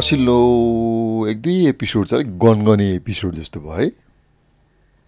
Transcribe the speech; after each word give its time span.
पछिल्लो 0.00 1.26
एक 1.28 1.40
दुई 1.42 1.66
एपिसोड 1.68 2.06
चाहिँ 2.06 2.24
अलिक 2.24 2.38
गनगने 2.38 2.84
एपिसोड 2.94 3.34
जस्तो 3.34 3.60
भयो 3.60 3.72
है। 3.72 3.86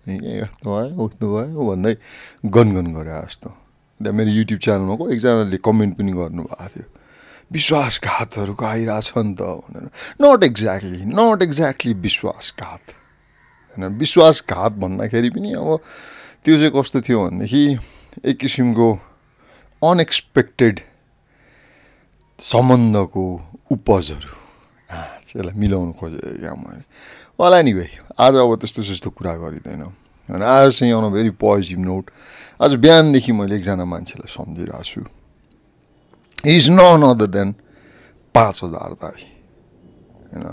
हेर्नु 0.06 0.69
भयो 0.69 0.96
उठ्नु 1.05 1.27
भयो 1.33 1.60
भन्दै 1.69 1.95
गनगन 2.45 2.92
गरे 2.92 3.14
जस्तो। 3.24 3.48
त्यहाँ 4.00 4.12
मेरो 4.12 4.30
युट्युब 4.30 4.60
च्यानलमा 4.60 4.95
को 4.97 5.09
एकजनाले 5.10 5.56
कमेन्ट 5.64 5.97
पनि 5.97 6.12
गर्नुभएको 6.12 6.69
थियो। 6.69 6.84
विश्वासघातहरूको 7.52 8.64
आइरहेछ 8.64 9.12
नि 9.16 9.33
त 9.33 9.41
भनेर। 9.41 9.88
नट 10.20 10.45
एक्ज्याक्टली 10.45 11.00
नट 11.09 11.42
एक्ज्याक्टली 11.42 11.92
विश्वासघात। 11.92 12.84
होइन 13.72 13.97
विश्वासघात 13.97 14.72
भन्दाखेरि 14.72 15.30
पनि 15.30 15.52
अब 15.56 15.80
त्यो 16.45 16.56
चाहिँ 16.56 16.72
कस्तो 16.77 17.00
थियो 17.00 17.19
भनेदेखि 17.24 17.64
एक 18.28 18.36
किसिमको 18.36 18.92
अनएक्सपेक्टेड 19.83 20.80
सम्बन्धको 22.41 23.27
उपजहरू। 23.72 24.41
यसलाई 24.92 25.55
मिलाउनु 25.56 25.92
खोजेँ 25.96 26.20
क्या 26.41 26.52
मैले 26.55 26.84
होला 27.41 27.59
नि 27.62 27.73
भाइ 27.73 27.91
आज 28.20 28.34
अब 28.37 28.50
त्यस्तो 28.60 28.83
त्यस्तो 28.83 29.10
कुरा 29.10 29.33
गरिँदैन। 29.42 29.83
होइन 30.28 30.42
आज 30.42 30.69
चाहिँ 30.78 30.92
अन 30.92 31.10
भेरी 31.12 31.30
पोजिटिभ 31.41 31.80
नोट 31.80 32.05
आज 32.62 32.75
बिहानदेखि 32.78 33.33
मैले 33.33 33.56
एकजना 33.56 33.84
मान्छेलाई 33.84 34.28
सम्झिरहेको 34.28 34.84
छु। 34.84 35.00
इज 36.44 36.70
नन 36.70 37.03
अदर 37.03 37.27
देन 37.27 37.48
पाँच 38.34 38.56
हजार 38.64 38.92
दाई। 39.03 39.22
होइन? 40.33 40.47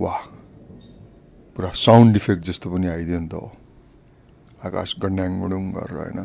वा 0.00 0.14
पुरा 1.56 1.70
साउन्ड 1.76 2.16
इफेक्ट 2.16 2.42
जस्तो 2.44 2.70
पनि 2.70 2.86
आइदियो 2.86 3.18
नि 3.20 3.28
त 3.28 3.34
हो। 3.34 3.48
आकाश 4.66 4.94
गड्याङ 5.02 5.40
गुडुङ 5.40 5.64
गरेर 5.72 5.98
होइन? 5.98 6.20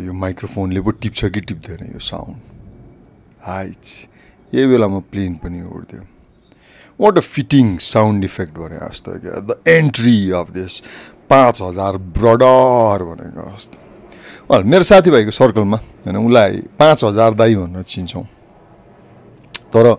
यो 0.00 0.12
माइक्रोफोनले 0.12 0.80
पो 0.80 0.90
टिप्छ 0.90 1.24
कि 1.24 1.40
टिप्दैन 1.40 1.92
यो 1.92 2.00
साउन्ड 2.00 2.36
हाइट्स 3.42 3.92
यही 4.54 4.66
बेलामा 4.66 4.98
प्लेन 5.10 5.34
पनि 5.42 5.60
उड्थ्यो। 5.62 6.02
What 7.00 7.18
a 7.18 7.20
fitting 7.20 7.76
sound 7.82 8.24
effect 8.24 8.54
भने 8.58 8.78
जस्तो 8.78 9.18
क्या 9.20 9.40
द 9.48 9.62
एन्ट्री 9.68 10.18
अफ 10.30 10.50
दिस 10.50 10.80
पाँच 11.30 11.60
हजार 11.62 11.96
ब्रडर 12.18 13.04
भनेको 13.04 13.50
जस्तो। 13.50 13.78
मेरो 14.64 14.82
साथीभाइको 14.84 15.30
सर्कलमा 15.32 15.76
होइन 15.76 16.16
उसलाई 16.16 16.56
पाँच 16.78 17.04
हजार 17.04 17.34
दाई 17.34 17.54
भनेर 17.56 17.82
चिन्छौँ। 17.82 18.24
तर 19.72 19.94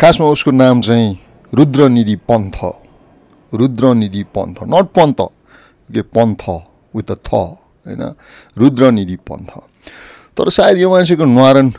खासमा 0.00 0.26
उसको 0.28 0.50
नाम 0.52 0.80
चाहिँ 0.80 1.08
रुद्रनिधि 1.52 2.16
पन्थ। 2.30 2.58
रुद्रनिधि 3.52 4.22
पन्थ 4.36 4.58
नट 4.68 4.86
पन्थ 4.92 5.20
के 5.88 6.02
पन्थ 6.14 6.42
विथ 6.94 7.10
अ 7.10 7.16
थ 7.24 7.30
होइन 7.32 8.02
रुद्रनिधि 8.58 9.16
पन्थ। 9.28 9.50
तर 10.36 10.50
सायद 10.50 10.78
यो 10.78 10.90
मान्छेको 10.90 11.24
न्वारण 11.24 11.70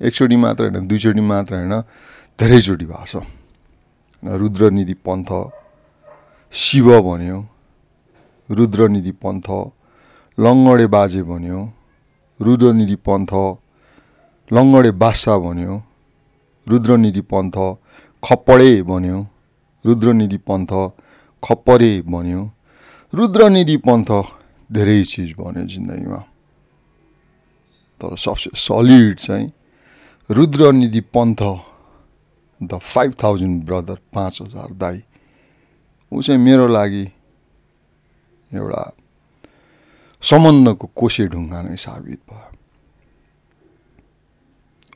एकचोटि 0.00 0.36
मात्र 0.36 0.62
होइन 0.68 0.86
दुईचोटि 0.88 1.20
मात्र 1.20 1.52
होइन 1.56 1.74
धेरैचोटि 2.38 2.86
भएको 2.86 3.04
छ। 3.06 3.24
रुद्रनिधि 4.22 4.94
पन्थ 5.06 5.30
शिव 6.52 6.88
भन्यो 7.06 7.38
रुद्रनिधि 8.50 9.12
पन्थ 9.22 9.48
लङ्गडे 10.38 10.86
बाजे 10.86 11.22
भन्यो 11.22 11.60
रुद्रनिधि 12.40 12.96
पन्थ 13.06 13.32
लङ्गडे 14.50 14.90
बासा 15.02 15.34
भन्यो 15.38 15.74
रुद्रनिधि 16.66 17.22
पन्थ 17.32 17.56
खप्पडे 18.22 18.72
भन्यो 18.82 19.18
रुद्रनिधि 19.84 20.38
पन्थ 20.48 20.72
खप्परे 21.42 21.92
भन्यो 22.10 22.42
रुद्रनिधि 23.12 23.76
पन्थ 23.86 24.10
धेरै 24.70 25.02
चिज 25.04 25.30
भन्यो 25.38 25.64
जिन्दगीमा। 25.72 26.20
तर 28.00 28.16
सबसे 28.16 28.50
सलिड 28.58 29.14
चाहिँ 29.18 29.46
Rudranidhi 30.30 31.00
Panth 31.00 31.40
the 32.62 32.78
five 32.82 33.14
thousand 33.22 33.64
brother 33.64 33.98
पाँच 34.14 34.38
हजार 34.42 34.72
दाई। 34.74 35.02
ऊ 36.12 36.22
चाहिँ 36.22 36.40
मेरो 36.40 36.66
लागि 36.66 37.04
एउटा 38.50 38.82
सम्बन्धको 40.22 40.86
कोसे 40.96 41.26
ढुङ्गा 41.30 41.62
नै 41.62 41.76
साबित 41.76 42.20
भयो। 42.30 42.50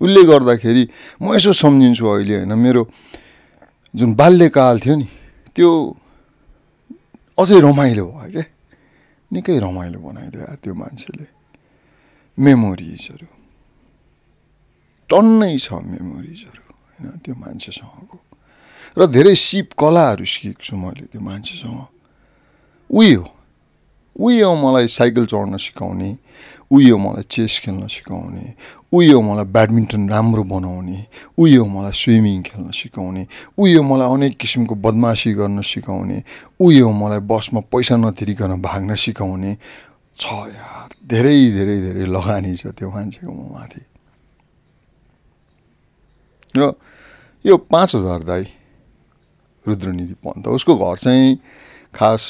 उसले 0.03 0.23
गर्दाखेरि 0.25 0.89
म 1.23 1.35
यसो 1.35 1.53
सम्झिन्छु 1.53 2.07
अहिले 2.07 2.35
होइन 2.37 2.55
मेरो 2.59 2.83
जुन 3.95 4.15
बाल्यकाल 4.15 4.77
थियो 4.81 4.97
नि 4.97 5.09
त्यो 5.55 5.71
अझै 7.39 7.59
रमाइलो 7.61 8.07
भयो 8.07 8.31
क्या। 8.33 8.45
निकै 9.31 9.59
रमाइलो 9.59 9.99
बनाइदियो 10.01 10.55
त्यो 10.63 10.75
मान्छेले। 10.75 11.27
मेमोरिजहरू। 12.39 13.40
टन्नै 15.11 15.55
छ 15.59 15.69
मेमोरिजहरू 15.91 16.63
होइन? 16.71 17.19
त्यो 17.25 17.35
मान्छेसँगको। 17.35 18.17
र 18.97 19.01
धेरै 19.07 19.35
सिप 19.35 19.69
कलाहरू 19.79 20.25
सिकेको 20.25 20.63
छु 20.63 20.75
मैले 20.77 21.05
त्यो 21.11 21.21
मान्छेसँग। 21.21 21.79
उही 22.91 24.41
हो 24.43 24.55
मलाई 24.55 24.87
साइकल 24.91 25.25
चढ्न 25.31 25.57
सिकाउने 25.57 26.11
हो 26.71 26.97
मलाई 26.99 27.25
चेस 27.31 27.59
खेल्न 27.63 27.87
सिकाउने 27.87 28.47
हो 28.91 29.21
मलाई 29.23 29.47
ब्याडमिन्टन 29.55 30.03
राम्रो 30.11 30.43
बनाउने 30.51 30.99
हो 31.39 31.65
मलाई 31.65 31.95
स्विमिङ 31.95 32.43
खेल्न 32.43 32.71
सिकाउने 32.71 33.23
हो 33.59 33.83
मलाई 33.83 34.09
अनेक 34.15 34.35
किसिमको 34.37 34.75
बदमासी 34.75 35.33
गर्न 35.39 35.63
सिकाउने 35.63 36.19
हो 36.59 36.91
मलाई 36.91 37.21
बसमा 37.31 37.61
पैसा 37.71 37.97
नतिरिकन 37.97 38.61
भाग्न 38.61 38.95
सिकाउने। 38.95 39.53
छ 40.19 40.27
यार 40.51 40.89
धेरै 41.07 41.39
धेरै 41.57 41.77
धेरै 41.87 42.05
लगानी 42.11 42.53
छ 42.59 42.75
त्यो 42.75 42.91
मान्छेको 42.91 43.31
म 43.31 43.55
माथि। 43.55 43.90
र 46.57 46.73
यो 47.45 47.57
पाँच 47.57 47.95
हजार 47.95 48.23
दाई 48.25 48.45
रुद्रनिधि 49.67 50.15
पन्त 50.25 50.49
उसको 50.49 50.77
घर 50.77 50.97
चाहिँ 50.97 51.37
खास 51.95 52.23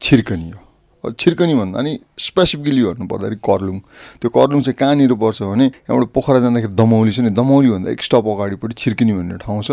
छिर्कनी 0.00 0.50
हो। 0.50 1.10
छिर्कनी 1.12 1.54
भन्दा 1.54 1.80
नि 1.80 1.98
स्पेसिफिकली 2.18 2.82
भन्नु 2.84 3.06
पर्दाखेरि 3.06 3.36
कर्लुङ। 3.40 3.78
त्यो 4.20 4.28
कर्लुङ 4.30 4.60
चाहिँ 4.62 4.76
कहाँनिर 4.76 5.14
पर्छ 5.14 5.42
भने 5.42 5.66
यहाँबाट 5.66 6.08
पोखरा 6.12 6.40
जाँदाखेरि 6.40 6.74
दमौली 6.74 7.12
छ 7.12 7.18
नि 7.22 7.30
दमौलीभन्दा 7.30 7.90
एक 7.90 8.02
स्टप 8.02 8.24
अगाडिपट्टि 8.28 8.74
छिर्किनी 8.74 9.12
भन्ने 9.12 9.36
ठाउँ 9.38 9.62
छ। 9.62 9.70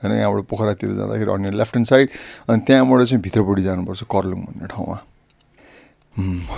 होइन 0.00 0.12
यहाँबाट 0.14 0.44
पोखरातिर 0.46 0.94
जाँदाखेरि 0.94 1.30
अन्य 1.30 1.50
लेफ्ट 1.58 1.74
ह्यान्ड 1.74 1.88
साइड 1.88 2.08
अनि 2.48 2.60
त्यहाँबाट 2.66 3.00
चाहिँ 3.04 3.22
भित्रपट्टि 3.22 3.62
जानुपर्छ 3.62 4.02
कर्लुङ 4.06 4.40
भन्ने 4.46 4.66
ठाउँमा। 4.70 4.96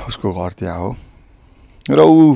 उसको 0.09 0.29
घर 0.33 0.53
त्यहाँ 0.61 0.79
हो। 0.79 0.91
र 1.89 2.01
ऊ 2.01 2.35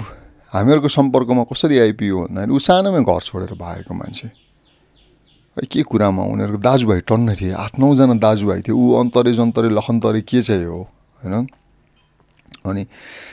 हामीहरूको 0.54 0.88
सम्पर्कमा 0.88 1.42
कसरी 1.50 1.78
आइपुग्यो 1.82 2.18
भन्दाखेरि 2.30 2.52
ऊ 2.54 2.58
सानोमै 2.62 3.02
घर 3.02 3.20
छोडेर 3.26 3.52
भागेको 3.58 3.94
मान्छे। 3.94 4.28
के 5.56 5.82
कुरामा 5.82 6.22
उनीहरूको 6.30 6.62
दाजुभाइ 6.62 7.00
टन्न 7.10 7.34
थिए 7.34 7.52
आठ 7.54 7.78
नौजना 7.78 8.14
दाजुभाइ 8.18 8.60
थियो 8.62 8.74
ऊ 8.74 8.86
अन्तरे 9.02 9.32
जन्तरे 9.34 9.68
लखन्तरे 9.70 10.20
के 10.22 10.42
चाहिँ 10.42 10.66
हो 10.66 10.80
होइन? 11.22 11.34
अनि 12.66 12.82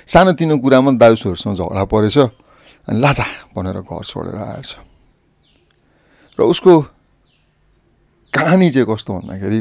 सानोतिनो 0.08 0.58
कुरामा 0.58 0.92
दाजुहरूसँग 0.98 1.56
झगडा 1.58 1.84
परेछ 1.94 2.18
अनि 2.90 2.98
लाजा 3.02 3.26
भनेर 3.54 3.78
घर 3.86 4.04
छोडेर 4.06 4.36
आएछ। 4.38 4.70
र 6.38 6.42
उसको 6.42 6.74
कहानी 8.34 8.70
चाहिँ 8.72 8.88
कस्तो 8.90 9.10
भन्दाखेरि 9.14 9.60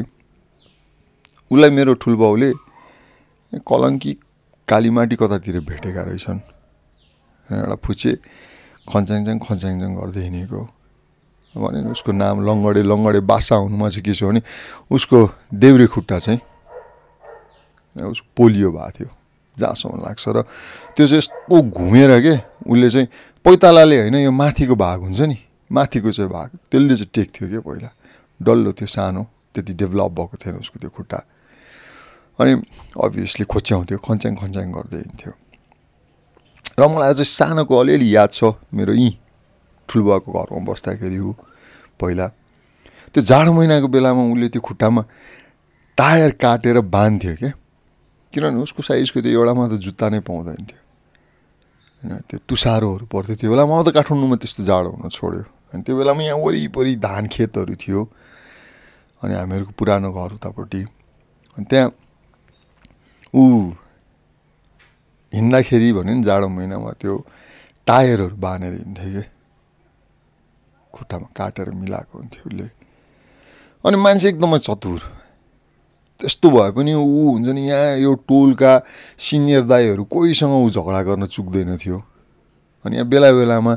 उसलाई 1.51 1.69
मेरो 1.69 1.93
ठुलबाउले 2.01 2.49
कलङ्की 3.69 4.11
कालीमाटी 4.67 5.15
कतातिर 5.21 5.59
भेटेका 5.61 6.01
रहेछन्। 6.03 6.39
एउटा 7.53 7.75
फुचे 7.77 8.11
खन्च्याङच्याङ 8.87 9.37
खन्च्याङच्याङ 9.39 9.91
गर्दै 9.95 10.23
हिँडेको 10.23 10.61
भने 11.53 11.79
उसको 11.91 12.11
नाम 12.13 12.35
लङ्गडे 12.41 12.81
लङ्गडे 12.83 13.19
बासा 13.21 13.55
हुनुमा 13.57 13.87
चाहिँ 13.89 14.03
के 14.03 14.13
छ 14.13 14.23
भने 14.23 14.41
उसको 14.89 15.17
देब्रे 15.53 15.87
खुट्टा 15.87 16.17
चाहिँ 16.19 16.39
उसको 17.95 18.27
पोलियो 18.33 18.69
भएको 18.71 18.91
थियो 18.93 19.09
जहाँसम्म 19.57 19.93
लाग्छ 19.99 20.23
र 20.29 20.41
त्यो 20.95 21.05
चाहिँ 21.05 21.17
यस्तो 21.17 21.61
घुमेर 21.61 22.11
के 22.19 22.35
उसले 22.63 22.89
चाहिँ 22.89 23.07
पैतालाले 23.45 23.97
होइन 23.99 24.15
यो 24.17 24.31
माथिको 24.33 24.75
भाग 24.75 24.99
हुन्छ 25.03 25.21
नि 25.23 25.37
माथिको 25.71 26.11
चाहिँ 26.11 26.31
भाग 26.31 26.49
त्यसले 26.67 26.95
चाहिँ 26.95 27.11
टेक्थ्यो 27.11 27.47
क्या 27.49 27.61
पहिला 27.61 27.89
डल्लो 28.39 28.71
थियो 28.73 28.87
सानो 28.87 29.23
त्यति 29.53 29.73
डेभलप 29.75 30.11
भएको 30.13 30.35
थिएन 30.37 30.55
उसको 30.57 30.79
त्यो 30.79 30.89
खुट्टा 30.89 31.19
अनि 32.39 32.53
अभियसली 32.97 33.45
खोच्याउँथ्यो 33.45 33.97
खन्च्याङ 33.99 34.33
खन्च्याङ 34.37 34.71
गर्दै 34.71 34.99
हिँड्थ्यो 34.99 35.31
र 36.79 36.87
मलाई 36.87 37.09
अझै 37.13 37.25
सानोको 37.27 37.73
अलिअलि 37.77 38.07
याद 38.15 38.31
छ 38.31 38.55
मेरो 38.73 38.93
यहीँ 38.93 39.17
ठुलबाको 39.89 40.29
घरमा 40.31 40.63
बस्दाखेरि 40.71 41.19
ऊ 41.19 41.31
पहिला। 41.99 42.27
त्यो 43.11 43.21
जाडो 43.21 43.51
महिनाको 43.53 43.87
बेलामा 43.91 44.21
उसले 44.31 44.47
त्यो 44.49 44.61
खुट्टामा 44.61 45.01
टायर 45.97 46.31
काटेर 46.39 46.79
बाँध्थ्यो 46.87 47.35
क्या। 47.35 47.51
किनभने 48.33 48.59
उसको 48.63 48.81
साइजको 48.87 49.19
त्यो 49.21 49.31
एउटामा 49.35 49.67
त 49.67 49.73
जुत्ता 49.83 50.05
नै 50.09 50.19
पाउँदैन 50.23 50.63
थियो। 50.63 50.79
होइन 51.99 52.11
त्यो 52.31 52.37
तुसारोहरू 52.47 53.05
पर्थ्यो। 53.11 53.35
त्यो 53.35 53.49
बेलामा 53.51 53.83
त 53.83 53.91
काठमाडौँमा 53.91 54.35
त्यस्तो 54.39 54.63
जाडो 54.63 54.89
हुन 54.95 55.09
छोड्यो। 55.11 55.43
अनि 55.75 55.81
त्यो 55.83 55.93
बेलामा 55.99 56.21
यहाँ 56.23 56.39
वरिपरि 56.39 56.95
धान 57.03 57.27
खेतहरू 57.27 57.75
थियो। 57.75 57.99
अनि 59.21 59.33
हामीहरूको 59.35 59.73
पुरानो 59.75 60.09
घर 60.09 60.31
उतापट्टि। 60.39 60.81
अनि 61.59 61.65
त्यहाँ 61.67 61.89
ऊ 63.35 63.43
हिँड्दाखेरि 65.33 65.91
भन्यो 65.93 66.13
नि 66.15 66.23
जाडो 66.23 66.47
महिनामा 66.47 66.91
त्यो 67.01 67.15
टायरहरू 67.87 68.35
बाँधेर 68.35 68.73
हिँड्थ्यो 68.73 69.11
कि? 69.15 69.23
खुट्टामा 70.93 71.27
काटेर 71.37 71.69
मिलाएको 71.71 72.17
हुन्थ्यो 72.17 72.43
उसले। 72.47 72.67
अनि 73.85 73.97
मान्छे 73.97 74.29
एकदमै 74.29 74.59
चतुर। 74.59 74.99
त्यस्तो 76.19 76.47
भए 76.51 76.71
पनि 76.75 76.93
ऊ 76.93 77.31
हुन्छ 77.31 77.47
नि 77.47 77.61
यहाँ 77.69 77.97
यो 78.03 78.11
टोलका 78.27 78.73
सिनियर 79.17 79.63
दाईहरू 79.71 80.03
कोहीसँग 80.03 80.51
ऊ 80.51 80.69
झगडा 80.69 81.01
गर्न 81.07 81.25
चुक्दैन 81.25 81.77
थियो। 81.79 81.97
अनि 82.85 82.95
यहाँ 82.95 83.07
बेला 83.07 83.31
बेलामा 83.31 83.73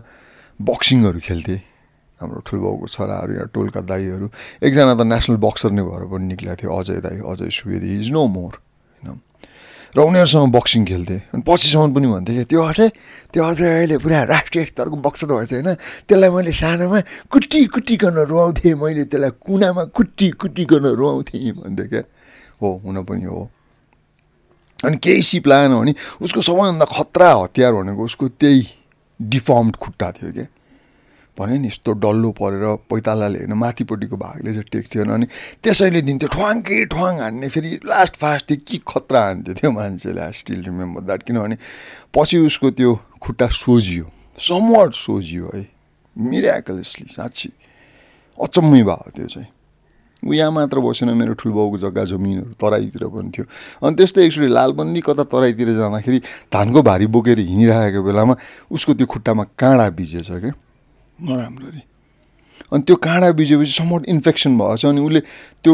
बक्सिङहरू 0.58 1.20
खेल्थे। 1.22 1.56
हाम्रो 2.20 2.40
ठुलबाउको 2.46 2.86
छोराहरू 2.88 3.32
यहाँ 3.32 3.48
टोलका 3.54 3.80
दाईहरू। 3.80 4.26
एकजना 4.62 4.94
त 4.94 5.02
नेसनल 5.06 5.36
बक्सर 5.38 5.70
नै 5.70 5.82
भएर 5.82 6.02
पनि 6.10 6.24
निक्लेको 6.34 6.56
थियो 6.60 6.70
अजय 6.70 6.98
दाई 7.00 7.18
Ajay 7.22 7.50
Subedi 7.50 7.88
is 8.00 8.10
no 8.10 8.26
more 8.26 8.52
र 9.94 9.98
उनीहरूसँग 10.02 10.50
बक्सिङ 10.50 10.82
खेल्थे। 10.84 11.16
अनि 11.30 11.42
पछिसम्म 11.46 11.94
पनि 11.94 12.06
भन्थे 12.10 12.44
त्यो 12.50 12.60
अझै 12.66 12.88
त्यो 13.30 13.42
अझै 13.46 13.68
अहिले 13.78 13.96
पुरा 14.02 14.22
राष्ट्रिय 14.26 14.64
स्तरको 14.74 14.96
बक्सर 14.98 15.26
भएछ 15.30 15.52
होइन। 15.54 15.70
त्यसलाई 16.10 16.30
मैले 16.34 16.52
सानोमा 16.52 16.98
कुट्टी 17.30 17.60
कुट्टिकन 17.70 18.16
रुवाउँथेँ 18.26 18.74
मैले 18.74 19.04
त्यसलाई 19.06 19.32
कुनामा 19.38 19.84
कुट्टी 19.94 20.28
कुट्टिकन 20.34 20.84
रुवाउँथेँ 20.98 21.52
भन्थेँ 21.62 21.88
क्या। 21.88 22.02
हो 22.58 22.68
हुन 22.84 22.96
पनि 23.06 23.24
हो। 23.24 23.50
अनि 24.82 24.96
केही 24.98 25.22
सिप 25.22 25.46
लाएन 25.46 25.72
भने 25.78 25.94
उसको 26.20 26.40
सबैभन्दा 26.42 26.86
खतरा 26.90 27.30
हतियार 27.46 27.72
भनेको 27.72 28.02
उसको 28.04 28.28
त्यही 28.34 28.60
डिफर्म्ड 29.20 29.76
खुट्टा 29.76 30.10
थियो 30.10 30.32
क्या। 30.32 30.46
भने 31.38 31.58
नि 31.58 31.68
यस्तो 31.68 31.92
डल्लो 31.98 32.30
परेर 32.40 32.64
पैतालाले 32.90 33.38
होइन 33.38 33.52
माथिपट्टिको 33.58 34.16
भागले 34.16 34.50
चाहिँ 34.52 34.70
टेक्थ्यो 34.72 35.04
अनि 35.14 35.26
त्यसैले 35.62 36.00
दिन्थ्यो 36.02 36.28
ठ्वाङ्कै 36.30 36.84
ठ्वाङ 36.94 37.14
हान्ने 37.20 37.48
फेरि 37.48 37.70
लास्ट 37.84 38.16
फास्ट 38.16 38.52
के 38.64 38.78
खतरा 38.88 39.20
हान्थ्यो 39.24 39.54
त्यो 39.54 39.70
मान्छेले 39.70 40.20
आई 40.20 40.32
स्टिल 40.32 40.62
रिमेम्बर 40.64 41.00
द्याट 41.02 41.22
किनभने 41.22 41.56
पछि 42.14 42.38
उसको 42.46 42.70
त्यो 42.78 42.90
खुट्टा 43.22 43.46
सोझियो 43.62 44.06
समवाट 44.38 44.92
सोझियो 44.94 45.50
है 45.54 45.66
मिराकलेसली 46.16 47.06
साँच्ची। 47.10 47.48
अचम्मै 48.38 48.82
भयो 48.82 49.10
त्यो 49.14 49.26
चाहिँ। 49.26 49.48
ऊ 50.26 50.32
यहाँ 50.32 50.50
मात्र 50.50 50.78
बसेन 50.80 51.10
मेरो 51.18 51.34
ठुलबाउको 51.34 51.78
जग्गा 51.78 52.04
जमिनहरू 52.06 52.52
तराईतिर 52.54 53.04
पनि 53.10 53.30
थियो। 53.34 53.44
अनि 53.82 53.94
त्यस्तै 53.98 54.22
एकचोटि 54.26 54.48
लालबन्दी 54.48 55.00
कता 55.06 55.24
तराईतिर 55.26 55.68
जाँदाखेरि 55.74 56.18
धानको 56.54 56.82
भारी 56.82 57.06
बोकेर 57.10 57.38
हिँडिरहेको 57.38 58.02
बेलामा 58.02 58.34
उसको 58.70 58.94
त्यो 58.94 59.06
खुट्टामा 59.06 59.44
काँडा 59.58 59.88
बिजेछ 59.90 60.30
क्या 60.30 60.52
नराम्ररी। 61.20 61.82
अनि 62.72 62.82
त्यो 62.82 62.96
काँडा 62.96 63.30
बिजेपछि 63.38 63.72
समट 63.72 64.02
इन्फेक्सन 64.08 64.58
भएको 64.58 64.76
छ 64.76 64.84
अनि 64.86 65.00
उसले 65.00 65.20
त्यो 65.62 65.72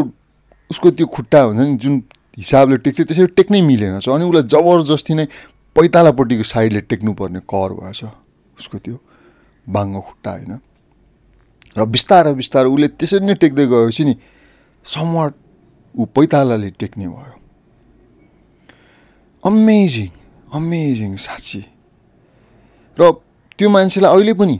उसको 0.69 0.91
त्यो 0.91 1.07
खुट्टा 1.07 1.41
हुन्छ 1.41 1.59
नि 1.59 1.77
जुन 1.77 1.95
हिसाबले 2.37 2.77
टेक्थ्यो 2.85 3.05
त्यसरी 3.05 3.27
टेक्नै 3.37 3.61
मिलेन 3.61 3.99
छ। 3.99 4.09
अनि 4.09 4.23
उसलाई 4.29 4.43
जबरजस्ती 4.47 5.13
नै 5.13 5.25
पैतालापट्टिको 5.75 6.43
साइडले 6.43 6.81
टेक्नुपर्ने 6.91 7.39
कर 7.47 7.71
भएछ 7.79 8.01
उसको 8.59 8.77
त्यो 8.77 8.97
बाङ्गो 9.67 10.01
खुट्टा 10.01 10.31
होइन? 10.31 10.53
र 11.77 11.85
बिस्तारै 11.87 12.33
बिस्तारै 12.33 12.69
उसले 12.69 12.87
त्यसरी 12.99 13.25
नै 13.25 13.35
टेक्दै 13.39 13.65
गएपछि 13.67 14.03
नि 14.05 14.13
समवाट 14.85 15.33
ऊ 15.95 16.05
पैतालाले 16.15 16.69
टेक्ने 16.79 17.07
भयो। 17.07 17.35
अमेजिङ 19.43 20.09
अमेजिङ 20.53 21.15
साँच्ची 21.17 21.61
र 22.97 23.11
त्यो 23.57 23.69
मान्छेलाई 23.69 24.11
अहिले 24.11 24.33
पनि 24.39 24.57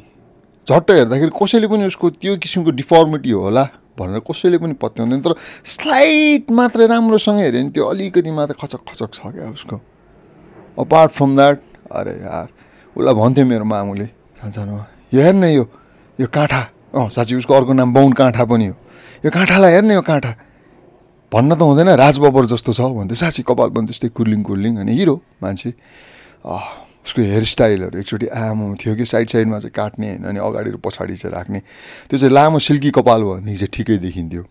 झट्ट 0.72 0.92
हेर्दाखेरि 0.92 1.32
कसैले 1.36 1.68
पनि 1.68 1.86
उसको 1.92 2.10
त्यो 2.22 2.36
किसिमको 2.40 2.72
डिफर्मिटी 2.80 3.32
होला 3.32 3.64
भनेर 4.00 4.20
कसैले 4.24 4.58
पनि 4.58 4.74
पत्याउँदैन। 4.80 5.22
तर 5.22 5.34
स्लाइट 5.68 6.52
मात्रै 6.52 6.88
राम्रोसँग 6.88 7.40
हेऱ्यो 7.40 7.60
भने 7.60 7.70
त्यो 7.76 7.86
अलिकति 7.86 8.32
मात्रै 8.32 8.56
खचक 8.62 8.82
खचक 8.88 9.10
छ 9.14 9.20
क्या 9.36 9.50
उसको। 9.52 9.76
अपार्ट 10.80 11.12
फ्रम 11.12 11.36
द्याट 11.36 11.58
अरे 11.92 12.14
यार 12.24 12.48
उसलाई 12.96 13.14
भन्थ्यो 13.14 13.46
मेरो 13.46 13.66
मामुले 13.68 14.06
सानोमा 14.42 14.86
यो 15.14 15.22
हेर्न 15.22 15.44
यो 15.44 15.66
यो 16.20 16.28
काँठा 16.28 16.62
अँ 16.96 17.10
साँच्ची 17.10 17.36
उसको 17.36 17.54
अर्को 17.54 17.74
नाम 17.74 17.94
बाहुन 17.94 18.14
काँठा 18.14 18.44
पनि 18.48 18.68
हो। 18.68 18.76
यो 19.26 19.32
काँठालाई 19.32 19.72
हेर्ने 19.74 19.94
यो 19.94 20.02
काँठा। 20.02 20.32
भन्न 21.32 21.56
त 21.56 21.62
हुँदैन 21.62 21.90
राजबबर 21.96 22.46
जस्तो 22.52 22.72
छ 22.74 22.82
भन्दै 22.96 23.16
साँच्ची 23.16 23.44
कपाल 23.48 23.70
पनि 23.76 23.86
त्यस्तै 23.88 24.10
कुर्लिङ 24.12 24.42
कुर्लिङ 24.44 24.74
अनि 24.84 24.92
हिरो 24.92 25.16
मान्छे। 25.44 25.72
उसको 27.12 27.22
हेयरस्टाइलहरू 27.22 28.00
एकचोटि 28.00 28.28
आमा 28.32 28.74
थियो 28.80 28.96
कि 28.96 29.06
साइड 29.06 29.30
साइडमा 29.30 29.60
चाहिँ 29.60 29.76
काट्ने 29.76 30.08
होइन 30.08 30.24
अनि 30.32 30.40
अगाडि 30.40 30.72
र 30.72 30.78
पछाडि 30.80 31.16
चाहिँ 31.20 31.36
राख्ने। 31.36 31.60
त्यो 32.08 32.18
चाहिँ 32.18 32.34
लामो 32.34 32.60
सिल्की 32.64 32.92
कपाल 32.96 33.22
भनेदेखि 33.24 33.58
चाहिँ 33.58 33.72
ठिकै 33.76 33.98
देखिन्थ्यो। 34.00 34.44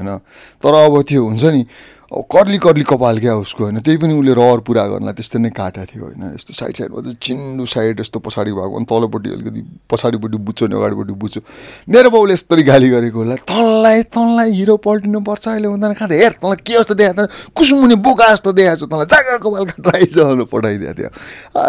होइन? 0.00 0.18
तर 0.64 0.74
अब 0.74 1.02
त्यो 1.04 1.24
हुन्छ 1.24 1.44
नि 1.44 1.64
अब 2.10 2.26
कर्ली 2.26 2.58
कर्ली 2.58 2.82
कपाल 2.82 3.18
क्या 3.20 3.34
उसको 3.38 3.64
होइन? 3.64 3.78
त्यही 3.86 3.98
पनि 4.02 4.14
उसले 4.18 4.34
रहर 4.34 4.60
पुरा 4.66 4.82
गर्नलाई 4.88 5.14
त्यस्तै 5.14 5.38
नै 5.38 5.50
काटेको 5.54 5.86
थियो 5.86 6.04
होइन? 6.04 6.34
यस्तो 6.34 6.52
साइड 6.58 6.74
साइडमा 6.76 7.00
चाहिँ 7.06 7.16
चिन्डु 7.22 7.66
साइड 7.70 8.00
यस्तो 8.00 8.18
पछाडि 8.18 8.50
भएको 8.50 8.76
अनि 8.76 8.86
तल्लोपट्टि 8.90 9.30
अलिकति 9.30 9.60
पछाडिपट्टि 9.86 10.38
बुझ्छो 10.42 10.66
नि 10.66 10.74
अगाडिपट्टि 10.74 11.14
बुझ्छो 11.14 11.40
मेरो 11.86 12.10
बाउले 12.10 12.34
यस्तरी 12.34 12.62
गाली 12.66 12.88
गरेको 12.90 13.18
होला। 13.18 13.34
तँलाई 13.46 14.02
तँलाई 14.10 14.50
हिरो 14.58 14.76
पल्टिनु 14.82 15.20
पर्छ 15.22 15.48
अहिले 15.54 15.68
हुँदैन 15.70 15.94
खाँदा 15.94 16.14
हेर 16.18 16.32
तँलाई 16.42 16.58
के 16.66 16.74
जस्तो 16.74 16.94
देखाएको 16.98 17.26
छ? 17.26 17.54
कुसुमुनि 17.54 17.94
बोका 18.02 18.26
जस्तो 18.34 18.50
देखाएको 18.58 18.86
छ 18.86 18.90
तँलाई। 18.90 19.06
जागा 19.06 19.38
कपाल 19.38 19.64
भनेर 19.70 20.44
पठाइदिएको 20.50 20.94
थियो। 20.98 21.10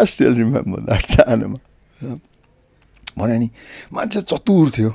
स्टिल 0.09 0.33
रिमेम्बर 0.41 0.79
द्याट 0.89 1.05
सानोमा। 1.21 1.59
भने 3.13 3.37
नि 3.37 3.49
मान्छे 3.93 4.21
चतुर 4.25 4.69
थियो। 4.73 4.89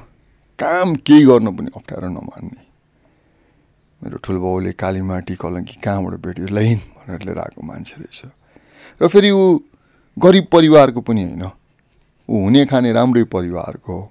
काम 0.59 0.95
केही 1.07 1.23
गर्न 1.23 1.55
पनि 1.55 1.71
अप्ठ्यारो 1.71 2.09
नमान्ने। 2.11 2.66
मेरो 4.05 4.19
ठुलो 4.19 4.73
कालीमाटी 4.79 5.35
कलङ्की 5.35 5.81
कहाँबाट 5.81 6.15
भेट्यो? 6.15 6.47
लैन 6.47 6.79
भनेर 6.79 7.23
लिएर 7.23 7.39
आएको 7.39 7.63
मान्छे 7.63 7.95
रहेछ। 7.99 8.23
र 9.03 9.09
फेरि 9.09 9.31
ऊ 9.31 9.61
गरिब 10.19 10.47
परिवारको 10.53 11.01
पनि 11.01 11.23
होइन। 11.25 11.51
ऊ 12.29 12.43
हुने 12.43 12.67
खाने 12.67 12.93
राम्रै 12.93 13.25
परिवारको 13.25 13.93
हो। 13.93 14.11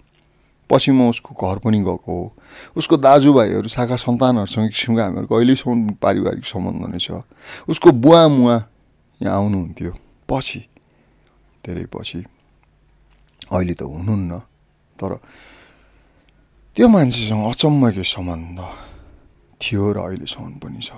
म 0.89 1.09
उसको 1.09 1.35
घर 1.35 1.59
पनि 1.59 1.79
गएको 1.79 1.97
हो। 1.97 2.33
उसको 2.75 2.97
दाजुभाइहरू 2.97 3.67
शाखा 3.69 3.95
सन्तानहरूसँग 3.95 4.69
किसिमको 4.69 5.01
हामीहरूको 5.01 5.35
अहिलेसम्म 5.35 5.89
पारिवारिक 6.01 6.45
सम्बन्ध 6.45 6.85
नै 6.89 6.97
छ। 6.97 7.21
उसको 7.69 7.91
बुवा 7.91 8.27
मुवा 8.27 8.65
यहाँ 9.21 9.35
आउनुहुन्थ्यो। 9.35 9.91
पछि 10.29 10.59
धेरै 11.65 11.85
पछि। 11.85 12.25
अहिले 13.51 13.73
त 13.73 13.81
हुनुहुन्न 13.81 14.39
तर 14.97 15.11
त्यो 16.75 16.87
मान्छेसँग 16.87 17.45
अचम्मकै 17.45 18.03
सम्बन्ध। 18.03 18.59
थियो 19.61 19.83
र 19.93 19.97
अहिलेसम्म 20.05 20.57
पनि 20.63 20.81
छ। 20.81 20.91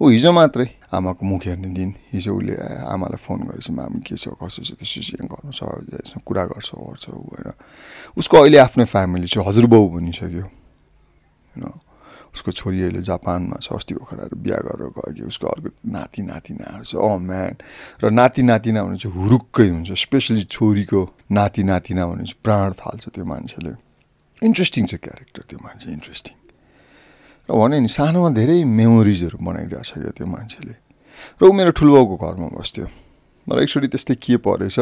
ऊ 0.00 0.08
हिजो 0.10 0.30
मात्रै 0.32 0.66
आमाको 0.90 1.22
मुख 1.22 1.42
हेर्ने 1.46 1.68
दिन 1.78 1.90
हिजो 2.10 2.30
उसले 2.34 2.54
आमालाई 2.90 3.20
फोन 3.22 3.38
गरेपछि 3.46 3.72
मामी 3.72 4.00
के 4.02 4.16
छ 4.18 4.34
कसो 4.34 4.66
छ 4.66 4.74
त्यसो 4.74 4.98
यहाँ 5.14 5.28
गर्नु 5.30 5.52
छ 5.54 6.18
कुरा 6.26 6.44
गर्छ 6.50 6.68
गर्छ 6.74 7.04
ऊ 7.14 7.22
होइन। 7.22 7.48
उसको 8.18 8.34
अहिले 8.42 8.58
आफ्नै 8.66 8.84
फ्यामिली 8.90 9.28
छ 9.30 9.46
हजुरबाउ 9.46 9.82
बनिसक्यो 9.94 10.42
होइन 10.42 11.64
उसको 12.34 12.50
छोरी 12.50 12.78
अहिले 12.82 13.02
जापानमा 13.04 13.56
छ 13.60 13.76
अस्ति 13.76 13.94
भर्खर 13.94 14.34
बिहा 14.42 14.58
गरेर 14.64 14.90
गयो 14.96 15.12
कि 15.14 15.22
उसको 15.28 15.46
अर्को 15.46 15.70
नाति 15.84 16.22
नातिनाहरू 16.24 16.84
छ। 16.88 16.96
अँ 16.96 17.20
म्यान। 17.20 17.54
र 18.02 18.10
नाति 18.10 18.42
नातिना 18.42 18.80
भने 18.82 18.96
चाहिँ 18.98 19.12
हुरुक्कै 19.12 19.68
हुन्छ 19.68 19.92
स्पेसली 19.92 20.48
छोरीको 20.48 21.00
नाति 21.30 21.62
नातिना 21.62 22.02
भने 22.08 22.24
चाहिँ 22.24 22.40
प्राण 22.42 22.68
थाल्छ 22.80 23.04
त्यो 23.12 23.24
मान्छेले। 23.28 23.72
इन्ट्रेस्टिङ 24.42 24.82
छ 24.88 24.94
क्यारेक्टर 24.98 25.42
त्यो 25.44 25.58
मान्छे 25.60 25.92
इन्ट्रेस्टिङ। 25.92 26.34
र 27.48 27.52
भने 27.52 27.76
नि 27.80 27.88
सानोमा 27.88 28.30
धेरै 28.38 28.64
मेमोरिजहरू 28.64 29.36
बनाइदिएको 29.42 29.82
छ 29.82 29.92
क्या 29.98 30.12
त्यो 30.14 30.26
मान्छेले। 30.26 30.74
र 31.38 31.42
ऊ 31.42 31.52
मेरो 31.52 31.70
ठुलोबाउको 31.74 32.14
घरमा 32.16 32.48
बस्थ्यो। 32.54 32.86
र 33.46 33.58
एकचोटि 33.58 33.88
त्यस्तै 33.90 34.14
के 34.22 34.36
परेछ 34.38 34.78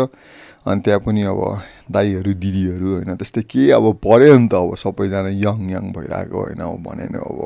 अनि 0.69 0.81
त्यहाँ 0.85 1.01
पनि 1.01 1.23
अब 1.25 1.41
दाईहरू 1.89 2.33
दिदीहरू 2.37 2.89
होइन 3.01 3.17
त्यस्तै 3.17 3.43
के 3.49 3.73
अब 3.73 3.85
पऱ्यो 4.05 4.37
नि 4.37 4.49
त 4.53 4.55
अब 4.61 4.77
सबैजना 4.77 5.33
यङ 5.33 5.59
यङ 5.73 5.85
भइरहेको 5.97 6.37
होइन 6.37 6.61
अब 6.61 6.77
भने 6.85 7.09
अब 7.09 7.41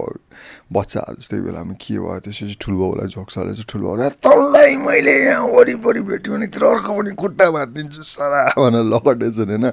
बच्चाहरू 0.75 1.23
जस्तै 1.23 1.39
बेलामा 1.47 1.75
के 1.79 1.95
भयो 2.03 2.19
त्यसपछि 2.19 2.59
ठुलोबाउलाई 2.59 3.07
झोक्साले 3.15 3.55
चाहिँ 3.55 3.71
ठुलोबाउलाई 3.71 4.11
तल्लाई 4.19 4.73
मैले 4.83 5.15
यहाँ 5.31 5.47
वरिपरि 5.55 6.03
भेट्यो 6.11 6.35
भनेतिर 6.35 6.65
अर्को 6.67 6.91
पनि 6.99 7.11
खुट्टा 7.15 7.47
भाँदिन्छु 7.55 8.03
सारा 8.03 8.43
भनेर 8.59 8.85
लकटेछ 8.91 9.39
होइन। 9.39 9.71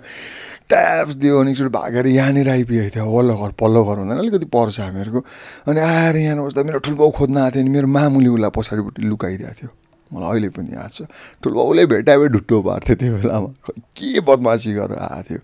ट्याप्स 0.71 1.15
दियो 1.19 1.39
अनि 1.41 1.51
एकचोटि 1.51 1.71
भागेर 1.75 2.07
यहाँनिर 2.07 2.49
आइपुगेको 2.49 2.89
थियो। 2.95 3.05
वल्लो 3.11 3.35
घर 3.35 3.51
पल्लो 3.59 3.81
घर 3.83 3.97
हुँदैन 3.99 4.17
अलिकति 4.17 4.47
पर्छ 4.47 4.79
हामीहरूको। 4.79 5.19
अनि 5.67 5.79
आएर 5.79 6.15
यहाँ 6.17 6.45
बस्दा 6.47 6.63
मेरो 6.63 6.79
ठुल्बाउ 6.79 7.09
खोज्न 7.11 7.37
आएको 7.37 7.51
थियो 7.51 7.63
अनि 7.63 7.71
मेरो 7.75 7.87
मामुले 7.91 8.29
उसलाई 8.31 8.51
पछाडिपट्टि 8.55 9.01
लुकाइदिएको 9.03 9.55
थियो। 9.59 9.69
मलाई 10.11 10.29
अहिले 10.31 10.49
पनि 10.55 10.71
याद 10.75 10.91
छ। 10.91 11.07
ठुल्बाउले 11.43 11.85
भेटाए 11.91 12.27
ढुट्टो 12.35 12.57
पार्थ्यो 12.63 12.95
त्यो 12.95 13.15
बेलामा। 13.19 13.49
के 13.95 14.19
बदमासी 14.19 14.71
गरेर 14.73 14.99
आएको 14.99 15.23
थियो। 15.27 15.41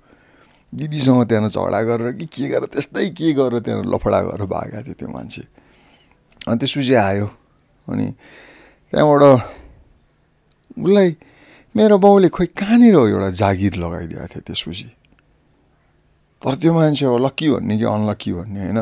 दिदीसँग 0.74 1.24
त्यहाँ 1.28 1.50
झगडा 1.50 1.82
गरेर 1.88 2.12
कि 2.20 2.26
के 2.28 2.48
गरेर 2.52 2.70
त्यस्तै 2.76 3.10
के 3.16 3.32
गरेर 3.40 3.60
त्यहाँ 3.64 3.84
लफडा 3.88 4.20
गरेर 4.28 4.46
भागेको 4.48 4.84
थियो 4.84 4.96
त्यो 5.00 5.08
मान्छे। 5.08 5.44
अनि 6.48 6.58
त्यसपछि 6.60 6.94
आयो। 6.94 7.28
अनि 7.88 8.08
त्यहाँबाट 8.92 9.24
उसलाई 10.84 11.10
मेरो 11.76 11.98
बाउले 11.98 12.30
खोइ 12.30 12.48
कहाँनिर 12.52 12.96
एउटा 12.96 13.30
जागिर 13.40 13.74
लगाइदिएको 13.80 14.28
थियो 14.28 14.44
त्यसपछि? 14.44 14.88
तर 16.42 16.56
त्यो 16.56 16.74
मान्छे 16.74 17.06
अब 17.06 17.18
लक्की 17.26 17.50
भन्ने 17.50 17.78
कि 17.78 17.84
अनलक्की 17.84 18.32
भन्ने 18.34 18.60
होइन? 18.60 18.80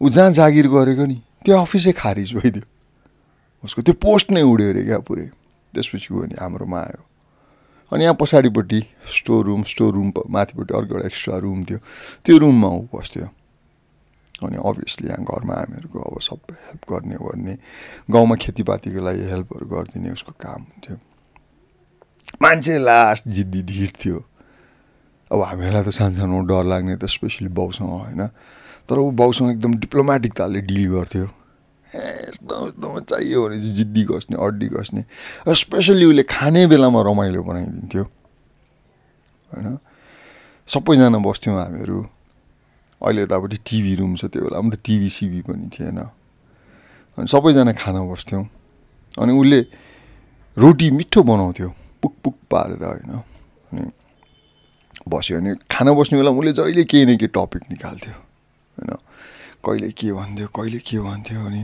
ऊ 0.00 0.08
जहाँ 0.08 0.30
जागिर 0.30 0.66
गरेको 0.68 1.04
नि 1.04 1.22
त्यो 1.44 1.54
अफिसै 1.58 1.92
खारिज 1.92 2.34
भइदियो। 2.34 2.64
उसको 3.64 3.82
त्यो 3.82 3.94
पोस्ट 3.94 4.30
नै 4.30 4.42
उड्यो 4.42 4.68
अरे 4.68 4.82
क्या 4.84 4.98
पुरै। 4.98 5.26
त्यसपछि 5.74 6.08
गयो 6.14 6.24
नि 6.24 6.36
हाम्रोमा 6.40 6.78
आयो। 6.80 7.02
अनि 7.92 8.02
यहाँ 8.04 8.16
पछाडिपट्टि 8.20 8.80
स्टोर 9.10 9.44
रुम 9.44 9.62
स्टोर 9.62 9.94
रुम 9.94 10.12
माथिपट्टि 10.30 10.74
अर्को 10.74 10.94
एउटा 10.94 11.06
एक्स्ट्रा 11.06 11.36
रुम 11.38 11.64
थियो। 11.64 11.78
त्यो 12.24 12.38
रुममा 12.38 12.68
ऊ 12.68 12.82
बस्थ्यो। 12.94 13.28
अनि 14.42 14.56
अभियसली 14.56 15.08
यहाँ 15.08 15.24
घरमा 15.24 15.54
हामीहरूको 15.54 15.98
अब 15.98 16.20
सबै 16.20 16.54
हेल्प 16.54 16.82
गर्ने 16.90 17.16
गर्ने 17.16 17.54
गाउँमा 18.10 18.34
खेतीपातीको 18.36 19.00
लागि 19.00 19.22
हेल्पहरू 19.30 19.66
गरिदिने 19.66 20.10
उसको 20.10 20.32
काम 20.36 20.60
हुन्थ्यो। 20.62 20.96
मान्छे 22.42 22.78
लास्ट 22.78 23.28
जिद्दी 23.28 23.62
ढिट 23.62 23.92
थियो। 24.04 24.18
अब 25.32 25.40
हामीहरूलाई 25.40 25.84
त 25.84 25.88
सानो 25.88 26.14
सानो 26.14 26.40
डर 26.44 26.64
लाग्ने 26.64 26.96
त 26.96 27.04
स्पेसली 27.04 27.48
बाउसँग 27.48 27.88
होइन। 27.88 28.26
तर 28.88 28.98
ऊ 28.98 29.10
बाउसँग 29.10 29.50
एकदम 29.50 29.74
डिप्लोमेटिक 29.78 30.32
तालले 30.32 30.60
डिल 30.60 30.84
गर्थ्यो। 30.92 31.24
यस्तो 31.94 32.66
यस्तोमा 32.68 33.00
चाहियो 33.00 33.38
भने 33.48 33.56
चाहिँ 33.56 33.74
जिद्दी 33.74 34.02
गस्ने 34.04 34.36
अड्डी 34.36 34.68
गस्ने। 34.68 35.04
स्पेसली 35.54 36.04
उसले 36.04 36.22
खाने 36.22 36.66
बेलामा 36.66 37.00
रमाइलो 37.02 37.42
बनाइदिन्थ्यो। 37.42 38.04
होइन? 39.52 39.78
सबैजना 40.68 41.18
बस्थ्यौँ 41.18 41.56
हामीहरू। 41.60 41.98
अहिले 43.02 43.22
यतापट्टि 43.22 43.56
टिभी 43.56 43.94
रुम 43.94 44.16
छ 44.16 44.24
त्यो 44.24 44.42
बेला 44.44 44.58
त 44.60 44.80
टिभी 44.84 45.08
सिभी 45.08 45.40
पनि 45.40 45.70
थिएन। 45.72 45.98
अनि 47.18 47.26
सबैजना 47.26 47.72
खाना 47.72 48.00
बस्थ्यौँ। 48.04 48.44
अनि 49.18 49.32
उसले 49.32 49.60
रोटी 50.56 50.90
मिठो 50.90 51.22
बनाउँथ्यो 51.22 51.68
पुक 52.02 52.14
पुक 52.24 52.36
पारेर 52.50 52.84
होइन। 52.84 53.12
अनि 53.72 53.82
बस्यो 55.06 55.38
भने 55.40 55.54
खाना 55.70 55.92
बस्ने 55.92 56.18
बेला 56.18 56.30
उसले 56.30 56.52
जहिले 56.52 56.84
केही 56.84 57.04
न 57.04 57.16
केही 57.16 57.32
टपिक 57.36 57.62
निकाल्थ्यो 57.70 58.12
होइन। 58.12 58.90
कहिले 59.64 59.90
के 59.92 60.12
भन्थ्यो 60.12 60.46
कहिले 60.56 60.78
के 60.78 60.98
भन्थ्यो 60.98 61.40
अनि 61.46 61.62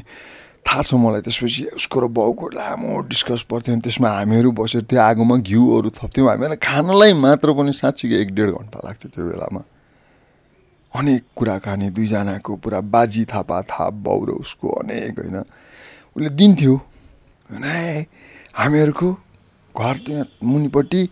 थाहा 0.66 0.82
छ 0.82 0.94
मलाई 0.94 1.20
त्यसपछि 1.24 1.62
उसको 1.76 1.96
र 2.00 2.06
बाउको 2.12 2.48
लामो 2.52 3.08
डिस्कस 3.08 3.42
पर्थ्यो 3.50 3.74
अनि 3.74 3.82
त्यसमा 3.82 4.08
हामीहरू 4.08 4.52
बसेर 4.52 4.82
त्यो 4.84 5.00
आगोमा 5.00 5.36
घिउहरू 5.40 5.90
थप्थ्यौँ। 5.90 6.28
हामीलाई 6.28 6.56
खानलाई 6.60 7.12
मात्र 7.16 7.52
पनि 7.56 7.72
साँच्चीको 7.72 8.14
एक 8.14 8.30
डेढ 8.36 8.48
घन्टा 8.50 8.78
लाग्थ्यो 8.84 9.08
त्यो 9.08 9.24
बेलामा। 9.24 9.62
अनेक 10.92 11.22
कुराकानी 11.36 11.88
दुईजनाको 11.96 12.52
पुरा 12.60 12.80
बाजी 12.92 13.24
थापा 13.24 13.58
थाप 13.72 13.92
बाउ 14.04 14.20
र 14.24 14.30
उसको 14.36 14.68
अनेक 14.80 15.18
होइन। 15.18 15.36
उसले 16.16 16.30
दिन्थ्यो 16.36 16.74
होइन 17.50 17.66
हामीहरूको 18.52 19.08
घर 19.74 19.96
त्यहाँ 20.06 20.24
मुनिपट्टि 20.44 21.02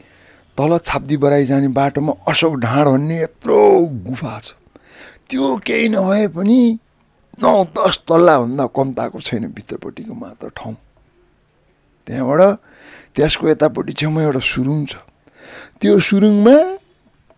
तल 0.59 0.79
छाप्दी 0.83 1.17
बराई 1.23 1.45
जाने 1.47 1.69
बाटोमा 1.71 2.13
अशोक 2.27 2.55
ढाँड 2.59 2.87
भन्ने 2.89 3.17
यत्रो 3.23 3.59
गुफा 4.07 4.39
छ। 4.43 4.59
त्यो 5.31 5.57
केही 5.63 5.89
नभए 5.95 6.27
पनि 6.35 6.59
नौ 7.39 7.53
दस 7.71 8.03
तल्लाभन्दा 8.03 8.65
कम्ताको 8.75 9.21
छैन 9.23 9.47
भित्रपट्टिको 9.55 10.15
मात्र 10.15 10.49
ठाउँ। 10.59 10.75
त्यहाँबाट 12.07 12.43
त्यसको 13.15 13.49
यतापट्टि 13.49 13.93
छेउमा 13.93 14.23
एउटा 14.23 14.43
सुरुङ 14.43 14.81
छ। 14.91 14.95
त्यो 15.79 15.99
सुरुङमा 16.03 16.57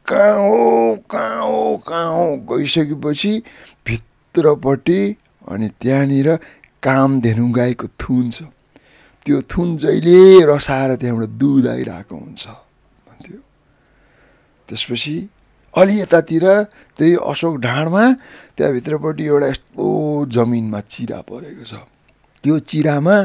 कहाँ 0.07 0.41
हो 0.41 0.97
कहाँ 1.11 1.45
हो 1.45 1.77
कहाँ 1.89 2.09
हो 2.17 2.25
गइसकेपछि 2.49 3.33
भित्रपट्टि 3.87 5.01
अनि 5.53 5.69
त्यहाँनिर 5.77 6.29
कामधेनु 6.81 7.53
गाईको 7.53 7.87
थुन 8.01 8.31
छ। 8.31 8.49
त्यो 9.27 9.43
थुन 9.53 9.77
जहिले 9.77 10.19
रसाएर 10.49 10.97
त्यहाँबाट 10.97 11.29
दुध 11.37 11.67
आइरहेको 11.69 12.17
हुन्छ। 12.17 12.45
त्यसपछि 14.71 15.17
अलि 15.75 15.95
यतातिर 16.01 16.45
त्यही 16.99 17.13
अशोक 17.31 17.55
ढाँडमा 17.67 18.05
त्यहाँभित्रपट्टि 18.57 19.25
एउटा 19.27 19.47
यस्तो 19.47 19.87
जमिनमा 20.35 20.81
चिरा 20.87 21.19
परेको 21.27 21.65
छ। 21.67 21.75
त्यो 22.43 22.55
चिरामा 22.71 23.17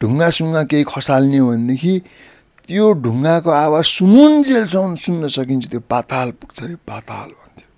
ढुङ्गासुङ्गा 0.00 0.62
केही 0.70 0.84
खसाल्ने 0.86 1.38
हो 1.38 1.46
भनेदेखि 1.50 1.94
त्यो 2.66 2.84
ढुङ्गाको 3.04 3.50
आवाज 3.50 3.84
सुनुन्जेलसम्म 3.96 4.94
सुन्न 5.04 5.22
सकिन्छ। 5.30 5.64
त्यो 5.70 5.80
पाताल 5.86 6.28
पुग्छ 6.40 6.58
अरे 6.66 6.74
पाताल 6.90 7.28
भन्थ्यो। 7.38 7.68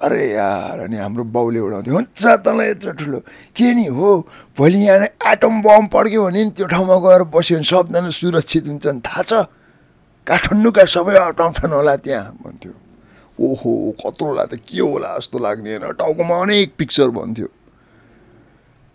अरे 0.00 0.22
यार 0.34 0.78
अनि 0.90 0.96
हाम्रो 0.96 1.24
बाउले 1.30 1.60
उडाउँथ्यो 1.60 1.94
हुन्छ 1.94 2.22
तँलाई 2.42 2.68
यत्रो 2.70 2.92
ठुलो। 2.98 3.18
के 3.54 3.68
नि 3.74 3.86
हो 3.86 4.08
भोलि 4.58 4.80
यहाँ 4.86 5.06
एटम 5.30 5.54
बम 5.62 5.86
पड्क्यो 5.94 6.20
भने 6.26 6.40
नि 6.44 6.50
त्यो 6.58 6.66
ठाउँमा 6.66 6.96
गएर 7.06 7.22
बस्यो 7.30 7.56
भने 7.56 7.68
सबजना 7.70 8.10
सुरक्षित 8.10 8.64
हुन्छन् 8.66 9.00
थाहा 9.06 9.22
छ? 9.22 9.32
काठमाडौँका 10.26 10.84
सबै 10.84 11.14
अटाउँछन् 11.16 11.72
होला 11.72 11.94
त्यहाँ 11.96 12.32
भन्थ्यो। 12.44 12.72
ओहो 13.38 13.70
कत्रोलाई 14.00 14.46
त 14.46 14.54
के 14.60 14.80
होला 14.80 15.16
जस्तो 15.16 15.38
लाग्ने 15.38 15.70
होइन। 15.80 15.96
टाउकोमा 15.96 16.36
अनेक 16.44 16.68
पिक्चर 16.78 17.08
भन्थ्यो। 17.10 17.48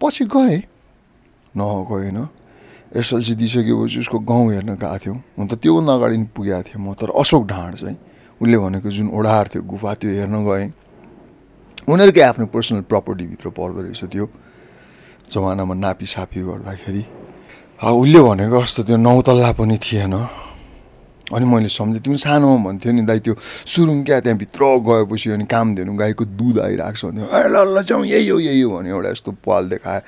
पछि 0.01 0.25
गएँ। 0.25 0.61
नगएन 1.57 2.17
एसएलसी 2.95 3.33
दिइसकेपछि 3.35 3.99
उसको 3.99 4.17
गाउँ 4.21 4.53
हेर्न 4.53 4.71
गएको 4.77 4.97
थियौँ। 5.01 5.17
हुन 5.37 5.47
त 5.47 5.53
त्योभन्दा 5.59 5.93
अगाडि 5.93 6.15
पनि 6.15 6.27
पुगेको 6.35 6.61
थिएँ 6.63 6.79
म 6.79 6.93
तर 6.93 7.09
अशोक 7.11 7.43
ढाँड 7.47 7.73
चाहिँ। 7.75 7.97
उसले 8.39 8.57
भनेको 8.57 8.89
जुन 8.91 9.07
ओढार 9.09 9.45
थियो 9.51 9.63
गुफा 9.65 9.91
त्यो 9.99 10.09
हेर्न 10.15 10.35
गएँ। 10.45 10.67
उनीहरूकै 11.89 12.21
आफ्नो 12.21 12.45
पर्सनल 12.53 12.81
प्रपर्टीभित्र 12.85 13.49
पर्दो 13.49 13.81
रहेछ 13.81 14.03
त्यो। 14.13 14.25
जमानामा 15.25 15.73
नापी 15.73 16.05
सापी 16.05 16.39
गर्दाखेरि 16.45 17.03
उसले 17.81 18.19
भनेको 18.21 18.57
जस्तो 18.61 18.81
त्यो 18.87 18.97
नौ 18.97 19.21
तल्ला 19.25 19.51
पनि 19.57 19.77
थिएन। 19.81 20.13
अनि 21.33 21.45
मैले 21.45 21.69
सम्झेँ 21.69 22.01
तिमी 22.05 22.17
सानोमा 22.17 22.63
भन्थ्यो 22.65 22.91
नि 22.93 23.01
दाइ 23.01 23.19
त्यो 23.25 23.33
सुरुङ 23.65 24.03
क्या 24.05 24.19
त्यहाँभित्र 24.21 24.61
गएपछि 24.85 25.29
अनि 25.31 25.45
काम 25.49 25.75
दिनु 25.75 25.95
गाईको 25.97 26.25
दुध 26.37 26.59
आइरहेको 26.59 26.97
छ 26.97 27.05
भन्थ्यो। 27.05 27.25
ए 27.25 27.49
ल 27.49 27.55
ल 27.73 27.81
जाउँ 27.81 28.05
यही 28.05 28.27
हो 28.29 28.39
यही 28.39 28.61
हो 28.61 28.69
भने 28.77 28.89
एउटा 28.89 29.09
यस्तो 29.09 29.31
पाल 29.41 29.69
देखाएँ। 29.69 30.01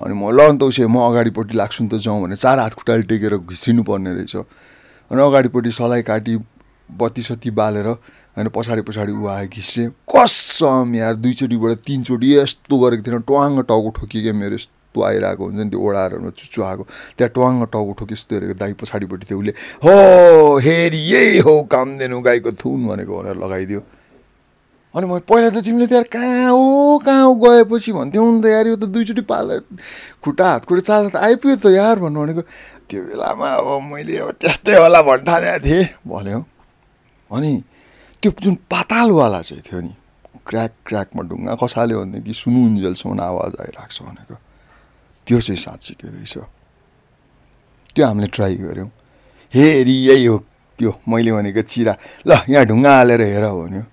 अनि 0.00 0.14
म 0.16 0.30
ल 0.32 0.48
अन्त 0.48 0.62
उसो 0.64 0.88
म 0.88 0.96
अगाडिपट्टि 1.12 1.54
लाग्छु 1.60 1.84
नि 1.84 1.88
त 1.92 2.00
जाउँ 2.00 2.22
भने 2.24 2.36
चार 2.36 2.58
हात 2.58 2.72
खुट्टाले 2.72 3.02
टेकेर 3.04 3.36
घिसिनु 3.44 3.82
पर्ने 3.84 4.12
रहेछ। 4.16 4.36
अनि 5.12 5.20
अगाडिपट्टि 5.20 5.70
सलाई 5.70 6.02
काटी 6.08 6.36
बत्ती 6.88 7.22
सत्ती 7.22 7.50
बालेर 7.52 7.86
होइन 8.32 8.48
पछाडि 8.48 8.82
पछाडि 8.88 9.12
ऊ 9.12 9.26
आयो 9.28 9.48
घिस्रेँ 9.52 9.88
कसम 10.08 10.94
यार 10.96 11.14
दुईचोटिबाट 11.20 11.84
तिनचोटि 11.84 12.28
यस्तो 12.36 12.78
गरेको 12.80 13.02
थिएन 13.04 13.20
ट्वाङ्ग 13.28 13.60
टाउको 13.68 13.90
ठोकियो 14.00 14.32
मेरो 14.32 14.54
यस्तो 14.56 14.72
यस्तो 14.92 15.02
आइरहेको 15.02 15.44
हुन्छ 15.44 15.56
नि 15.56 15.70
त्यो 15.72 15.80
ओडाहरूमा 15.80 16.30
चुच्चु 16.36 16.62
आएको 16.62 16.84
त्यहाँ 17.16 17.30
ट्वाङ्ग 17.32 17.64
टाउको 17.72 17.92
ठोकी 17.98 18.14
यस्तो 18.14 18.32
हेरेको 18.36 18.54
दाई 18.60 18.72
पछाडिपट्टि 18.76 19.24
थियो 19.28 19.38
उसले 19.40 19.52
हो 19.80 20.58
हेरी 20.60 21.00
यही 21.12 21.38
हो 21.48 21.54
काम 21.72 21.98
दिनु 21.98 22.20
गाईको 22.20 22.52
थुन 22.60 22.86
भनेको 22.88 23.12
भनेर 23.16 23.36
लगाइदियो। 23.40 23.80
अनि 24.94 25.06
म 25.08 25.18
पहिला 25.24 25.48
त 25.48 25.64
तिमीले 25.64 25.86
त्यहाँ 25.88 26.04
कहाँ 26.12 26.52
हो 26.52 27.00
कहाँ 27.00 27.24
हो 27.24 27.32
गएपछि 27.40 27.92
भन्थ्यौ 27.96 28.24
नि 28.28 28.40
त 28.44 28.46
यार 28.52 28.66
यो 28.68 28.76
त 28.76 28.84
दुईचोटि 28.92 29.24
पाल 29.24 29.64
खुट्टा 30.20 30.44
हात 30.48 30.62
खुट्टा 30.68 30.84
चाल्दा 30.84 31.08
त 31.16 31.24
आइपुग्यो 31.24 31.56
त 31.56 31.66
यार 31.72 31.96
भन्नु 32.04 32.20
भनेको 32.20 32.42
त्यो 32.92 33.00
बेलामा 33.08 33.48
अब 33.64 33.68
मैले 33.88 34.16
अब 34.20 34.36
त्यस्तै 34.36 34.76
होला 34.76 35.00
भन्ठानेको 35.08 35.64
थिएँ 35.64 35.84
भन्यो। 36.04 36.38
अनि 37.32 37.52
त्यो 38.20 38.30
जुन 38.44 38.54
पातालवाला 38.68 39.40
चाहिँ 39.40 39.64
थियो 39.64 39.80
नि 39.80 39.92
क्र्याक 40.44 40.72
क्र्याकमा 40.86 41.22
ढुङ्गा 41.30 41.54
खसाल्यो 41.56 41.96
भनेदेखि 42.02 42.32
सुनुन्जेलसम्म 42.36 43.20
आवाज 43.32 43.52
आइरहेको 43.64 43.92
छ 43.96 43.98
भनेको। 44.04 44.36
त्यो 45.26 45.38
चाहिँ 45.40 45.60
साँच्चीकै 45.60 46.08
रहेछ? 46.08 46.34
त्यो 47.94 48.04
हामीले 48.06 48.28
ट्राई 48.34 48.54
गऱ्यौँ। 48.56 48.90
हेरी 49.54 49.96
यही 50.08 50.24
हो 50.26 50.36
त्यो। 50.78 50.90
मैले 51.08 51.32
भनेको 51.32 51.62
चिरा। 51.62 51.94
ल 52.26 52.30
यहाँ 52.48 52.64
ढुङ्गा 52.66 52.92
हालेर 52.96 53.20
हेर 53.20 53.46
भन्यो। 53.52 53.84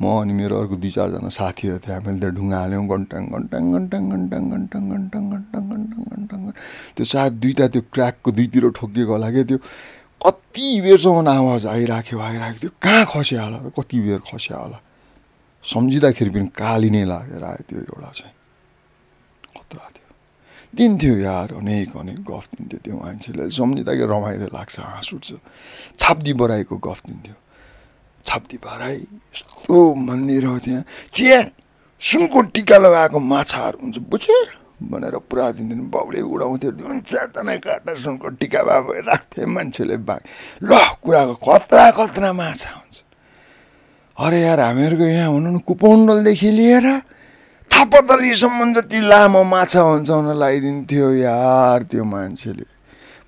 म 0.00 0.04
अनि 0.22 0.32
मेरो 0.32 0.54
अर्को 0.54 0.76
दुई 0.78 0.90
चारजना 0.94 1.28
साथीहरू 1.28 1.78
थियो। 1.82 1.94
हामीले 1.94 2.18
त्यहाँ 2.22 2.34
ढुङ्गा 2.38 2.58
हाल्यौँ। 2.62 2.84
घन्टाङ 2.86 3.22
घन्टाङ 3.34 3.62
घन्टाङ 3.74 4.02
घन्टाङ 4.14 4.42
घन्टाङ 4.54 4.82
घन्टाङ 4.94 5.22
घन्टाङ 5.28 5.62
घन्टाङ 5.74 6.02
घन्टाङ 6.14 6.40
त्यो 6.96 7.04
साथ 7.04 7.30
दुइटा 7.42 7.66
त्यो 7.74 7.82
क्र्याकको 7.92 8.28
दुईतिर 8.38 8.64
ठोकिएको 8.78 9.12
होला 9.12 9.28
क्या 9.34 9.44
त्यो। 9.50 9.58
कति 10.22 10.66
बेरसम्म 10.86 11.28
आवाज 11.28 11.66
आइराख्यो 11.66 12.18
आइराख्यो 12.18 12.58
त्यो। 12.62 12.70
कहाँ 12.82 13.04
खस्यो 13.10 13.38
होला 13.42 13.58
कति 13.74 13.96
बेर 14.06 14.20
खस्यो 14.30 14.56
होला? 14.56 14.78
सम्झिँदाखेरि 15.64 16.30
पनि 16.30 16.46
काली 16.54 16.90
नै 16.94 17.02
लागेर 17.04 17.42
आयो 17.42 17.62
त्यो 17.68 17.78
एउटा 17.90 18.10
चाहिँ। 18.18 18.34
खतरा 19.58 19.86
थियो 19.94 20.07
दिन्थ्यो 20.72 21.14
यार 21.18 21.52
अनेक 21.54 21.96
अनेक 21.96 22.20
गफ 22.22 22.44
दिन्थ्यो 22.52 22.78
त्यो 22.84 22.96
मान्छेले 22.96 23.50
सम्झिँदाखेरि 23.50 24.08
रमाइलो 24.08 24.48
लाग्छ 24.52 24.76
हाँस 24.78 25.08
उठ्छ 25.14 25.28
छाप्दी 25.98 26.32
बराईको 26.34 26.76
गफ 26.78 27.00
दिन्थ्यो 27.06 27.34
छाप्दी 28.24 28.56
बराई 28.58 28.96
यस्तो 28.96 29.76
मन्दिर 29.98 30.44
हो 30.44 30.58
त्यहाँ 30.58 30.82
त्यहाँ 31.16 31.42
सुनको 32.02 32.38
टिका 32.52 32.76
लगाएको 32.78 33.18
माछाहरू 33.18 33.78
हुन्छ 33.80 33.98
बुझ्यो 34.06 34.38
भनेर 34.86 35.16
पुरा 35.24 35.50
दिन्थ्यो 35.56 35.88
बाउले 35.88 36.20
उडाउँथ्यो 36.22 36.70
हुन्छ 36.78 37.12
तना 37.32 37.54
काटा 37.58 37.94
सुनको 37.96 38.28
टिका 38.36 38.60
भए 38.62 39.00
राख्थे 39.02 39.46
मान्छेले 39.48 39.96
बाघ 40.04 40.20
ल 40.62 40.70
कुराको 41.02 41.34
कत्रा 41.40 41.90
कत्रा 41.96 42.32
माछा 42.34 42.70
हुन्छ 42.70 42.96
अरे 44.16 44.40
यार 44.40 44.60
हामीहरूको 44.60 45.04
यहाँ 45.06 45.28
हुनु 45.28 45.58
कुपौन्डलदेखि 45.64 46.50
लिएर 46.50 46.86
थापतलीसम्म 47.70 48.74
जति 48.74 49.00
लामो 49.00 49.42
माछा 49.44 49.80
हुन्छ 49.80 50.10
भनेर 50.10 50.34
लगाइदिन्थ्यो 50.34 51.12
यार 51.12 51.82
त्यो 51.82 52.04
मान्छेले। 52.04 52.66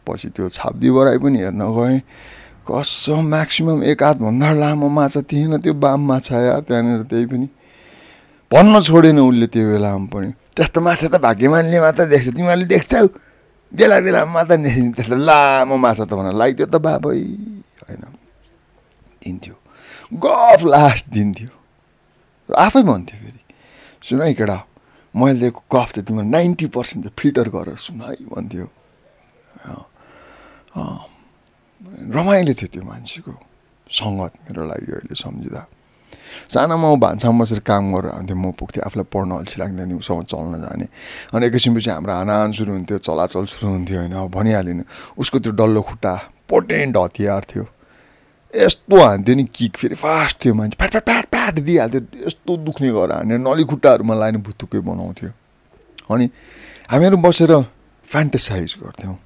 पछि 0.07 0.29
त्यो 0.29 0.49
छाप्दी 0.49 0.91
बराई 0.91 1.19
पनि 1.19 1.39
हेर्न 1.39 1.63
गएँ। 1.77 2.01
कसम 2.67 3.21
म्याक्सिमम् 3.31 3.85
एक 3.85 4.03
हातभन्दा 4.03 4.53
लामो 4.53 4.89
माछा 4.89 5.21
थिएन 5.21 5.59
त्यो 5.59 5.75
बाम 5.75 6.01
माछा 6.09 6.37
यार 6.41 6.61
त्यहाँनिर 6.61 7.03
त्यही 7.03 7.27
पनि। 7.27 7.49
भन्न 8.51 8.81
छोडेन 8.81 9.19
उसले 9.19 9.47
त्यो 9.47 9.65
बेलामा 9.71 10.07
पनि। 10.13 10.31
त्यस्तो 10.57 10.81
माछा 10.81 11.09
त 11.09 11.17
भाग्यमानले 11.21 11.81
मात्र 11.81 12.05
देख्छ 12.11 12.29
तिमीहरूले 12.37 12.67
देख्छौ। 12.67 13.07
बेला 13.73 13.97
बेलामा 14.01 14.33
मात्र 14.33 14.57
देख्छ 14.57 14.97
त्यस्तो 14.97 15.17
लामो 15.17 15.77
माछा 15.77 16.05
त 16.05 16.13
भनेर 16.15 16.35
लगाइदियो 16.35 16.67
त 16.67 16.77
बाबै। 16.77 17.21
होइन। 17.87 18.03
दिन्थ्यो। 19.23 19.55
गफ 20.25 20.61
लास्ट 20.65 21.05
दिन्थ्यो। 21.15 21.51
आफै 22.55 22.83
भन्थ्यो 22.83 23.19
फेरि। 23.21 23.40
सुन 24.03 24.21
है 24.23 24.33
केटा 24.35 24.59
मैले 25.15 25.39
दिएको 25.41 25.61
गफ 25.69 25.89
त 25.93 25.99
तिम्रो 26.07 26.25
नाइन्टी 26.25 26.67
पर्सेन्ट 26.73 27.05
फिल्टर 27.19 27.49
गरेर 27.51 27.77
सुन 27.77 28.01
है 28.01 28.15
भन्थ्यो। 28.33 28.67
रमाइलो 32.17 32.53
थियो 32.55 32.69
त्यो 32.73 32.83
मान्छेको 32.87 33.33
सङ्गत 33.91 34.33
मेरो 34.47 34.63
लागि 34.71 34.93
अहिले 34.93 35.15
सम्झिँदा। 35.15 35.63
सानोमा 36.49 36.89
म 36.95 36.97
भान्सामा 37.01 37.43
बसेर 37.43 37.61
काम 37.67 37.85
गरेर 37.91 38.11
आउँथेँ 38.17 38.39
म 38.39 38.55
पुग्थेँ 38.55 38.83
आफूलाई 38.87 39.07
पढ्न 39.11 39.31
अल्छी 39.37 39.57
लाग्दैन 39.61 39.93
उसँग 39.99 40.25
चल्न 40.31 40.55
जाने। 40.63 40.87
अनि 41.35 41.47
एकैछिनपछि 41.47 41.91
हाम्रो 41.91 42.13
हानाहान 42.15 42.51
सुरु 42.55 42.71
हुन्थ्यो 42.73 42.99
चलाचल 43.03 43.45
सुरु 43.51 43.67
हुन्थ्यो 43.73 43.99
होइन 43.99 44.15
भनिहाल्यो 44.31 44.75
नि 44.79 44.85
उसको 45.19 45.37
त्यो 45.43 45.53
डल्लो 45.59 45.81
खुट्टा 45.83 46.15
पोटेन्ट 46.49 46.97
हतियार 46.97 47.43
थियो। 47.51 47.65
यस्तो 48.55 49.01
हान्थ्यो 49.01 49.35
नि 49.37 49.45
किक 49.55 49.77
फेरि 49.77 49.95
फास्ट 49.95 50.45
थियो 50.45 50.55
मान्छे 50.55 50.77
प्याट 50.77 50.91
प्याट 50.93 51.05
प्याट 51.05 51.27
प्याट 51.31 51.59
दिइहाल्थ्यो 51.61 52.27
यस्तो 52.27 52.57
दुख्ने 52.65 52.91
गरेर 52.91 53.13
हान्यो 53.13 53.39
नली 53.39 53.65
खुट्टाहरूमा 53.65 54.15
लाने 54.17 54.39
भुतुकै 54.43 54.81
बनाउँथ्यो 54.83 55.31
अनि 56.11 56.31
हामीहरू 56.91 57.17
बसेर 57.19 57.53
फ्यान्टेसाइज 58.09 58.75
गर्थ्यौँ 58.83 59.17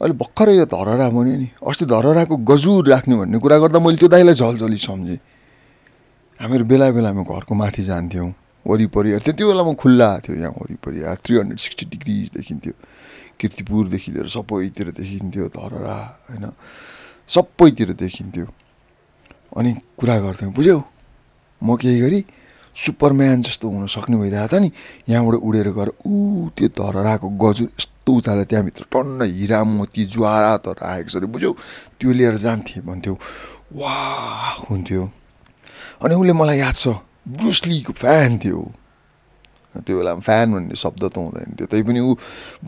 अहिले 0.00 0.14
भर्खरै 0.16 0.54
यो 0.56 0.66
धरहरा 0.66 1.08
भन्यो 1.10 1.36
नि 1.38 1.48
अस्ति 1.62 1.84
धरहराको 1.86 2.36
गजुर 2.42 2.88
राख्ने 2.88 3.14
भन्ने 3.16 3.38
कुरा 3.38 3.58
गर्दा 3.62 3.78
मैले 3.78 3.96
त्यो 3.96 4.08
दाइलाई 4.10 4.34
झलझली 4.34 4.78
सम्झेँ 4.80 5.18
हामीहरू 6.40 6.64
बेला 6.66 6.90
बेलामा 6.90 7.22
घरको 7.24 7.54
माथि 7.54 7.82
जान्थ्यौँ 7.84 8.30
वरिपरि 8.66 9.10
त्यो 9.20 9.46
बेलामा 9.46 9.72
खुल्ला 9.78 10.08
थियो 10.24 10.34
यहाँ 10.36 10.54
वरिपरि 10.58 10.98
थ्री 11.22 11.34
हन्ड्रेड 11.38 11.58
सिक्सटी 11.60 11.86
डिग्री 11.88 12.16
देखिन्थ्यो 12.34 12.74
किर्तिपुरदेखि 13.38 14.10
लिएर 14.12 14.28
सबैतिर 14.28 14.90
देखिन्थ्यो 14.98 15.46
धरहरा 15.50 15.96
होइन 16.26 16.44
सबैतिर 17.28 17.92
देखिन्थ्यो। 17.92 18.46
अनि 19.56 19.72
कुरा 19.98 20.18
गर्थ्यौँ 20.18 20.52
बुझ्यौ 20.52 20.78
म 21.62 21.76
केही 21.76 22.00
गरी 22.00 22.24
सुपरम्यान 22.76 23.42
जस्तो 23.42 23.68
हुन 23.68 23.86
सक्ने 23.86 24.16
भइरहेको 24.16 24.48
छ 24.48 24.60
नि। 24.60 24.70
यहाँबाट 25.08 25.34
उडेर 25.38 25.68
गएर 25.76 25.88
ऊ 26.06 26.48
त्यो 26.56 26.68
धरहराको 26.72 27.28
गजुर 27.38 27.68
यस्तो 27.68 28.10
उचालेर 28.12 28.44
त्यहाँभित्र 28.50 28.84
टन्न 28.92 29.20
हिरा 29.28 29.62
मोती 29.64 30.04
ज्वारा 30.08 30.56
तर 30.64 30.76
आएको 30.82 31.08
छ 31.08 31.16
अरे 31.16 31.26
बुझ्यौ? 31.26 31.52
त्यो 32.00 32.12
लिएर 32.12 32.36
जान्थेँ 32.36 32.82
भन्थ्यो। 32.82 33.14
वा 33.76 33.94
हुन्थ्यो। 34.68 35.02
अनि 36.02 36.14
उसले 36.14 36.32
मलाई 36.32 36.58
याद 36.58 36.74
छ 36.74 36.88
ब्रुसलीको 37.28 37.92
फ्यान 37.92 38.38
थियो। 38.42 38.60
त्यो 39.80 39.96
बेलामा 39.96 40.20
फ्यान 40.20 40.46
भन्ने 40.52 40.76
शब्द 40.76 41.02
त 41.08 41.16
हुँदैन 41.16 41.56
थियो। 41.56 41.66
तैपनि 41.72 42.00
ऊ 42.00 42.12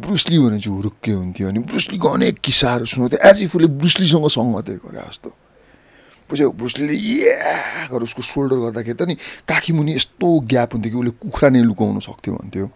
ब्रुसली 0.01 0.39
भने 0.41 0.59
चाहिँ 0.65 0.77
हुरुक्के 0.77 1.13
हुन्थ्यो 1.13 1.49
अनि 1.49 1.61
ब्रुसलीको 1.69 2.09
अनेक 2.09 2.35
किस्साहरू 2.41 2.85
सुनाउँथ्यो। 2.89 3.21
एज 3.21 3.37
इफ 3.45 3.53
उसले 3.57 3.69
ब्रुसलीसँग 3.77 4.27
सङ्गतै 4.33 4.77
गरे 4.81 5.01
जस्तो 5.05 5.31
बुझ्यौ 6.31 6.51
ब्रुसलीले 6.57 6.97
या 6.97 7.93
गरेर 7.93 8.03
उसको 8.09 8.23
सोल्डर 8.25 8.57
गर्दाखेरि 8.65 8.97
त 8.97 9.03
नि 9.05 9.15
काखी 9.45 9.73
मुनि 9.77 9.93
यस्तो 10.01 10.29
ग्याप 10.49 10.71
हुन्थ्यो 10.73 10.91
कि 10.93 10.99
उसले 10.99 11.13
कुखुरा 11.21 11.49
नै 11.53 11.61
लुकाउनु 11.69 12.01
सक्थ्यो 12.01 12.33
भन्थ्यो। 12.41 12.67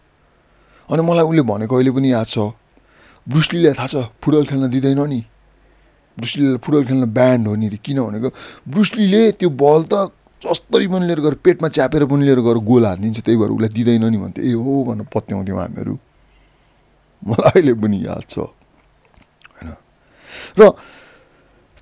अनि 0.93 1.03
मलाई 1.09 1.25
उसले 1.25 1.43
भनेको 1.49 1.75
अहिले 1.77 1.93
पनि 1.97 2.09
याद 2.13 2.29
छ। 2.29 2.53
ब्रुसलीलाई 3.25 3.73
थाहा 3.73 3.89
छ 3.89 3.97
फुटबल 4.21 4.45
खेल्न 4.53 4.69
दिँदैन 4.69 5.01
नि। 5.09 5.21
ब्रुसलीलाई 6.17 6.61
फुटबल 6.61 6.85
खेल्न 6.85 7.05
ब्यान्ड 7.09 7.45
हो 7.49 7.55
नि 7.57 7.67
किन 7.81 7.99
भनेको 8.05 8.29
ब्रुसलीले 8.69 9.23
त्यो 9.41 9.49
बल 9.49 9.81
त 9.89 10.13
जसरी 10.39 10.87
पनि 10.87 11.07
लिएर 11.07 11.21
गएर 11.21 11.35
पेटमा 11.45 11.69
च्यापेर 11.69 12.05
पनि 12.07 12.25
लिएर 12.25 12.41
गएर 12.41 12.59
गोल 12.63 12.87
हानिदिन्छ 12.87 13.19
त्यही 13.21 13.39
भएर 13.39 13.51
उसलाई 13.51 13.71
दिँदैन 13.75 14.05
नि 14.07 14.19
भन्थ्यो 14.19 14.45
ए 14.45 14.53
हो 14.55 14.73
भनेर 14.85 15.07
पत्याउँथ्यौँ 15.15 15.59
हामीहरू। 15.59 15.95
मलाई 17.23 17.51
अहिले 17.51 17.75
पनि 17.75 17.99
याद 18.07 18.25
छ। 18.29 18.39
होइन। 18.39 19.75
र 20.59 20.63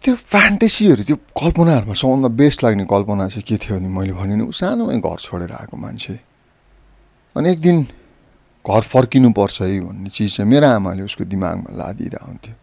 त्यो 0.02 0.14
फ्यान्टेसीहरू 0.14 1.02
त्यो 1.04 1.16
कल्पनाहरूमा 1.34 1.94
सबभन्दा 1.94 2.28
बेस्ट 2.40 2.58
लाग्ने 2.64 2.84
कल्पना 2.88 3.28
चाहिँ 3.28 3.44
के 3.44 3.56
थियो 3.58 3.76
भने 3.76 3.88
मैले 3.88 4.12
भने 4.16 4.34
ऊ 4.48 4.52
सानोमै 4.54 4.98
घर 5.04 5.18
छोडेर 5.20 5.52
आएको 5.52 5.76
मान्छे। 5.76 6.14
अनि 7.36 7.46
एक 7.52 7.60
दिन 7.60 7.76
घर 8.64 8.82
फर्किनुपर्छ 8.82 9.56
है 9.62 9.80
भन्ने 9.84 10.08
चिज 10.08 10.36
चाहिँ 10.36 10.50
मेरो 10.50 10.66
आमाले 10.80 11.02
उसको 11.04 11.24
दिमागमा 11.28 11.70
लादिरहन्थ्यो 11.76 12.54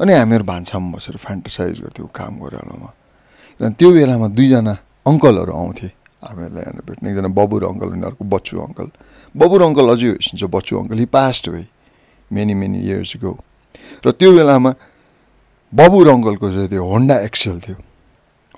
अनि 0.00 0.12
हामीहरू 0.12 0.44
भान्सामा 0.44 0.88
बसेर 0.96 1.16
फ्यान्टेसाइज 1.16 1.76
गर्थ्यौँ 1.84 2.08
काम 2.14 2.32
गरेरमा 2.40 2.90
किनभने 3.58 3.74
त्यो 3.74 3.88
बेलामा 3.92 4.28
दुईजना 4.32 4.74
अङ्कलहरू 5.08 5.52
आउँथे। 5.52 5.88
हामीहरूलाई 6.18 6.64
यहाँ 6.68 6.82
भेट्ने। 6.88 7.06
एकजना 7.10 7.28
बबुर 7.38 7.62
अङ्कल 7.70 7.88
अनि 7.94 8.04
अर्को 8.10 8.24
बच्चु 8.34 8.54
अङ्कल। 8.66 8.88
बबुर 9.34 9.60
अङ्कल 9.68 9.86
अझै 9.94 10.08
होइसिन्छ 10.12 10.42
Bachchu 10.56 10.72
uncle. 10.80 10.98
He 10.98 11.06
passed 11.06 11.44
away 11.48 11.62
many 12.32 12.54
many 12.54 12.78
years 12.84 13.12
ago 13.22 13.32
र 14.04 14.06
त्यो 14.12 14.30
बेलामा 14.36 14.70
बबुर 15.72 16.06
अङ्कलको 16.08 16.46
चाहिँ 16.52 16.68
त्यो 16.68 16.82
होन्डा 16.84 17.16
एक्सेल 17.28 17.56
थियो। 17.64 17.76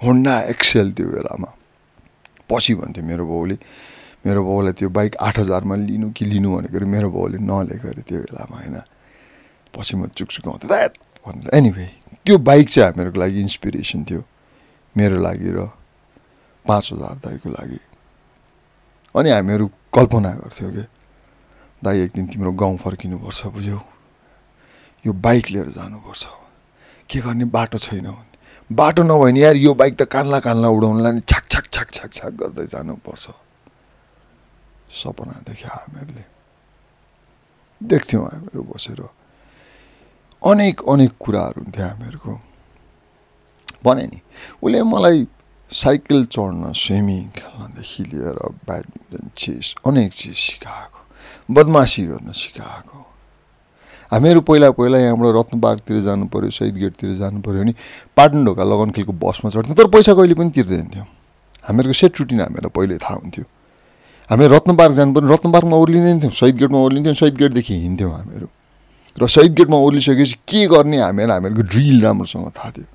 होन्डा 0.05 0.35
एक्सेल 0.53 0.89
त्यो 0.97 1.07
बेलामा। 1.15 1.49
पछि 2.51 2.75
भन्थ्यो 2.81 3.05
मेरो 3.05 3.25
बाउले 3.31 3.57
मेरो 4.27 4.41
बाउलाई 4.45 4.73
त्यो 4.79 4.89
बाइक 4.89 5.13
आठ 5.17 5.39
हजारमा 5.39 5.75
लिनु 5.87 6.11
कि 6.13 6.25
लिनु 6.25 6.49
भनेको 6.51 6.87
मेरो 6.87 7.09
बाउले 7.11 7.39
नलिएको 7.41 7.87
अरे 7.89 8.03
त्यो 8.09 8.19
बेलामा 8.27 8.57
होइन? 8.57 8.77
पछि 9.75 9.95
म 9.97 10.07
चुकचुकाउँथेँ 10.17 10.69
द्याट 10.69 10.93
भनेर। 11.25 11.51
एनिवे 11.55 11.87
त्यो 12.25 12.37
बाइक 12.39 12.67
चाहिँ 12.69 12.87
हामीहरूको 12.91 13.19
लागि 13.21 13.41
इन्सपिरेसन 13.41 14.01
थियो। 14.05 14.23
मेरो 14.97 15.17
लागि 15.21 15.51
र 15.57 15.80
पाँच 16.67 16.93
हजार 16.93 17.15
दाईको 17.25 17.49
लागि। 17.49 17.81
अनि 19.15 19.31
हामीहरू 19.31 19.67
कल्पना 19.95 20.31
गर्थ्यौँ 20.35 20.73
कि 20.73 20.85
दाई 21.83 22.01
एक 22.01 22.11
दिन 22.15 22.27
तिम्रो 22.27 22.53
गाउँ 22.53 22.77
फर्किनुपर्छ 22.79 23.47
बुझ्यौ। 23.47 23.81
यो 25.05 25.13
बाइक 25.13 25.45
लिएर 25.51 25.69
जानुपर्छ। 25.71 26.23
के 27.11 27.19
गर्ने? 27.21 27.45
बाटो 27.45 27.79
छैन 27.79 28.07
बाटो 28.71 29.03
नभए 29.03 29.33
नि 29.33 29.43
यार 29.43 29.57
यो 29.57 29.75
बाइक 29.75 29.97
त 29.99 30.03
कान्ला 30.07 30.39
कान्ला 30.41 30.69
उडाउनुलाई 30.69 31.13
नि 31.13 31.21
छाक 31.27 31.45
छाक 31.51 31.67
छाक 31.75 31.89
छाक 31.91 32.11
छाक 32.13 32.33
गर्दै 32.39 32.67
जानुपर्छ। 32.67 33.27
सपना 34.91 35.35
देख्यो 35.43 35.69
हामीहरूले। 35.69 36.25
देख्थ्यौँ 37.81 38.25
हामीहरू 38.31 38.63
बसेर। 38.63 39.01
अनेक 40.43 40.77
अनेक 40.87 41.13
कुराहरू 41.21 41.59
हुन्थ्यो 41.63 41.87
हामीहरूको। 41.87 42.33
भने 43.85 44.05
नि 44.07 44.19
उसले 44.63 44.83
मलाई 44.83 45.19
साइकल 45.71 46.25
चढ्न 46.27 46.73
स्विमिङ 46.75 47.27
खेल्नदेखि 47.31 48.05
लिएर 48.05 48.39
ब्याडमिन्टन 48.67 49.31
चेस 49.37 49.75
अनेक 49.87 50.13
चिज 50.13 50.37
सिकाएको 50.37 51.55
बदमासी 51.55 52.03
गर्न 52.07 52.33
सिकाएको। 52.33 52.99
हामीहरू 54.13 54.41
पहिला 54.41 54.71
पहिला 54.71 54.99
यहाँबाट 54.99 55.35
रत्न 55.37 55.61
पार्कतिर 55.61 56.01
जानु 56.03 56.27
पऱ्यो 56.27 56.51
शहीद 56.51 56.75
गेटतिर 56.75 57.15
जानु 57.17 57.41
पऱ्यो 57.41 57.61
भने 57.63 57.75
पाटन 58.17 58.45
ढोका 58.45 58.65
लगन 58.65 58.91
खेलको 58.91 59.13
बसमा 59.15 59.51
चढ्थ्यौँ 59.51 59.77
तर 59.77 59.87
पैसा 59.95 60.15
कहिले 60.15 60.35
पनि 60.35 60.51
तिर्दैन 60.51 60.91
थियौँ। 60.91 61.07
हामीहरूको 61.65 61.95
सेट 61.95 62.19
रुटिन 62.21 62.41
हामीहरूलाई 62.41 62.73
पहिले 62.75 62.99
थाहा 62.99 63.15
हुन्थ्यो। 63.15 63.45
हामी 64.31 64.47
रत्न 64.47 64.77
पार्क 64.77 64.95
जानु 64.95 65.15
पऱ्यो 65.15 65.29
रत्न 65.35 65.53
पार्कमा 65.53 65.77
ओर्लिँदैन 65.77 66.21
थियौँ 66.21 66.33
शहीद 66.35 66.57
गेटमा 66.59 66.79
ओर्लिन्थ्यौँ 66.79 67.15
शहीद 67.15 67.37
गेटदेखि 67.39 67.75
हिँड्थ्यौँ 67.75 68.13
हामीहरू। 68.13 68.49
र 69.23 69.27
शहीद 69.27 69.55
गेटमा 69.55 69.77
ओर्लिसकेपछि 69.77 70.35
के 70.51 70.67
गर्ने 70.67 70.99
हामीहरू 70.99 71.33
हामीहरूको 71.33 71.63
ड्रिल 71.63 72.03
राम्रोसँग 72.03 72.51
थाहा 72.59 72.71
थियो। 72.71 72.87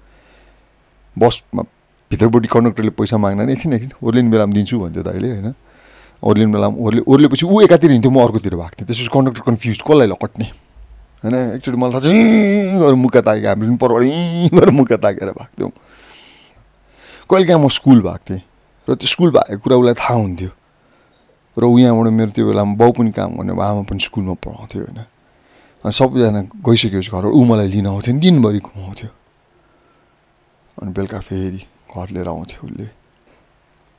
बसमा 1.15 1.63
भित्रपट्टि 2.15 2.47
कन्डक्टरले 2.47 2.91
पैसा 2.95 3.17
माग्न 3.19 3.45
नै 3.45 3.53
एकछिन 3.53 3.73
एकछिन 3.75 3.93
ओर्लिने 3.99 4.29
बेलामा 4.31 4.53
दिन्छु 4.55 4.79
भन्थ्यो 4.79 5.03
दाइले 5.03 5.29
होइन? 5.35 5.53
ओर्लिने 6.23 6.51
बेलामा 6.55 6.75
ओर्ले 6.79 7.01
ओर्लेपछि 7.11 7.45
ऊ 7.45 7.61
एकातिर 7.61 7.91
हिँड्थ्यो 7.91 8.11
म 8.11 8.17
अर्कोतिर 8.23 8.55
भएको 8.55 8.75
थिएँ 8.79 8.87
त्यसपछि 8.87 9.11
कन्डक्टर 9.13 9.41
कन्फ्युज 9.45 9.77
कसलाई 9.83 10.07
लकट्ने 10.07 10.47
होइन? 11.21 11.35
एकचोटि 11.59 11.77
मलाई 11.77 11.91
थाहा 11.91 12.01
छ 12.01 12.79
गरेर 12.79 12.95
मुखा 13.03 13.21
ताकेको 13.21 13.47
हामीले 13.49 13.67
पनि 13.67 13.77
परबाट 13.83 14.03
गरेर 14.55 14.71
मुखा 14.79 14.97
ताकेर 15.03 15.29
भएको 15.35 15.53
थियौँ 15.59 15.71
कहिले 17.29 17.45
काहीँ 17.45 17.61
म 17.61 17.67
स्कुल 17.67 17.99
भएको 18.01 18.23
थिएँ 18.29 18.41
र 18.87 18.95
त्यो 18.95 19.07
स्कुल 19.11 19.29
भएको 19.35 19.59
कुरा 19.59 19.75
उसलाई 19.75 19.95
थाहा 19.99 20.15
हुन्थ्यो। 20.15 20.49
र 21.57 21.63
ऊ 21.65 21.77
यहाँबाट 21.79 22.13
मेरो 22.13 22.31
त्यो 22.31 22.45
बेलामा 22.47 22.73
बाउ 22.79 22.91
पनि 22.95 23.11
काम 23.11 23.31
गर्ने 23.35 23.53
आमा 23.53 23.81
पनि 23.89 23.99
स्कुलमा 23.99 24.33
पढाउँथ्यो 24.39 24.81
होइन? 24.81 24.99
अनि 25.83 25.93
सबैजना 25.93 26.41
गइसकेपछि 26.63 27.09
घरबाट 27.11 27.33
ऊ 27.33 27.43
मलाई 27.43 27.67
लिन 27.75 27.87
आउँथ्यो 27.87 28.13
दिनभरि 28.23 28.59
घुमाउँथ्यो। 28.59 29.09
अनि 30.77 30.91
बेलुका 30.91 31.19
फेरि 31.19 31.61
घर 31.95 32.09
लिएर 32.11 32.27
आउँथ्यो 32.27 32.67
उसले। 32.67 32.87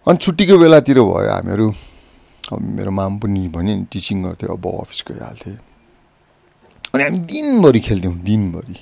अनि 0.06 0.16
छुट्टीको 0.16 0.58
बेलातिर 0.58 1.00
भयो 1.00 1.30
हामीहरू। 1.32 1.68
अब 2.52 2.60
मेरो 2.60 2.90
माम 2.90 3.18
पनि 3.18 3.48
भने 3.48 3.74
नि 3.76 3.84
टिचिङ 3.90 4.22
गर्थ्यो 4.22 4.54
अब 4.54 4.66
अफिस 4.80 5.04
गइहाल्थेँ 5.08 5.58
अनि 6.94 7.02
हामी 7.02 7.18
दिनभरि 7.18 7.80
खेल्थ्यौँ 7.80 8.14
दिनभरि। 8.22 8.76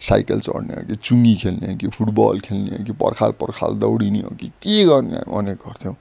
साइकल 0.00 0.40
चढ्ने 0.40 0.74
हो 0.74 0.82
कि 0.86 0.94
चुङ्गी 0.94 1.34
खेल्ने 1.42 1.66
हो 1.70 1.76
कि 1.76 1.88
फुटबल 1.90 2.40
खेल्ने 2.40 2.76
हो 2.76 2.84
कि 2.84 2.92
पर्खाल 3.02 3.30
पर्खाल 3.40 3.74
दौडिने 3.82 4.20
हो 4.20 4.30
कि 4.38 4.48
के 4.62 4.84
गर्ने 4.86 5.18
अनेक 5.26 5.58
गर्थ्यौँ। 5.66 5.94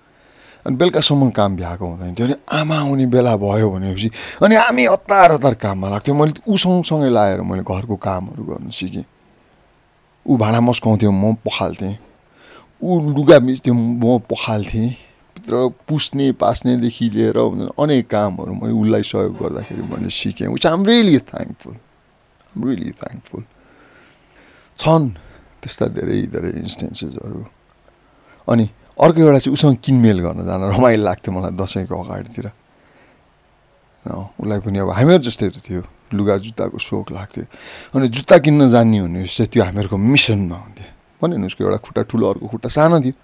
अनि 0.65 0.75
बेलुकासम्म 0.77 1.29
काम 1.33 1.55
भ्याएको 1.55 1.85
हुँदैन 1.87 2.13
थियो। 2.13 2.25
अनि 2.27 2.35
आमा 2.53 2.77
आउने 2.77 3.05
बेला 3.09 3.35
भयो 3.41 3.69
भनेपछि 3.71 4.09
अनि 4.43 4.55
हामी 4.55 4.85
हतार 4.85 5.31
हतार 5.31 5.53
काममा 5.57 5.89
लाग्थ्यौँ। 5.89 6.17
मैले 6.17 6.45
ऊ 6.45 6.57
सँगसँगै 6.57 7.09
लाएर 7.09 7.41
मैले 7.41 7.63
घरको 7.65 7.95
कामहरू 7.95 8.43
गर्नु 8.45 8.71
सिकेँ। 8.71 9.05
ऊ 10.25 10.37
भाँडा 10.37 10.59
मस्काउँथ्यो 10.61 11.11
म 11.11 11.33
पखाल्थेँ। 11.41 11.97
ऊ 12.81 12.89
लुगा 13.15 13.39
मिच्थ्यो 13.39 13.73
म 13.73 14.17
पखाल्थेँ 14.29 14.89
भित्र 15.35 15.53
पुस्ने 15.87 16.31
पास्नेदेखि 16.41 17.09
लिएर 17.09 17.37
अनेक 17.37 18.07
कामहरू 18.07 18.53
मैले 18.53 18.73
उसलाई 18.73 19.03
सहयोग 19.03 19.33
गर्दाखेरि 19.41 19.81
मैले 19.91 20.09
सिकेँ 20.09 20.47
which 20.47 20.65
I'm 20.67 20.85
really 20.85 21.17
thankful 21.29 21.75
really 22.65 22.91
thankful 23.01 23.43
छन् 24.79 25.05
त्यस्ता 25.61 25.85
धेरै 25.97 26.21
धेरै 26.33 26.51
इन्स्टेन्सेसहरू 26.61 27.41
अनि 28.47 28.65
अर्को 28.97 29.19
एउटा 29.21 29.39
चाहिँ 29.39 29.53
उसँग 29.53 29.77
किनमेल 29.85 30.19
गर्न 30.25 30.45
जान 30.45 30.61
रमाइलो 30.73 31.03
लाग्थ्यो 31.03 31.31
मलाई 31.33 31.53
दसैँको 31.53 31.95
अगाडितिर। 32.03 32.45
उसलाई 34.05 34.59
पनि 34.65 34.77
अब 34.79 34.89
हामीहरू 34.97 35.23
जस्तै 35.27 35.49
थियो 35.65 35.81
लुगा 36.13 36.35
जुत्ताको 36.45 36.77
सोख 36.77 37.11
लाग्थ्यो। 37.11 37.43
अनि 37.93 38.07
जुत्ता 38.09 38.37
किन्न 38.45 38.69
जान्ने 38.73 39.01
भने 39.01 39.25
चाहिँ 39.27 39.49
त्यो 39.51 39.63
हामीहरूको 39.63 39.97
मिसनमा 39.97 40.57
हुन्थ्यो 40.57 40.96
भन्यो 41.21 41.37
नि 41.37 41.45
उसको 41.45 41.63
एउटा 41.63 41.77
खुट्टा 41.77 42.01
ठुलो 42.09 42.25
अर्को 42.29 42.47
खुट्टा 42.47 42.69
सानो 42.69 43.01
थियो। 43.01 43.15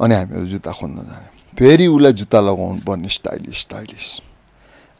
अनि 0.00 0.14
हामीहरू 0.14 0.46
जुत्ता 0.46 0.72
खोज्न 0.72 0.96
जाने। 1.08 1.28
फेरि 1.56 1.86
उसलाई 1.86 2.12
जुत्ता 2.12 2.38
लगाउनु 2.40 2.80
पर्ने 2.84 3.08
स्टाइलिस 3.08 3.56
स्टाइलिस। 3.60 4.06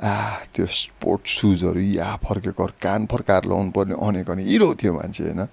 आ 0.02 0.12
त्यो 0.55 0.66
स्पोर्ट्स 0.66 1.31
सुजहरू 1.38 1.81
या 1.81 2.16
फर्केको 2.26 2.66
कान 2.83 3.07
फर्काएर 3.07 3.44
लगाउनु 3.44 3.70
पर्ने 3.70 3.94
अनेक 3.94 4.31
अनि 4.31 4.42
हिरो 4.42 4.74
थियो 4.74 4.92
मान्छे 4.92 5.24
होइन? 5.24 5.46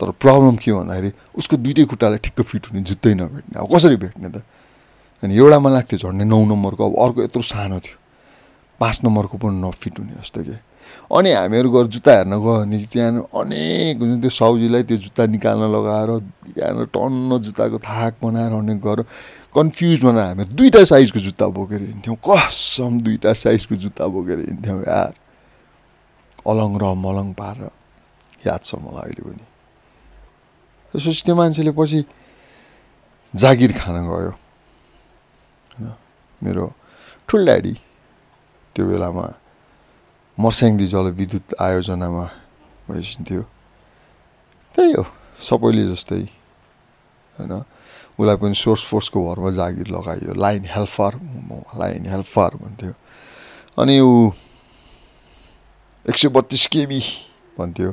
तर 0.00 0.10
प्रब्लम 0.18 0.56
के 0.56 0.72
भन्दाखेरि 0.72 1.10
उसको 1.38 1.56
दुइटै 1.56 1.84
खुट्टालाई 1.84 2.18
ठिक्क 2.18 2.40
फिट 2.42 2.66
हुने 2.72 2.82
जुत्तै 2.82 3.14
नभेट्ने। 3.14 3.54
अब 3.54 3.66
कसरी 3.70 3.96
भेट्ने 3.96 4.28
त? 4.28 4.42
अनि 5.22 5.32
एउटामा 5.36 5.70
लाग्थ्यो 5.70 5.98
झन्डै 5.98 6.24
नौ 6.24 6.38
नम्बरको 6.44 6.82
अब 6.82 6.94
अर्को 6.98 7.22
यत्रो 7.22 7.42
सानो 7.42 7.78
थियो। 7.78 7.96
पाँच 8.80 8.96
नम्बरको 9.04 9.36
पनि 9.38 9.56
नफिट 9.62 9.94
हुने 9.98 10.12
जस्तो 10.18 10.40
कि? 10.42 10.56
अनि 11.12 11.30
हामीहरू 11.30 11.68
गएर 11.70 11.86
जुत्ता 11.94 12.12
हेर्न 12.16 12.32
गयो 12.40 12.54
भने 12.64 12.78
त्यहाँनिर 12.88 13.24
अनेक 13.28 13.96
हुन्छ 14.00 14.20
त्यो 14.24 14.30
साउजीलाई 14.40 14.82
त्यो 14.88 14.96
जुत्ता 15.04 15.22
निकाल्न 15.36 15.62
लगाएर 15.76 16.10
त्यहाँनिर 16.54 16.86
टन्न 16.96 17.30
जुत्ताको 17.44 17.78
थाक 17.78 18.12
बनाएर 18.24 18.52
अनेक 18.56 18.78
गरेर 18.80 19.04
कन्फ्युज 19.52 19.98
बनाएर 20.04 20.26
हामीहरू 20.26 20.54
दुइटा 20.56 20.82
साइजको 20.84 21.20
जुत्ता 21.20 21.46
बोकेर 21.52 21.80
हिँड्थ्यौँ। 21.92 22.16
कसम 22.24 22.92
दुइटा 23.04 23.32
साइजको 23.32 23.74
जुत्ता 23.84 24.04
बोकेर 24.08 24.38
हिँड्थ्यौँ 24.48 24.80
यार। 24.80 25.12
अलङ 26.50 26.70
र 26.80 26.84
मलङ 27.04 27.28
पारेर 27.36 27.70
याद 28.48 28.60
छ 28.64 28.74
मलाई 28.80 29.12
अहिले 29.12 29.22
पनि। 29.28 29.44
त्यसपछि 30.94 31.22
त्यो 31.26 31.34
मान्छेले 31.36 31.72
पछि 31.76 32.00
जागिर 33.34 33.72
खान 33.78 33.96
गयो। 34.08 34.32
होइन 35.70 35.86
मेरो 36.42 36.64
ठुल्ड्याडी 37.28 37.74
त्यो 38.74 38.84
बेलामा 38.88 39.26
मर्स्याङदी 40.38 40.86
जलविद्युत 40.90 41.54
आयोजनामा 41.62 42.24
भइसन्थ्यो 42.90 43.42
त्यही 44.74 44.92
हो 44.98 45.04
सबैले 45.38 45.84
जस्तै 45.94 46.22
होइन? 47.38 47.52
उसलाई 48.18 48.36
पनि 48.42 48.54
सोर्स 48.54 48.82
फोर्सको 48.90 49.18
भरमा 49.26 49.50
जागिर 49.54 49.88
लगाइयो। 49.94 50.34
लाइन 50.34 50.64
हेल्फर 50.74 51.12
लाइन 51.78 52.02
हेल्फर 52.06 52.50
भन्थ्यो। 52.62 52.92
अनि 53.78 53.94
ऊ 54.00 54.30
एक 56.06 56.16
सय 56.18 56.28
बत्तिस 56.34 56.66
केबी 56.66 57.00
भन्थ्यो। 57.58 57.90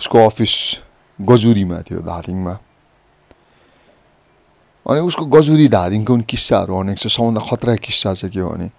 उसको 0.00 0.18
अफिस 0.26 0.54
गजुरीमा 1.18 1.78
थियो 1.86 2.00
धादिङमा। 2.02 2.54
अनि 4.86 5.00
उसको 5.06 5.24
गजुरी 5.26 5.68
धादिङको 5.68 6.12
पनि 6.14 6.24
किस्साहरू 6.26 6.72
अनेक 6.74 6.98
छ। 6.98 7.06
सबभन्दा 7.06 7.40
खतरा 7.46 7.74
किस्सा 7.78 8.14
चाहिँ 8.14 8.32
के 8.34 8.40
हो 8.40 8.50
भने 8.50 8.70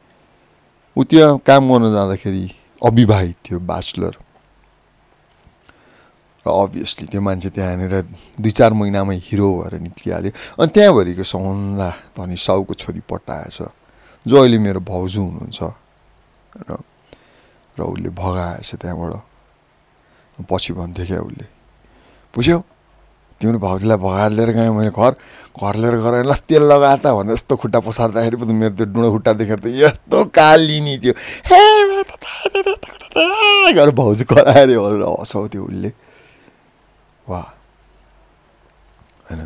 ऊ 0.97 1.03
त्यहाँ 1.03 1.37
काम 1.39 1.71
गर्न 1.71 1.91
जाँदाखेरि 1.91 2.60
अविवाहित 2.81 3.37
थियो 3.45 3.59
ब्याचलर 3.61 4.15
र 6.45 6.49
अभियसली 6.49 7.05
त्यो 7.13 7.21
मान्छे 7.21 7.49
त्यहाँनिर 7.53 7.93
दुई 8.41 8.51
चार 8.51 8.73
महिनामै 8.73 9.15
हिरो 9.29 9.49
भएर 9.61 9.73
निक्लिहाल्यो। 9.77 10.31
अनि 10.57 10.69
त्यहाँभरिको 10.73 11.23
सबभन्दा 11.23 11.89
धनी 12.17 12.35
साउको 12.35 12.73
छोरी 12.73 13.01
पटाएछ 13.05 13.57
जो 14.25 14.35
अहिले 14.41 14.57
मेरो 14.57 14.81
भाउजू 14.81 15.21
हुनुहुन्छ। 15.21 15.59
र 16.65 16.81
र 17.77 17.79
उसले 17.85 18.09
भगाएछ 18.09 18.69
त्यहाँबाट। 18.81 19.13
पछि 20.49 20.73
भन्थ्यो 20.73 21.05
क्या 21.05 21.19
उसले। 21.21 21.45
बुझ्यौ? 22.33 22.57
तिम्रो 23.41 23.59
भाउजूलाई 23.59 23.97
भगाएर 23.97 24.31
लिएर 24.37 24.49
गएँ 24.53 24.69
मैले 24.69 24.93
घर। 24.93 25.13
घर 25.51 25.75
लिएर 25.81 25.95
गएर 26.05 26.23
ल 26.29 26.33
तेल 26.45 26.63
लगा 26.69 26.95
त 27.01 27.05
भनेर 27.17 27.33
यस्तो 27.33 27.57
खुट्टा 27.57 27.79
पसार्दाखेरि 27.81 28.37
पो 28.37 28.45
त 28.45 28.53
मेरो 28.53 28.73
त्यो 28.77 28.85
डुँडो 28.93 29.09
खुट्टा 29.11 29.31
देखेर 29.41 29.59
त 29.59 29.65
यस्तो 29.67 30.17
कालिनी 30.29 30.95
थियो। 31.01 31.13
हे 31.49 31.59
भाउजू 33.91 34.23
कराएर 34.29 34.69
भनेर 34.77 35.03
हँसाउँथ्यो 35.03 35.61
उसले। 35.65 35.89
वा 37.27 37.41
होइन। 39.27 39.41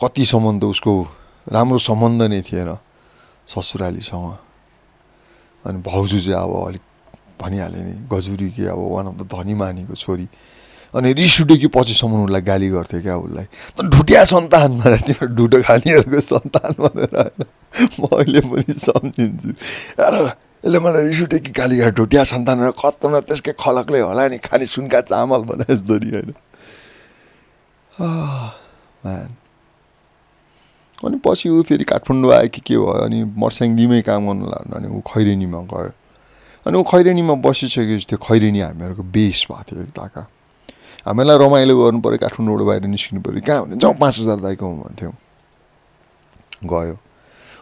कतिसम्म 0.00 0.58
त 0.58 0.64
उसको 0.72 0.92
राम्रो 1.46 1.78
सम्बन्ध 1.78 2.22
नै 2.32 2.40
थिएन 2.42 2.70
ससुरालीसँग। 3.46 4.26
अनि 5.64 5.78
भाउजू 5.82 6.18
चाहिँ 6.20 6.40
अब 6.42 6.52
अलिक 6.66 6.84
भनिहालेँ 7.40 7.84
नि 7.84 7.94
गजुरी 8.10 8.48
कि 8.56 8.64
अब 8.66 8.80
वान 8.80 9.06
अफ 9.06 9.14
द 9.20 9.22
धनी 9.28 9.54
मानीको 9.54 9.94
छोरी। 9.94 10.26
अनि 10.94 11.12
रिस 11.12 11.40
उठ्यो 11.40 11.56
कि 11.56 11.68
पछिसम्म 11.74 12.24
उसलाई 12.24 12.42
गाली 12.42 12.68
गर्थ्यो 12.70 13.00
क्या 13.02 13.16
उसलाई। 13.16 13.46
ढुटिया 13.90 14.24
सन्तान 14.24 14.78
भनेर 14.78 15.00
तिम्रो 15.06 15.26
ढुटो 15.34 15.58
खानेहरूको 15.62 16.20
सन्तान 16.20 16.72
भनेर 16.78 17.14
होइन। 17.16 17.44
म 18.00 18.02
अहिले 18.06 18.40
पनि 18.40 18.72
सम्झिन्छु। 18.72 19.50
र 19.98 20.36
यसले 20.64 20.78
मलाई 20.78 21.02
रिस 21.08 21.20
उठ्यो 21.22 21.38
कि 21.40 21.50
गाली 21.52 21.76
गरेर 21.76 21.94
ढुटिया 21.94 22.22
सन्तान 22.24 22.70
कत्तमा 22.74 23.20
त्यसकै 23.28 23.52
खलकले 23.58 24.00
होला 24.00 24.28
नि 24.28 24.38
खाने 24.40 24.66
सुनका 24.66 25.00
चामल 25.10 25.42
भने 25.48 25.64
जस्तो 25.68 25.94
नि 25.98 26.10
होइन। 26.14 26.34
अनि 31.04 31.16
पछि 31.24 31.48
ऊ 31.48 31.62
फेरि 31.62 31.84
काठमाडौँ 31.84 32.32
आयो 32.32 32.48
कि 32.48 32.60
के 32.64 32.76
भयो 32.76 33.04
अनि 33.04 33.18
मर्स्याङदीमै 33.36 34.00
काम 34.02 34.26
गर्नु 34.26 34.44
लाग्नु 34.48 34.72
अनि 34.76 34.88
ऊ 34.88 35.00
खैरेनीमा 35.04 35.60
गयो। 35.68 35.92
अनि 36.66 36.74
ऊ 36.76 36.82
खैरेनीमा 36.82 37.34
बसिसकेपछि 37.44 38.06
त्यो 38.10 38.18
खैरेनी 38.18 38.60
हामीहरूको 38.60 39.02
बेस 39.02 39.46
भएको 39.50 39.62
थियो 39.62 39.82
एकताका 39.82 40.22
हामीलाई 41.06 41.38
रमाइलो 41.38 41.74
गर्नु 41.78 42.00
पऱ्यो 42.02 42.18
काठमाडौँबाट 42.18 42.66
बाहिर 42.66 42.84
निस्किनु 42.90 43.20
पऱ्यो। 43.22 43.40
कहाँ 43.46 43.62
भने 43.64 43.76
जाउँ 43.78 43.94
पाँच 43.94 44.14
हजार 44.26 44.38
दाइकोमा 44.42 44.82
भन्थ्यौँ। 44.82 45.14
गयो। 46.66 46.96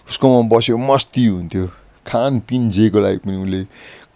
उसकोमा 0.08 0.48
बस्यो 0.48 0.76
मस्ती 0.80 1.24
हुन्थ्यो। 1.26 1.66
खानपिन 2.08 2.62
जेको 2.70 2.98
लागि 3.00 3.18
पनि 3.24 3.36
उसले 3.44 3.60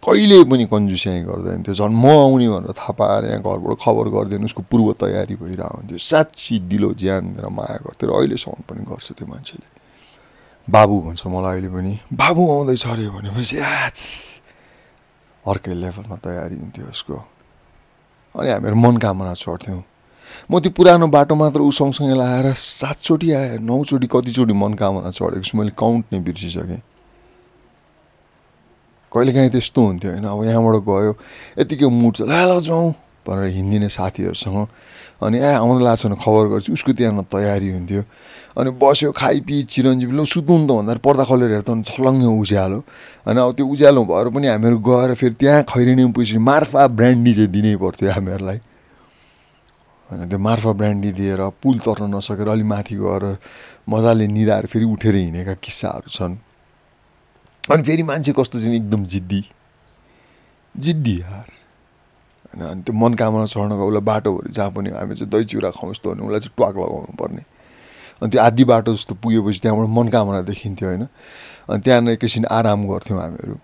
कहिले 0.00 0.38
पनि 0.48 0.64
कन्जुस्याइ 0.72 1.22
गर्दैन 1.28 1.62
थियो। 1.66 1.74
झन् 1.76 1.92
म 1.92 2.06
आउने 2.08 2.48
भनेर 2.48 2.72
थाहा 2.72 2.92
पाएर 2.96 3.24
यहाँ 3.36 3.42
घरबाट 3.44 3.76
खबर 3.84 4.06
गरिदिनु 4.16 4.44
उसको 4.48 4.62
पूर्व 4.64 4.88
तयारी 4.96 5.34
भइरहेको 5.36 5.76
हुन्थ्यो। 5.76 5.98
साँच्ची 5.98 6.58
दिलो 6.70 6.92
ज्यान 6.96 7.36
दिएर 7.36 7.48
माया 7.52 7.76
गर्थ्यो 7.84 8.08
र 8.08 8.12
अहिलेसम्म 8.16 8.64
पनि 8.64 8.82
गर्छ 8.88 9.12
त्यो 9.12 9.26
मान्छेले। 9.28 9.68
बाबु 10.68 10.94
भन्छ 11.04 11.26
मलाई 11.26 11.52
अहिले 11.58 11.70
पनि 11.74 11.92
बाबु 12.12 12.42
आउँदैछ 12.48 12.84
अरे 12.86 13.08
भनेपछि 13.12 13.58
आच 13.58 13.98
अर्कै 15.44 15.74
लेभलमा 15.74 16.16
तयारी 16.16 16.56
हुन्थ्यो 16.64 16.86
उसको। 16.92 17.16
अनि 18.34 18.48
हामीहरू 18.50 18.76
मनकामना 18.76 19.34
चढ्थ्यौँ 19.34 19.82
म 20.50 20.58
त्यो 20.60 20.70
पुरानो 20.72 21.06
बाटो 21.08 21.34
मात्र 21.34 21.60
ऊ 21.60 21.70
सँगसँगै 21.70 22.14
लगाएर 22.14 22.52
सातचोटि 22.52 23.28
आएँ 23.32 23.58
नौचोटि 23.60 24.06
कतिचोटि 24.06 24.52
मनकामना 24.52 25.10
चढेको 25.10 25.44
छु 25.44 25.58
मैले 25.58 25.72
काउन्ट 25.72 26.04
नै 26.12 26.18
बिर्सिसकेँ। 26.20 26.80
कहिलेकाहीँ 29.12 29.50
त्यस्तो 29.50 29.80
हुन्थ्यो 29.80 30.10
होइन? 30.12 30.24
अब 30.24 30.44
यहाँबाट 30.44 30.76
गयो 30.84 31.12
यतिकै 31.58 31.88
मुड 31.88 32.14
ल 32.22 32.60
जाउँ 32.60 32.92
भनेर 33.24 33.48
हिँडिदिने 33.56 33.88
साथीहरूसँग 33.88 34.58
अनि 35.18 35.36
ए 35.38 35.50
आउँदा 35.58 35.82
लाग्छ 35.84 36.06
भने 36.06 36.16
खबर 36.22 36.44
गर्छु 36.52 36.72
उसको 36.72 36.92
त्यहाँ 36.94 37.24
तयारी 37.26 37.68
हुन्थ्यो। 37.74 38.02
अनि 38.58 38.70
बस्यो 38.78 39.10
खाइपी 39.12 39.56
चिरन्जीवी 39.66 40.14
ल 40.14 40.24
सुत्नु 40.24 40.66
त 40.66 40.70
भन्दाखेरि 40.78 41.02
पर्दा 41.02 41.24
खोलेर 41.26 41.50
हेर्दा 41.58 41.72
छलङ्गै 41.90 42.30
उज्यालो। 42.38 42.78
होइन 43.26 43.38
अब 43.38 43.50
त्यो 43.58 43.66
उज्यालो 43.66 44.00
भएर 44.06 44.26
पनि 44.30 44.46
हामीहरू 44.46 44.78
गएर 44.78 45.10
फेरि 45.14 45.34
त्यहाँ 45.38 45.62
खैरिने 45.66 46.04
पुगेपछि 46.14 46.38
मार्फा 46.38 46.86
ब्रान्डी 46.98 47.32
चाहिँ 47.34 47.50
दिनै 47.50 47.74
पर्थ्यो 47.82 48.10
हामीहरूलाई। 48.14 48.58
होइन 50.08 50.28
त्यो 50.30 50.38
मार्फा 50.38 50.72
ब्रान्डी 50.72 51.10
दिएर 51.18 51.40
पुल 51.62 51.76
तर्न 51.82 52.14
नसकेर 52.14 52.48
अलिक 52.48 52.66
माथि 52.66 52.94
गएर 52.96 53.24
मजाले 53.90 54.26
निधाएर 54.26 54.66
फेरि 54.70 54.86
उठेर 54.86 55.14
हिँडेका 55.14 55.54
किस्साहरू 55.58 56.08
छन्। 56.10 56.34
अनि 57.68 57.82
फेरि 57.82 58.02
मान्छे 58.02 58.32
कस्तो 58.38 58.58
चाहिँ 58.58 58.76
एकदम 58.76 59.04
जिद्दी। 59.06 59.42
जिद्दी 60.74 61.14
यार। 61.20 61.57
होइन 62.48 62.62
अनि 62.64 62.82
त्यो 62.82 62.94
मनकामना 62.96 63.46
चढ्नको 63.46 63.84
उसलाई 63.88 64.04
बाटोभरि 64.08 64.52
जहाँ 64.52 64.70
पनि 64.72 64.90
हामी 64.90 65.14
चाहिँ 65.14 65.30
दही 65.30 65.44
चिउरा 65.44 65.70
खाउँ 65.76 65.90
यस्तो 65.90 66.06
भने 66.10 66.22
उसलाई 66.26 66.40
चाहिँ 66.40 66.54
ट्वाक 66.56 66.74
लगाउनु 66.76 67.12
पर्ने। 67.20 67.42
अनि 68.22 68.30
त्यो 68.32 68.40
आधी 68.40 68.64
बाटो 68.64 68.94
जस्तो 68.94 69.14
पुगेपछि 69.22 69.60
त्यहाँबाट 69.62 69.88
मनकामना 69.88 70.40
देखिन्थ्यो 70.48 70.88
होइन। 70.88 71.04
अनि 71.68 71.80
त्यहाँनिर 71.84 72.12
एकैछिन 72.16 72.44
आराम 72.48 72.80
गर्थ्यौँ 72.88 73.20
हामीहरू। 73.20 73.54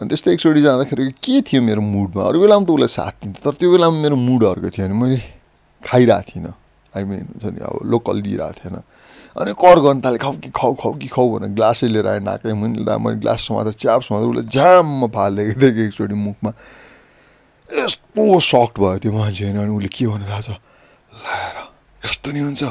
अनि 0.00 0.08
त्यस्तै 0.08 0.32
एकचोटि 0.32 0.60
जाँदाखेरि 0.62 1.04
के 1.24 1.40
थियो 1.44 1.60
मेरो 1.62 1.80
मुडमा? 1.80 2.22
अरू 2.24 2.40
बेलामा 2.40 2.64
त 2.66 2.70
उसलाई 2.72 2.92
साथ 2.96 3.14
दिन्थ्यो 3.22 3.42
तर 3.44 3.54
त्यो 3.56 3.68
बेलामा 3.72 3.96
मेरो 4.00 4.16
मुड 4.16 4.42
अर्को 4.44 4.68
थियो 4.72 4.86
भने 4.86 4.96
मैले 4.96 5.18
खाइरहेको 5.84 6.28
थिइनँ। 6.32 6.52
आई 6.96 7.02
मिन 7.04 7.24
हुन्छ 7.36 7.44
नि 7.52 7.60
अब 7.64 7.74
लोकल 7.84 8.16
दिइरहेको 8.24 8.60
थिएन। 8.60 8.76
अनि 9.36 9.52
कर 9.52 9.78
गर्नु 9.84 10.00
थालेँ 10.00 10.20
खाउ 10.20 10.32
कि 10.40 10.50
खाउ 10.50 10.72
खाउ 10.80 10.92
कि 10.96 11.08
खाउ 11.12 11.26
भनेर 11.36 11.52
ग्लासै 11.52 11.88
लिएर 11.92 12.06
आएँ 12.08 12.20
नाकै 12.24 12.52
मुनि 12.56 12.80
मैले 12.80 13.20
ग्लास 13.20 13.40
समाएर 13.48 13.72
च्याप 13.76 14.00
समाएर 14.08 14.24
उसले 14.32 14.42
जाममा 14.48 15.06
फालिदिएको 15.12 15.60
थिएँ 15.60 15.86
एकचोटि 15.86 16.16
मुखमा। 16.16 16.50
यस्तो 17.72 18.40
सक्ट 18.40 18.78
भयो 18.78 18.98
त्यो 18.98 19.12
मान्छे 19.12 19.44
होइन 19.44 19.58
अनि 19.58 19.72
उसले 19.76 19.88
के 19.88 20.06
भन्नु 20.06 20.26
थाहा 20.26 20.40
छ 20.40 20.50
लाएर 21.12 21.56
यस्तो 22.06 22.30
नि 22.32 22.40
हुन्छ। 22.40 22.62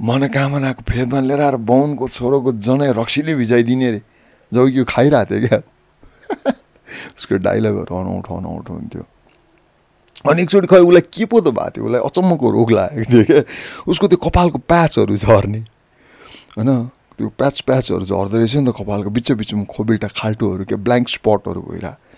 मनोकामनाको 0.00 0.82
फेदमा 0.86 1.20
लिएर 1.20 1.40
आएर 1.40 1.56
बाहुनको 1.60 2.08
छोरोको 2.08 2.50
जनै 2.62 2.92
रक्सीले 2.96 3.34
भिजाइदिने 3.34 3.86
अरे। 3.88 4.00
जब 4.52 4.64
यो 4.70 4.84
खाइरहेको 4.86 5.30
थियो 5.30 5.48
क्या? 5.48 5.60
उसको 7.18 7.34
डाइलगहरू 7.36 7.92
अनौठो 8.00 8.32
अनौठो 8.36 8.72
हुन्थ्यो। 8.72 9.04
अनि 10.30 10.42
एकचोटि 10.42 10.66
खै 10.66 10.78
उसलाई 10.78 11.04
के 11.10 11.24
पो 11.26 11.40
त 11.40 11.50
भएको 11.50 11.70
थियो? 11.70 11.84
उसलाई 11.84 12.00
अचम्मको 12.00 12.46
रोग 12.50 12.70
लागेको 12.70 13.10
थियो 13.10 13.24
क्या। 13.24 13.42
उसको 13.90 14.06
त्यो 14.08 14.18
कपालको 14.24 14.58
प्याचहरू 14.70 15.16
झर्ने। 15.16 15.60
होइन? 16.56 16.70
त्यो 17.18 17.28
प्याच 17.28 17.60
प्याचहरू 17.60 18.04
झर्दो 18.04 18.36
रहेछ 18.38 18.56
नि 18.56 18.70
त 18.70 18.74
कपालको। 18.76 19.10
बिच 19.10 19.32
बिचमा 19.36 19.64
खोबेटा 19.68 20.08
खाल्टोहरू 20.16 20.64
क्या 20.64 20.78
ब्ल्याङ्क 20.78 21.08
स्पटहरू 21.08 21.60
भइरहेको। 21.60 22.09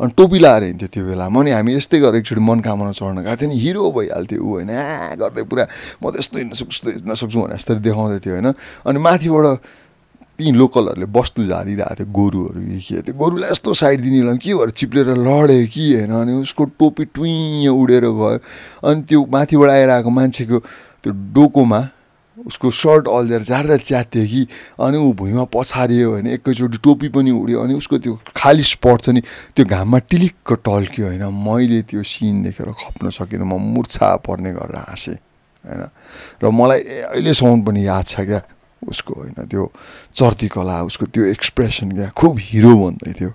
अनि 0.00 0.12
टोपी 0.16 0.38
लाएर 0.38 0.62
हिँड्थ्यो 0.64 0.88
त्यो 0.92 1.04
बेलामा। 1.08 1.40
अनि 1.40 1.50
हामी 1.56 1.72
यस्तै 1.76 1.98
गरेर 2.00 2.20
एकचोटि 2.20 2.42
मनकामना 2.42 2.92
चढ्न 2.92 3.18
गएको 3.24 3.36
थियो। 3.36 3.48
नि 3.48 3.56
हिरो 3.56 3.82
भइहाल्थ्यो 3.96 4.40
ऊ 4.44 4.50
होइन। 4.60 4.70
गर्दै 5.16 5.42
पुरा 5.48 5.64
म 6.02 6.04
त 6.12 6.20
यस्तो 6.20 6.36
हिँड्न 6.36 6.54
सक्छु 6.54 6.68
यस्तो 6.68 6.88
हिँड्न 6.90 7.14
सक्छु 7.16 7.38
भनेर 7.40 7.56
यस्तरी 7.56 7.80
देखाउँदै 7.80 8.18
थियो 8.20 8.34
होइन। 8.36 8.48
अनि 8.84 8.98
माथिबाट 9.00 9.46
ती 10.36 10.52
लोकलहरूले 10.52 11.08
वस्तु 11.16 11.40
झारिरहेको 11.48 11.96
थियो 11.96 12.12
गोरुहरू 12.12 12.60
के 12.60 13.00
त्यो 13.08 13.14
गोरुलाई 13.16 13.50
यस्तो 13.56 13.72
साइड 13.72 14.00
दिने 14.04 14.36
के 14.36 14.52
भएर 14.52 14.70
चिप्लेर 14.76 15.16
लड्यो 15.16 15.64
कि 15.72 15.84
होइन? 15.96 16.12
अनि 16.12 16.32
उसको 16.44 16.64
टोपी 16.76 17.04
टुइँ 17.16 17.72
उडेर 17.72 18.04
गयो। 18.04 18.36
अनि 18.84 19.00
त्यो 19.08 19.20
माथिबाट 19.32 19.70
आइरहेको 19.70 20.10
मान्छेको 20.12 20.58
त्यो 21.00 21.12
डोकोमा 21.32 21.80
उसको 22.46 22.70
सर्ट 22.70 23.08
अल्झेर 23.08 23.42
झारेर 23.42 23.76
च्यात्यो 23.78 24.24
कि 24.24 24.46
अनि 24.78 24.96
ऊ 24.96 25.12
भुइँमा 25.12 25.44
पछारियो 25.50 26.10
होइन 26.10 26.26
एकैचोटि 26.38 26.78
टोपी 26.78 27.08
पनि 27.10 27.30
उड्यो 27.32 27.60
अनि 27.60 27.74
उसको 27.74 27.98
त्यो 27.98 28.14
खाली 28.36 28.62
स्पट 28.62 29.02
छ 29.02 29.08
नि 29.10 29.20
त्यो 29.56 29.64
घाममा 29.66 29.98
टिलिक्क 30.06 30.52
टल्क्यो 30.64 31.06
होइन। 31.06 31.24
मैले 31.26 31.82
त्यो 31.90 32.02
सिन 32.02 32.42
देखेर 32.42 32.70
खप्न 32.78 33.10
सकिनँ 33.10 33.46
म 33.46 33.58
मुर्छा 33.74 34.14
पर्ने 34.22 34.52
गरेर 34.54 34.76
हाँसेँ 34.78 35.18
होइन। 35.64 35.82
र 36.38 36.50
मलाई 36.50 36.80
अहिलेसम्म 37.10 37.62
पनि 37.66 37.86
याद 37.86 38.04
छ 38.06 38.20
क्या 38.22 38.40
उसको 38.82 39.14
होइन 39.14 39.50
त्यो 39.50 39.62
चर्ती 40.14 40.48
कला 40.48 40.82
उसको 40.86 41.06
त्यो 41.10 41.24
एक्सप्रेसन 41.34 41.90
क्या 41.92 42.08
खुब 42.14 42.38
हिरो 42.38 42.72
भन्दै 42.78 43.12
थियो। 43.18 43.32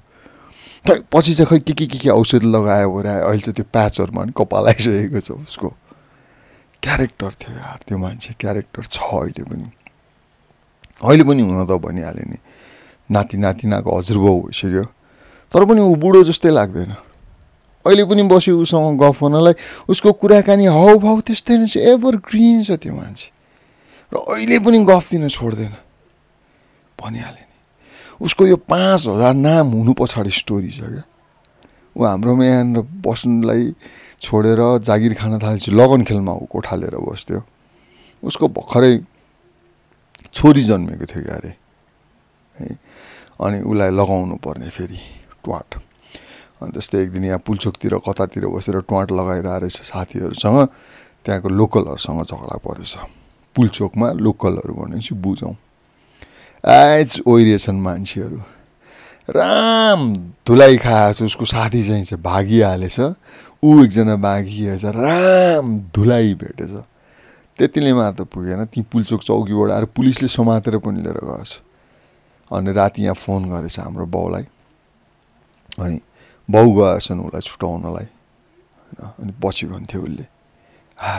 पछि 0.88 1.34
चाहिँ 1.36 1.50
खै 1.50 1.60
के 1.60 1.74
के 1.74 1.86
के 1.86 1.97
के 2.00 2.10
औषध 2.10 2.43
लगायो 2.47 2.88
भने 2.89 3.12
अहिले 3.28 3.43
चाहिँ 3.43 3.56
त्यो 3.60 3.65
प्याचहरूमा 3.67 4.24
कपाल 4.34 4.67
आइसकेको 4.71 5.19
छ 5.19 5.32
उसको। 5.43 5.69
क्यारेक्टर 6.84 7.32
थियो 7.39 7.54
यार 7.58 7.80
त्यो 7.88 7.98
मान्छे 7.98 8.34
क्यारेक्टर 8.41 8.84
छ 8.89 8.98
अहिले 9.00 9.44
पनि। 9.46 9.67
अहिले 11.06 11.24
पनि 11.24 11.41
हुन 11.41 11.65
त 11.65 11.72
भनिहालेँ 11.78 12.28
नि 12.30 12.38
नाति 13.10 13.38
नातिनाको 13.38 13.89
हजुरबाउ 13.98 14.38
भइसक्यो। 14.50 14.84
तर 15.52 15.62
पनि 15.65 15.82
ऊ 15.82 15.96
बुढो 15.96 16.24
जस्तै 16.26 16.50
लाग्दैन। 16.50 16.91
अहिले 17.86 18.04
पनि 18.06 18.22
बस्यो 18.30 18.54
उसँग 18.62 18.98
गफ 18.98 19.20
गर्नलाई 19.22 19.56
उसको 19.89 20.10
कुराकानी 20.22 20.65
हाउभाउ 20.70 21.17
त्यस्तै 21.28 21.56
नै 21.58 21.67
छ 21.67 21.78
एभर 21.82 22.17
ग्रिन 22.22 22.63
छ 22.65 22.78
त्यो 22.82 22.94
मान्छे। 22.94 23.30
र 24.12 24.15
अहिले 24.22 24.58
पनि 24.62 24.78
गफ 24.86 25.06
दिन 25.12 25.28
छोड्दैन। 25.30 25.74
भनिहालेँ 26.98 27.46
नि 27.46 27.58
उसको 28.22 28.41
यो 28.48 28.58
पाँच 28.70 29.02
हजार 29.08 29.34
नाम 29.34 29.65
हुनु 29.74 29.94
पछाडि 29.98 30.30
स्टोरी 30.30 30.72
छ 30.72 30.82
क्या। 30.82 31.04
ऊ 31.98 32.00
हाम्रोमा 32.06 32.46
यहाँनिर 32.46 32.82
बस्नुलाई 33.02 33.65
छोडेर 34.21 34.60
जागिर 34.86 35.13
खान 35.17 35.39
थालेपछि 35.39 35.71
लगन 35.71 36.03
खेलमा 36.05 36.34
ऊ 36.34 36.45
कोठा 36.45 36.75
लिएर 36.75 36.95
बस्थ्यो। 37.01 37.41
उसको 38.23 38.47
भर्खरै 38.47 38.93
छोरी 40.34 40.63
जन्मेको 40.63 41.05
थियो 41.05 41.23
क्या 41.23 41.36
अरे 41.36 41.53
है? 42.55 42.67
अनि 43.41 43.60
उसलाई 43.65 43.89
लगाउनु 43.89 44.36
पर्ने 44.45 44.69
फेरि 44.69 44.99
ट्वाट। 45.43 45.69
अनि 46.62 46.71
त्यस्तै 46.71 46.97
एक 47.01 47.10
दिन 47.12 47.23
यहाँ 47.25 47.41
पुल्चोकतिर 47.41 47.93
कतातिर 48.05 48.45
बसेर 48.45 48.79
ट्वाट 48.86 49.12
लगाइरहेको 49.12 49.60
रहेछ 49.60 49.77
साथीहरूसँग 49.81 50.57
त्यहाँको 51.25 51.49
लोकलहरूसँग 51.49 52.21
झगडा 52.21 52.57
परेछ। 52.62 52.93
पुल्चोकमा 53.55 54.07
लोकलहरू 54.21 54.73
भनेपछि 54.73 55.15
बुझौँ। 55.17 55.55
एज 56.63 57.21
ओइरेछन् 57.25 57.81
मान्छेहरू। 57.81 58.38
राम 59.29 60.13
धुलाइ 60.45 60.77
खाएछ 60.77 61.21
उसको 61.21 61.45
साथी 61.45 61.81
चाहिँ 61.84 62.21
भागिहालेछ। 62.21 62.99
ऊ 63.63 63.84
एकजना 63.84 64.15
बाँकिएछ 64.17 64.84
राम 64.86 65.80
धुलाइ 65.93 66.34
भेटेछ। 66.34 66.74
त्यतिले 67.58 67.93
मात्र 67.93 68.24
पुगेन 68.26 68.65
ती 68.74 68.82
पुलचोक 68.89 69.21
चौकीबाट 69.21 69.71
आएर 69.71 69.86
पुलिसले 69.93 70.28
समातेर 70.28 70.78
पनि 70.82 71.02
लिएर 71.02 71.19
गएछ। 71.21 71.52
अनि 72.52 72.71
राति 72.74 73.02
यहाँ 73.04 73.15
फोन 73.15 73.50
गरेछ 73.50 73.80
हाम्रो 73.80 74.06
बाउलाई। 74.06 74.45
अनि 75.78 75.97
बाउ 76.50 76.67
गएछन् 76.74 77.21
उसलाई 77.21 77.41
छुट्याउनलाई 77.41 78.08
होइन 78.82 79.00
अनि 79.21 79.34
पछि 79.38 79.65
भन्थ्यो 79.69 80.02
उसले 80.02 80.26
हा 80.97 81.13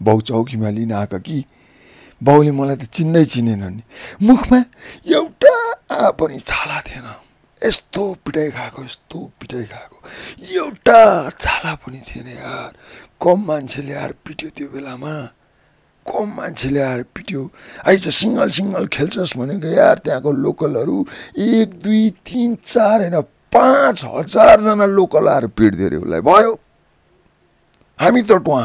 बाउ 0.00 0.20
चौकीमा 0.20 0.70
लिन 0.70 0.92
आएको 0.92 1.18
कि? 1.20 1.44
बाउले 2.20 2.50
मलाई 2.56 2.76
त 2.76 2.84
चिन्दै 2.88 3.24
चिनेन 3.24 3.64
नि। 3.64 3.82
मुखमा 4.24 4.58
एउटा 5.12 5.54
पनि 6.16 6.38
छाला 6.40 6.80
थिएन। 6.88 7.08
यस्तो 7.64 8.16
पिटाइ 8.26 8.50
खाएको 8.50 8.84
यस्तो 8.84 9.18
पिटाइ 9.40 9.64
खाएको। 9.64 9.96
एउटा 10.54 11.30
छाला 11.30 11.74
पनि 11.74 12.00
थिएन 12.00 12.28
यार। 12.28 12.72
कम 13.22 13.44
मान्छेले 13.46 13.94
आएर 13.94 14.12
पिट्यो 14.24 14.50
त्यो 14.50 14.68
बेलामा। 14.68 15.14
कम 16.06 16.28
मान्छेले 16.36 16.80
आएर 16.80 17.02
पिट्यो। 17.02 17.50
आइज 17.86 18.08
सिङ्गल 18.08 18.50
सिङ्गल 18.50 18.86
खेल्छस् 18.86 19.36
भनेको 19.36 19.66
यार 19.66 19.98
त्यहाँको 19.98 20.32
लोकलहरू। 20.32 21.06
एक 21.38 21.68
दुई 21.80 22.10
तिन 22.10 22.54
चार 22.64 23.00
होइन 23.00 23.20
पाँच 23.52 24.04
हजारजना 24.04 24.86
लोकल 24.86 25.28
आएर 25.28 25.46
पिट्दियो 25.46 25.86
अरे 25.86 25.96
उसलाई। 25.96 26.20
भयो। 26.20 26.58
हामी 27.98 28.22
त 28.22 28.32
टुवा। 28.32 28.64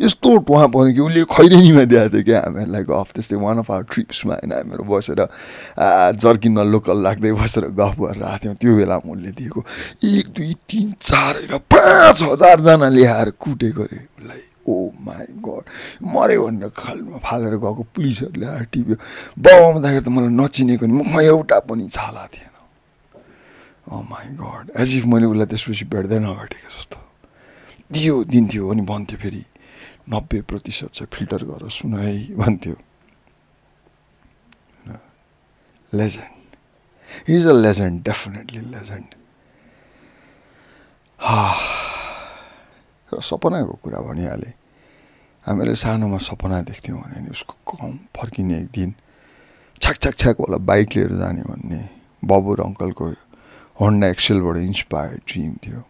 यस्तो 0.00 0.36
टुवा 0.40 0.66
पऱ्यो 0.68 0.92
कि 0.92 1.00
उसले 1.00 1.24
खैरेनीमा 1.28 1.84
दिएको 1.84 2.08
थियो 2.10 2.24
क्या 2.24 2.40
हामीहरूलाई 2.40 2.84
गफ 2.84 3.08
त्यस्तै 3.12 3.36
वान 3.38 3.58
अफ 3.58 3.70
आवर 3.70 3.84
ट्रिप्समा 3.90 4.34
होइन 4.34 4.52
हामीहरू 4.52 4.84
बसेर 4.86 5.20
जर्किनमा 6.16 6.62
लोकल 6.66 6.98
लाग्दै 7.02 7.32
बसेर 7.36 7.64
गफ 7.76 7.94
गरेर 8.00 8.24
आएको 8.24 8.38
थियौँ 8.40 8.56
त्यो 8.56 8.76
बेलामा 8.76 9.12
उसले 9.12 9.30
दिएको 9.36 9.60
एक 10.12 10.26
दुई 10.32 10.52
तिन 10.66 10.86
चार 11.00 11.34
होइन 11.38 11.58
पाँच 11.68 12.22
हजारजना 12.24 12.88
ल्याएर 12.90 13.30
कुटेको 13.38 13.82
अरे 13.82 13.98
उसलाई 14.16 14.42
ओ 14.66 14.74
माई 15.00 15.26
गड 15.38 15.64
मऱ्यो 16.06 16.40
भनेर 16.42 16.72
खालमा 16.74 17.18
फालेर 17.20 17.54
गएको 17.58 17.82
पुलिसहरूले 17.90 18.46
आएर 18.48 18.64
टिप्यो 18.72 18.96
बाउ 19.38 19.58
आउँदाखेरि 19.62 20.04
त 20.04 20.08
मलाई 20.10 20.32
नचिनेको 20.34 20.84
नि 20.86 20.94
मुखमा 20.94 21.20
एउटा 21.22 21.58
पनि 21.66 21.88
छाला 21.90 22.24
थिएन 22.30 22.54
oh 23.86 24.02
my 24.06 24.26
God 24.36 24.64
as 24.80 24.96
if 24.96 25.04
मैले 25.12 25.26
उसलाई 25.26 25.46
त्यसपछि 25.46 25.84
भेट्दै 25.86 26.18
नभेटेको 26.20 26.68
जस्तो 26.70 26.98
दियो 27.90 28.14
दिन्थ्यो 28.26 28.68
अनि 28.70 28.82
भन्थ्यो 28.86 29.18
फेरि 29.18 29.42
नब्बे 30.10 30.40
प्रतिशत 30.42 30.90
चाहिँ 30.92 31.08
फिल्टर 31.14 31.44
गर 31.44 31.68
सुन 31.70 31.94
है 31.94 32.12
भन्थ्यो 32.36 32.76
legend 35.92 37.30
is 37.30 37.46
a 37.46 37.52
legend 37.54 38.02
definitely 38.04 38.60
legend 38.70 39.14
र 43.12 43.20
सपनाको 43.20 43.74
कुरा 43.82 44.00
भनिहालेँ 44.00 44.54
हामीले 45.44 45.74
सानोमा 45.74 46.18
सपना 46.20 46.60
देख्थ्यौँ 46.62 46.98
भने 47.00 47.20
नि 47.20 47.30
उसको 47.30 47.54
कम 47.68 47.98
फर्किने 48.12 48.58
एक 48.58 48.68
दिन 48.70 48.94
छ्याक 49.82 49.96
छ्याक 49.96 50.14
छ्याक 50.16 50.36
होला 50.38 50.58
बाइक 50.62 50.96
लिएर 50.96 51.12
जाने 51.16 51.42
भन्ने 51.42 51.80
बबु 52.22 52.54
र 52.54 52.60
अङ्कलको 52.62 53.06
होन्डा 53.80 54.06
एक्सेलबाट 54.08 54.56
इन्सपायर्ड 54.60 55.20
ड्रिम 55.26 55.52
थियो 55.64 55.82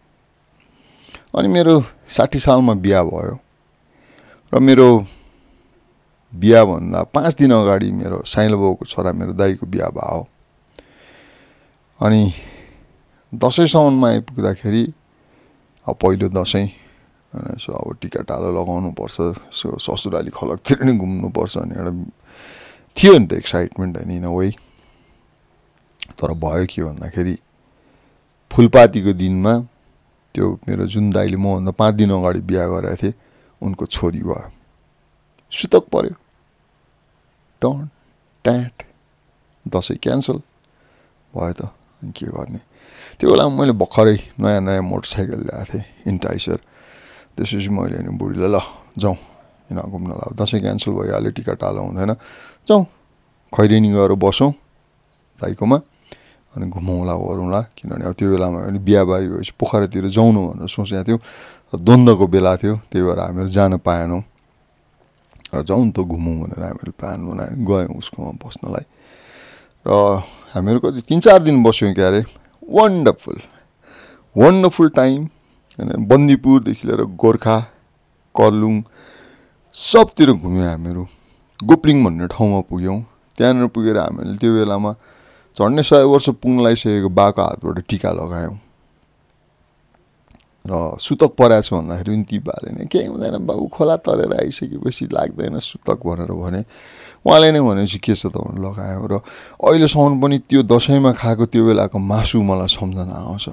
अनि 1.35 1.47
मेरो 1.47 1.75
साठी 2.09 2.39
सालमा 2.39 2.73
बिहा 2.81 3.03
भयो 3.03 3.35
र 4.53 4.59
मेरो 4.59 4.87
बिहाभन्दा 6.33 7.03
पाँच 7.15 7.35
दिन 7.39 7.51
अगाडि 7.51 7.91
मेरो 7.91 8.21
साइलो 8.27 8.57
बाउको 8.59 8.85
छोरा 8.85 9.11
मेरो 9.15 9.33
दाईको 9.33 9.65
बिहा 9.65 9.87
भयो। 9.95 10.27
अनि 11.99 12.33
दसैँसम्ममा 13.33 14.07
आइपुग्दाखेरि 14.09 14.83
अब 15.87 15.95
पहिलो 15.95 16.27
दसैँ 16.35 16.67
सो 17.63 17.71
अब 17.71 17.95
टिका 18.01 18.21
टालो 18.27 18.51
लगाउनुपर्छ 18.51 19.17
सो 19.55 19.77
ससुराली 19.79 20.31
खलकतिर 20.35 20.83
नि 20.83 20.97
घुम्नुपर्छ 20.99 21.57
अनि 21.57 21.75
एउटा 21.79 21.93
थियो 22.97 23.17
नि 23.17 23.25
त 23.27 23.33
एक्साइटमेन्ट 23.39 23.97
होइन 23.97 24.11
इन 24.11 24.25
वे। 24.27 24.51
तर 26.19 26.33
भयो 26.35 26.65
के 26.67 26.83
भन्दाखेरि 26.83 27.35
फुलपातीको 28.51 29.13
दिनमा 29.15 29.53
त्यो 30.35 30.47
मेरो 30.67 30.85
जुन 30.91 31.11
दाइले 31.11 31.37
मभन्दा 31.39 31.71
पाँच 31.71 31.93
दिन 31.95 32.11
अगाडि 32.11 32.41
बिहा 32.43 32.67
गरेको 32.67 32.95
थिएँ 33.03 33.15
उनको 33.61 33.85
छोरी 33.85 34.21
भयो 34.25 34.49
सुतक 35.51 35.83
पऱ्यो 35.93 36.13
टन 37.61 37.89
ट्याट 38.45 38.83
दसैँ 39.65 39.97
क्यान्सल। 40.03 40.37
भयो 41.33 41.53
त 41.53 41.61
अनि 42.01 42.11
के 42.17 42.25
गर्ने? 42.25 42.59
त्यो 43.19 43.29
बेलामा 43.29 43.53
मैले 43.59 43.73
भर्खरै 43.77 44.17
नयाँ 44.41 44.61
नयाँ 44.65 44.81
मोटरसाइकल 44.81 45.41
ल्याएको 45.45 45.71
थिएँ 45.71 45.85
इन्टाइसर 46.09 46.59
त्यसपछि 47.37 47.69
मैले 47.69 47.97
अनि 48.01 48.11
बुढीलाई 48.17 48.49
ल 48.49 48.57
जाउँ। 48.97 49.17
किन 49.69 49.77
घुम्न 49.77 50.09
ल 50.17 50.21
दसैँ 50.33 50.59
क्यान्सल 50.61 50.91
भइहाल्यो 50.97 51.31
टिका 51.37 51.53
टालो 51.61 51.81
हुँदैन। 51.85 52.11
जाउँ। 52.67 52.83
खैरेनी 53.53 53.89
गएर 53.93 54.11
बसौँ 54.17 54.51
दाइकोमा 55.39 55.77
अनि 56.57 56.65
घुमाउँला 56.67 57.13
गरौँला 57.15 57.61
किनभने 57.77 58.03
अब 58.09 58.13
त्यो 58.17 58.27
बेलामा 58.33 58.59
बिहा 58.83 59.03
बारी 59.05 59.27
भएपछि 59.31 59.53
पोखरातिर 59.59 60.05
जाउँ 60.09 60.31
भनेर 60.33 60.67
सोचेको 60.67 61.03
थियौँ। 61.07 61.19
द्वन्द्वको 61.73 62.27
बेला 62.27 62.55
थियो 62.57 62.75
त्यही 62.91 63.03
भएर 63.05 63.19
हामीहरू 63.19 63.49
जान 63.49 63.77
पाएनौँ। 63.79 64.21
र 65.53 65.63
जाउँ 65.63 65.91
त 65.91 65.99
घुमौँ 66.01 66.35
भनेर 66.41 66.63
हामीहरू 66.63 66.91
प्लान 66.99 67.19
बनाएर 67.27 67.53
गयौँ 67.63 67.95
उसकोमा 67.99 68.31
बस्नलाई। 68.39 68.85
र 69.85 69.91
हामीहरू 70.53 70.79
कति 70.79 71.01
तिन 71.07 71.19
चार 71.19 71.39
दिन 71.43 71.63
बस्यौँ 71.63 71.93
क्यारे। 71.93 72.21
वन्डरफुल 72.63 73.39
वन्डरफुल 74.35 74.89
टाइम 74.95 75.19
होइन 75.79 76.05
बन्दीपुरदेखि 76.07 76.87
लिएर 76.87 77.01
गोर्खा 77.15 77.57
कर्लुङ 78.35 78.75
सबतिर 79.75 80.31
घुम्यौँ 80.33 80.67
हामीहरू। 80.67 81.07
गोप्लिङ 81.59 82.03
भन्ने 82.03 82.27
ठाउँमा 82.27 82.59
पुग्यौँ। 82.69 82.99
त्यहाँनिर 83.37 83.67
पुगेर 83.75 83.97
हामीले 83.97 84.37
त्यो 84.37 84.51
बेलामा 84.55 84.91
झन्डै 85.57 85.83
सय 85.83 86.03
वर्ष 86.03 86.29
पुग्न 86.39 86.59
लगाइसकेको 86.59 87.09
बाको 87.09 87.41
हातबाट 87.41 87.77
टिका 87.89 88.11
लगायौँ। 88.11 88.55
र 90.61 90.73
सुतक 91.01 91.31
पराएको 91.33 91.65
छ 91.65 91.73
भन्दाखेरि 91.73 92.11
पनि 92.11 92.23
ती 92.29 92.37
बाले 92.39 92.69
नै 92.77 92.85
केही 92.85 93.07
हुँदैन 93.09 93.35
बाबु 93.49 93.65
खोला 93.73 93.95
तरेर 94.05 94.33
आइसकेपछि 94.45 95.05
लाग्दैन 95.09 95.57
सुतक 95.57 95.99
भनेर 96.05 96.31
भने। 96.31 96.61
उहाँले 97.25 97.49
नै 97.51 97.61
भनेपछि 97.61 97.97
के 97.97 98.13
छ 98.13 98.29
त 98.29 98.37
भनेर 98.37 98.61
लगायौँ। 98.61 99.07
र 99.09 99.13
अहिलेसम्म 99.57 100.21
पनि 100.21 100.37
त्यो 100.45 100.61
दसैँमा 100.69 101.11
खाएको 101.17 101.45
त्यो 101.49 101.65
बेलाको 101.65 101.97
मासु 101.97 102.41
मलाई 102.41 102.69
सम्झना 102.77 103.15
आउँछ। 103.25 103.45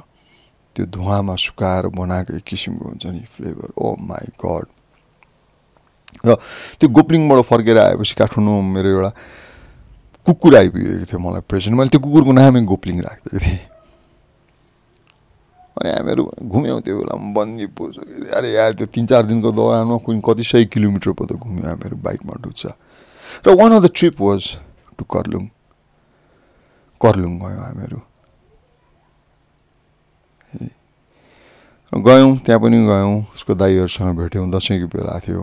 त्यो 0.77 0.85
धुवामा 0.85 1.35
सुकाएर 1.35 1.89
बनाएको 1.97 2.37
एक 2.37 2.45
किसिमको 2.45 2.85
हुन्छ 2.85 3.07
नि 3.09 3.25
फ्लेभर। 3.25 3.73
ओ 3.73 3.97
माई 3.99 4.29
गड 4.37 4.67
र 6.29 6.37
त्यो 6.77 6.89
गोप्लिङबाट 6.93 7.41
फर्केर 7.49 7.79
आएपछि 7.79 8.15
काठमाडौँमा 8.21 8.69
मेरो 8.75 8.89
एउटा 8.89 9.11
कुकुर 10.27 10.53
आइपुगेको 10.57 11.05
थियो 11.09 11.19
मलाई 11.25 11.43
प्रेजेन्ट। 11.49 11.75
मैले 11.79 11.89
त्यो 11.89 12.01
कुकुरको 12.05 12.33
नामै 12.37 12.61
गोप्लिङ 12.69 12.97
राखिदिएको 13.01 13.39
थिएँ। 13.41 13.78
अनि 15.79 15.91
हामीहरू 15.91 16.23
घुम्यौँ 16.45 16.81
त्यो 16.81 16.97
बेलामा 16.99 17.27
बन्दीपुर 17.33 17.89
अरे 18.35 18.49
यार 18.53 18.73
त्यो 18.75 18.87
तिन 18.89 19.07
चार 19.07 19.23
दिनको 19.25 19.51
दौरानमा 19.53 19.97
कुनै 20.03 20.21
कति 20.21 20.45
सय 20.45 20.65
किलोमिटर 20.67 21.13
पो 21.13 21.25
त 21.25 21.39
घुम्यौँ 21.39 21.67
हामीहरू 21.69 21.97
बाइकमा 21.99 22.35
डुच्छ 22.41 22.63
र 23.45 23.55
one 23.55 23.71
of 23.73 23.83
the 23.83 23.91
trip 23.95 24.21
was 24.21 24.43
to 24.99 25.05
Karlung 25.07 25.45
Karlung 27.01 27.33
गयौँ 27.39 27.63
हामीहरू 27.63 27.99
गयौँ 31.93 32.37
त्यहाँ 32.39 32.61
पनि 32.61 32.79
गयौँ 32.85 33.15
उसको 33.35 33.55
दाईहरूसँग 33.55 34.19
भेट्यौँ 34.19 34.51
दसैँको 34.51 34.87
बेला 34.89 35.19
थियो 35.21 35.43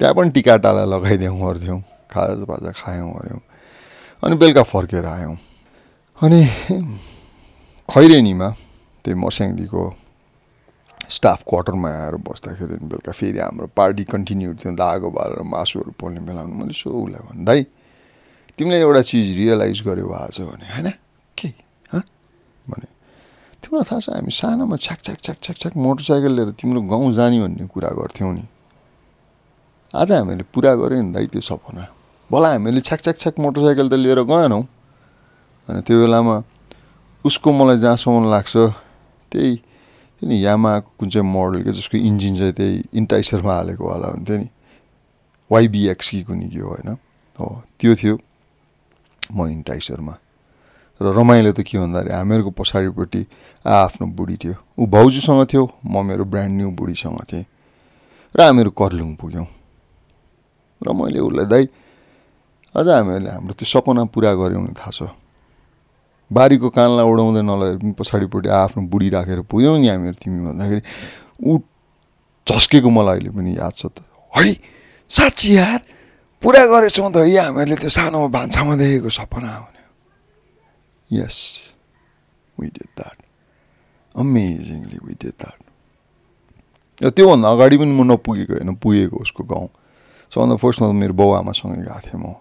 त्यहाँ 0.00 0.14
पनि 0.14 0.30
टिका 0.30 0.56
टाला 0.58 0.98
गर्थ्यौँ 0.98 1.80
खाजा 2.08 2.44
बाजा 2.44 2.72
खायौँ 2.72 3.10
गऱ्यौँ 3.10 3.40
अनि 4.22 4.36
बेलुका 4.36 4.62
फर्केर 4.64 5.04
आयौँ 5.06 5.36
अनि 6.20 6.40
खैरेनीमा 7.88 8.48
त्यही 9.08 9.20
मर्स्याङदीको 9.24 9.82
स्टाफ 11.08 11.40
क्वार्टरमा 11.48 11.88
आएर 11.88 12.16
बस्दाखेरि 12.20 12.76
बेलुका 12.92 13.12
फेरि 13.16 13.38
हाम्रो 13.40 13.66
पार्टी 13.72 14.04
कन्टिन्यू 14.04 14.54
थियो 14.60 14.72
दागो 14.76 15.08
बालेर 15.08 15.40
मासुहरू 15.48 15.96
पोल्ने 15.96 16.20
बेलामा 16.28 16.52
मैले 16.60 16.76
सो 16.76 16.92
उसलाई 16.92 17.22
भने 17.24 17.44
दाइ 17.48 17.60
तिमीले 18.58 18.78
एउटा 18.84 19.02
चिज 19.08 19.26
रियलाइज 19.32 19.80
गर्यो 19.88 20.08
आज 20.12 20.40
भने 20.44 20.66
होइन? 20.68 20.88
के? 21.38 21.48
भने 22.68 22.86
तिमीलाई 23.64 23.84
थाहा 23.88 24.00
छ 24.04 24.08
हामी 24.12 24.32
सानोमा 24.36 24.76
छ्याक 24.76 25.00
छ्याक 25.00 25.18
छ्याक 25.24 25.38
छ्याक 25.42 25.56
छ्याक 25.56 25.74
मोटरसाइकल 25.80 26.32
लिएर 26.36 26.50
तिम्रो 26.60 26.80
गाउँ 26.92 27.12
जाने 27.16 27.40
भन्ने 27.40 27.64
कुरा 27.72 27.88
गर्थ्यौँ 27.88 28.32
नि। 28.36 28.44
आज 29.96 30.12
हामीले 30.12 30.44
पुरा 30.52 30.74
गऱ्यौँ 30.76 31.02
नि 31.08 31.12
दाइ 31.16 31.26
त्यो 31.32 31.40
सपना। 31.40 31.84
भला 32.28 32.48
हामीले 32.52 32.80
छ्याक 32.84 33.00
छ्याक 33.00 33.16
छ्याक 33.16 33.34
मोटरसाइकल 33.40 33.88
त 33.88 33.94
लिएर 34.04 34.20
गएनौँ। 34.28 34.62
अनि 35.68 35.80
त्यो 35.80 35.96
बेलामा 35.96 36.36
उसको 37.24 37.48
मलाई 37.52 37.78
जहाँसम्म 37.78 38.28
लाग्छ 38.30 38.56
त्यही 39.32 39.52
नि 40.22 40.36
यामाको 40.44 40.90
कुन 40.98 41.08
चाहिँ 41.08 41.26
मोडल 41.26 41.62
के 41.62 41.72
जसको 41.72 41.96
इन्जिन 41.96 42.36
चाहिँ 42.36 42.52
त्यही 42.52 42.82
इन्टाइसरमा 42.94 43.54
हालेको 43.54 43.84
वाला 43.88 44.06
हुन्थ्यो 44.18 44.36
नि। 44.36 44.48
वाइबिएक्स 45.50 46.08
कि 46.10 46.22
कुनै 46.22 46.48
के 46.48 46.58
हो 46.58 46.68
होइन? 46.68 46.88
हो 47.38 47.46
त्यो 47.78 47.94
थियो 47.94 48.14
म 49.32 49.46
इन्टाइसरमा। 49.46 50.14
र 51.00 51.06
रमाइलो 51.14 51.52
त 51.54 51.62
के 51.62 51.78
भन्दाखेरि 51.78 52.10
हामीहरूको 52.10 52.50
पछाडिपट्टि 52.58 53.22
आफ्नो 53.64 54.06
बुढी 54.18 54.36
थियो। 54.42 54.54
ऊ 54.78 54.86
भाउजूसँग 54.90 55.46
थियो 55.46 55.62
म 55.86 56.02
मेरो 56.02 56.24
ब्रान्ड 56.26 56.52
न्यू 56.58 56.70
बुढीसँग 56.74 57.20
थिएँ। 57.30 57.46
र 58.34 58.38
हामीहरू 58.42 58.70
कर्लुङ 58.74 59.14
पुग्यौँ। 59.14 59.46
र 60.82 60.86
मैले 60.92 61.20
उसलाई 61.22 61.46
दाइ 61.46 61.64
अझ 62.74 62.86
हामीहरूले 62.88 63.30
हाम्रो 63.30 63.54
त्यो 63.54 63.66
सपना 63.66 64.04
पुरा 64.10 64.34
गऱ्यौँ 64.34 64.74
थाहा 64.74 64.90
छ। 64.90 65.00
बारीको 66.30 66.68
कानलाई 66.70 67.06
उडाउँदै 67.08 67.42
नलगेर 67.42 67.76
पनि 67.80 67.92
पछाडिपट्टि 67.98 68.48
आफ्नो 68.48 68.80
बुढी 68.92 69.08
राखेर 69.16 69.40
पुग्यौँ 69.48 69.78
नि 69.78 69.88
हामीहरू 69.88 70.18
तिमी 70.20 70.40
भन्दाखेरि 70.44 70.82
ऊ 71.40 71.58
झस्केको 72.46 72.88
मलाई 72.88 73.16
अहिले 73.18 73.30
पनि 73.32 73.50
याद 73.56 73.74
छ 73.76 73.86
त। 73.88 74.04
है 74.32 74.52
साँच्ची 75.10 75.56
यार 75.56 75.80
पुरा 76.42 76.62
गरेछौँ 76.68 77.10
त 77.12 77.16
है 77.24 77.32
हामीहरूले 77.36 77.76
त्यो 77.80 77.90
सानो 77.90 78.28
भान्सामा 78.28 78.74
देखेको 78.76 79.08
सपना 79.08 79.50
भन्यो 79.64 79.86
yes 81.10 81.36
did 82.58 82.76
that 82.98 83.16
amazingly 84.14 84.98
did 84.98 85.32
that 85.40 85.58
र 87.00 87.10
त्योभन्दा 87.14 87.48
अगाडि 87.48 87.76
पनि 87.78 87.92
म 87.94 88.02
नपुगेको 88.10 88.52
होइन 88.58 88.74
पुगेको 88.82 89.16
उसको 89.22 89.42
गाउँ। 89.44 89.68
सबभन्दा 90.32 90.56
फर्स्टमा 90.60 90.86
त 90.90 90.94
मेरो 90.98 91.14
बाउ 91.14 91.30
आमासँगै 91.40 91.82
गएको 91.88 92.00
थिएँ 92.04 92.20
म। 92.20 92.36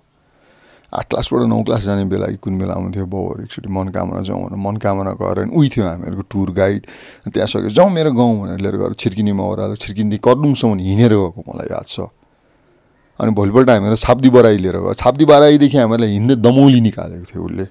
आठ 0.87 1.05
क्लासबाट 1.09 1.41
नौ 1.51 1.61
क्लास 1.63 1.83
जाने 1.83 2.03
बेला 2.07 2.27
कुन 2.39 2.57
बेला 2.57 2.73
आउँथ्यो 2.73 3.05
बाउहरू 3.05 3.43
एकचोटि 3.43 3.69
मनकामना 3.69 4.21
जाउँ 4.23 4.39
भनेर 4.43 4.59
मनकामना 4.65 5.11
गएर 5.19 5.37
उही 5.51 5.69
थियो 5.69 5.85
हामीहरूको 5.85 6.23
टुर 6.31 6.51
गाइड 6.55 6.81
त्यहाँ 7.27 7.47
सकेर 7.47 7.71
जाउँ 7.75 7.91
मेरो 7.91 8.11
गाउँ 8.15 8.33
भनेर 8.41 8.59
लिएर 8.63 8.75
गएर 8.79 8.93
छिर्किनीमा 8.95 9.43
ओह्रालो 9.43 9.75
छिर्किनी 9.83 10.17
कर्लुङसम्म 10.23 10.79
हिँडेर 10.79 11.13
गएको 11.13 11.39
मलाई 11.43 11.67
याद 11.75 11.87
छ। 11.87 12.07
अनि 13.19 13.31
भोलिपल्ट 13.35 13.69
हामीहरू 13.69 13.95
छाप्दी 13.99 14.29
बराई 14.29 14.57
लिएर 14.63 14.77
गयो। 14.77 14.93
छाप्दी 14.95 15.25
बराईदेखि 15.25 15.77
हामीलाई 15.77 16.09
हिँड्दै 16.09 16.35
दमौली 16.39 16.79
निकालेको 16.87 17.25
थियो 17.25 17.43
उसले। 17.43 17.65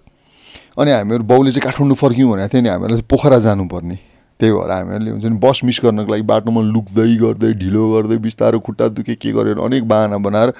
अनि 0.76 0.90
हामीहरू 0.90 1.24
बाउले 1.24 1.50
चाहिँ 1.56 1.64
काठमाडौँ 1.64 1.96
फर्क्यौँ 1.96 2.30
भनेको 2.32 2.52
थियो 2.52 2.62
नि 2.62 2.68
हामीहरूलाई 2.68 3.04
पोखरा 3.08 3.38
जानुपर्ने। 3.38 3.96
त्यही 4.40 4.52
भएर 4.52 4.70
हामीहरूले 4.70 5.10
हुन्छ 5.10 5.24
नि 5.24 5.38
बस 5.40 5.60
मिस 5.64 5.78
गर्नको 5.82 6.12
लागि 6.12 6.22
बाटोमा 6.30 6.60
लुक्दै 6.62 7.08
गर्दै 7.16 7.52
ढिलो 7.60 7.82
गर्दै 7.92 8.16
बिस्तारो 8.20 8.58
खुट्टा 8.60 8.88
दुखे 8.96 9.14
के 9.16 9.32
गरेर 9.32 9.58
अनेक 9.58 9.88
बाहना 9.88 10.16
बनाएर 10.20 10.52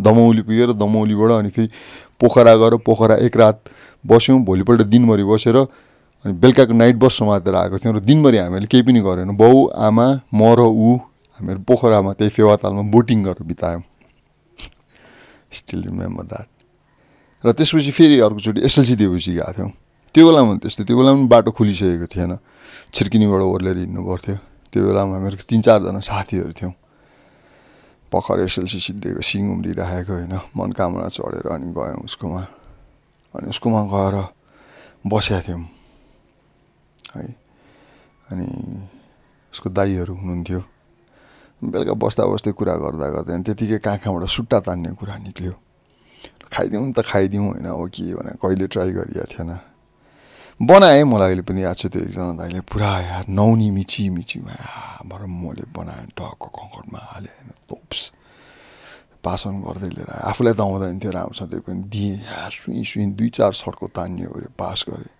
दमौली 0.00 0.42
पुगेर 0.42 0.72
दमौलीबाट 0.76 1.30
अनि 1.32 1.50
फेरि 1.50 1.68
पोखरा 2.20 2.54
गएर 2.56 2.76
पोखरा 2.86 3.16
एक 3.26 3.36
रात 3.36 3.58
बस्यौँ 4.04 4.38
भोलिपल्ट 4.44 4.82
दिनभरि 4.92 5.24
बसेर 5.24 5.56
अनि 5.56 6.32
बेलुकाको 6.38 6.72
नाइट 6.72 6.96
बस 7.02 7.18
समातेर 7.18 7.54
आएको 7.54 7.78
थियौँ 7.78 7.94
र 7.96 8.00
दिनभरि 8.00 8.38
हामीले 8.38 8.66
केही 8.66 8.82
पनि 8.86 9.00
गरेन। 9.00 9.36
बाउ 9.36 9.66
आमा 9.80 10.06
म 10.34 10.40
र 10.54 10.60
ऊ 10.68 10.96
हामीहरू 11.40 11.60
पोखरामा 11.66 12.12
त्यही 12.12 12.30
फेवातालमा 12.30 12.82
बोटिङ 12.92 13.22
गरेर 13.24 13.42
बितायौँ। 13.42 13.82
स्टिल 15.50 15.82
रिमेम्बर 15.82 16.24
द्याट 16.24 16.48
र 17.44 17.52
त्यसपछि 17.52 17.90
फेरि 17.90 18.20
अर्कोचोटि 18.20 18.60
एसएलसी 18.60 18.94
दिएपछि 18.96 19.32
गएको 19.32 19.52
थियौँ। 19.52 19.70
त्यो 20.12 20.22
बेलामा 20.28 20.52
त्यस्तो 20.60 20.84
त्यो 20.84 20.96
बेलामा 20.96 21.24
बाटो 21.32 21.50
खोलिसकेको 21.56 22.06
थिएन। 22.12 22.32
छिर्किनीबाट 22.92 23.42
ओर्लेर 23.48 23.76
हिँड्नु 23.88 24.00
पर्थ्यो 24.04 24.36
त्यो 24.72 24.80
बेलामा 24.84 25.12
हामीहरू 25.16 25.36
तिन 25.48 25.60
चारजना 25.64 26.00
साथीहरू 26.04 26.52
थियौँ। 26.52 26.74
भर्खर 28.12 28.38
एसएलसी 28.44 28.78
सिद्धिएको 28.86 29.22
सिङ 29.24 29.44
उम्रिराखेको 29.56 30.12
होइन। 30.12 30.34
मनकामना 30.52 31.08
चढेर 31.16 31.46
अनि 31.48 31.72
गयौँ 31.72 32.04
उसकोमा। 32.04 32.42
अनि 33.34 33.46
उसकोमा 33.48 33.80
गएर 33.88 34.16
बसेका 35.08 35.40
थियौँ। 35.48 35.64
है। 37.16 37.24
अनि 38.30 38.48
उसको 39.52 39.68
दाईहरू 39.72 40.12
हुनुहुन्थ्यो। 40.12 40.60
बेलुका 41.62 41.94
बस्दा 41.96 42.22
बस्दै 42.28 42.52
कुरा 42.52 42.74
गर्दा 42.84 43.06
गर्दै 43.16 43.32
त्यतिकै 43.48 43.78
कहाँ 43.80 44.26
सुट्टा 44.28 44.58
तान्ने 44.60 44.92
कुरा 44.92 45.16
निक्ल्यो। 45.24 45.54
खाइदिउँ 46.52 46.92
त 46.92 47.00
खाइदिउँ 47.00 47.46
होइन 47.48 47.66
अब 47.72 47.88
के 47.88 48.12
भने 48.12 48.36
कहिले 48.36 48.66
ट्राई 48.68 48.90
गरिएको 48.92 49.24
थिएन। 49.32 49.71
बनाएँ। 50.62 51.02
मलाई 51.04 51.28
अहिले 51.34 51.42
पनि 51.42 51.62
याद 51.62 51.76
छ 51.76 51.86
त्यो 51.90 52.00
एकजना 52.06 52.38
दाइले 52.38 52.60
पुरा 52.70 52.92
यार 53.02 53.24
नौनी 53.28 53.68
मिची 53.74 54.08
मिचीमा 54.14 54.54
भएर 55.10 55.26
मैले 55.26 55.66
बनाएँ 55.74 56.06
टक्क 56.14 56.42
कङ्कडमा 56.54 57.00
हालेँ 57.12 57.34
होइन 57.34 57.50
तोप्स। 57.66 58.00
पासन 59.26 59.54
गर्दै 59.66 59.90
लिएर 59.90 60.10
आफूलाई 60.30 60.54
त 60.54 60.60
आउँदैन 60.62 60.98
थियो 61.02 61.12
राम्रोसँग 61.18 61.50
त्यो 61.50 61.60
पनि। 61.66 61.82
दिएँ 61.90 62.16
यार 62.30 62.50
सुई 62.50 62.82
सुई 62.82 63.06
दुई 63.18 63.28
चार 63.34 63.52
सड्को 63.54 63.86
तानियो 63.90 64.30
अरे 64.30 64.48
पास 64.54 64.84
गरेँ। 64.86 65.14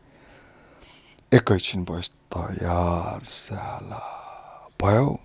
एकैछिन 1.33 1.81
भयो 1.91 2.03
त 2.31 2.35
यार 2.63 3.21
साला 3.27 4.03
भयो। 4.79 5.19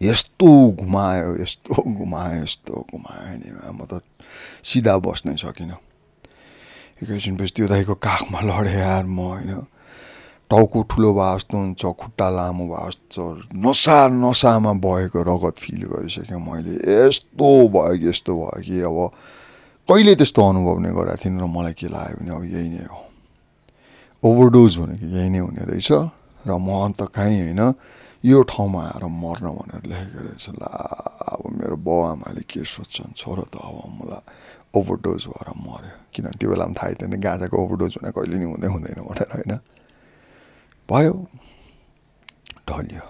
यस्तो 0.00 0.48
घुमायो 0.82 1.36
यस्तो 1.40 1.74
घुमायो 1.78 2.42
यस्तो 2.42 2.74
घुमायो 2.90 3.32
नि 3.38 3.48
म 3.72 3.86
त 3.88 4.02
सिधा 4.60 4.96
बस्नै 4.98 5.36
सकिनँ। 5.40 5.78
एकैछिनपछि 7.02 7.52
त्यो 7.56 7.66
दाइको 7.68 7.94
काखमा 7.98 8.40
लडेँ 8.46 8.78
यार 8.78 9.04
म 9.04 9.18
होइन। 9.34 9.52
टाउको 10.50 10.78
ठुलो 10.84 11.10
भए 11.16 11.34
जस्तो 11.36 11.56
हुन्छ 11.58 11.82
खुट्टा 11.98 12.28
लामो 12.30 12.64
भए 12.70 12.88
जस्तो 12.88 13.22
नसा 13.56 13.98
नसामा 14.22 14.72
बगेको 14.78 15.20
रगत 15.24 15.56
फिल 15.58 15.82
गरिसकेँ 15.90 16.38
मैले। 16.38 16.76
यस्तो 16.78 17.48
भयो 17.74 17.96
कि 17.98 18.08
यस्तो 18.08 18.32
भयो 18.36 18.60
कि 18.62 18.76
अब 18.86 18.98
कहिले 19.88 20.14
त्यस्तो 20.14 20.40
अनुभव 20.48 20.76
नै 20.78 20.90
गरेको 20.92 21.16
थिइनँ 21.24 21.40
र 21.42 21.46
मलाई 21.50 21.74
के 21.74 21.88
लाग्यो 21.88 22.16
भने 22.20 22.30
अब 22.36 22.44
यही 22.54 22.68
नै 22.68 22.84
हो। 22.86 23.00
ओभरडोज 24.22 24.72
भनेको 24.78 25.06
यही 25.08 25.28
नै 25.30 25.38
हुने 25.42 25.62
रहेछ। 25.66 25.90
र 26.46 26.50
म 26.58 26.68
अन्त 26.86 27.00
कहीँ 27.14 27.38
होइन 27.54 27.62
यो 28.24 28.38
ठाउँमा 28.46 28.80
आएर 28.86 29.04
मर्न 29.04 29.46
भनेर 29.58 29.82
लेखेको 29.90 30.20
रहेछ। 30.22 30.46
ला 30.54 30.70
अब 31.34 31.42
मेरो 31.58 31.76
बाउ 31.82 32.00
आमाले 32.14 32.42
के 32.46 32.62
सोध्छन् 32.62 33.18
छोरो 33.18 33.44
त 33.50 33.58
अब 33.58 33.76
मलाई 33.98 34.22
ओभरडोज 34.78 35.22
भएर 35.26 35.48
मऱ्यो 35.58 35.92
किनभने 36.14 36.38
त्यो 36.38 36.48
बेला 36.50 36.64
थाहै 36.78 36.94
थिएन 37.02 37.14
गाँजाको 37.18 37.56
ओभरडोज 37.56 37.92
हुने 37.98 38.10
कहिले 38.14 38.36
नि 38.38 38.46
हुँदै 38.46 38.68
हुँदैन 38.70 39.00
भनेर 39.02 39.30
होइन। 39.34 39.52
भयो 40.88 41.14
ढलियो। 42.68 43.04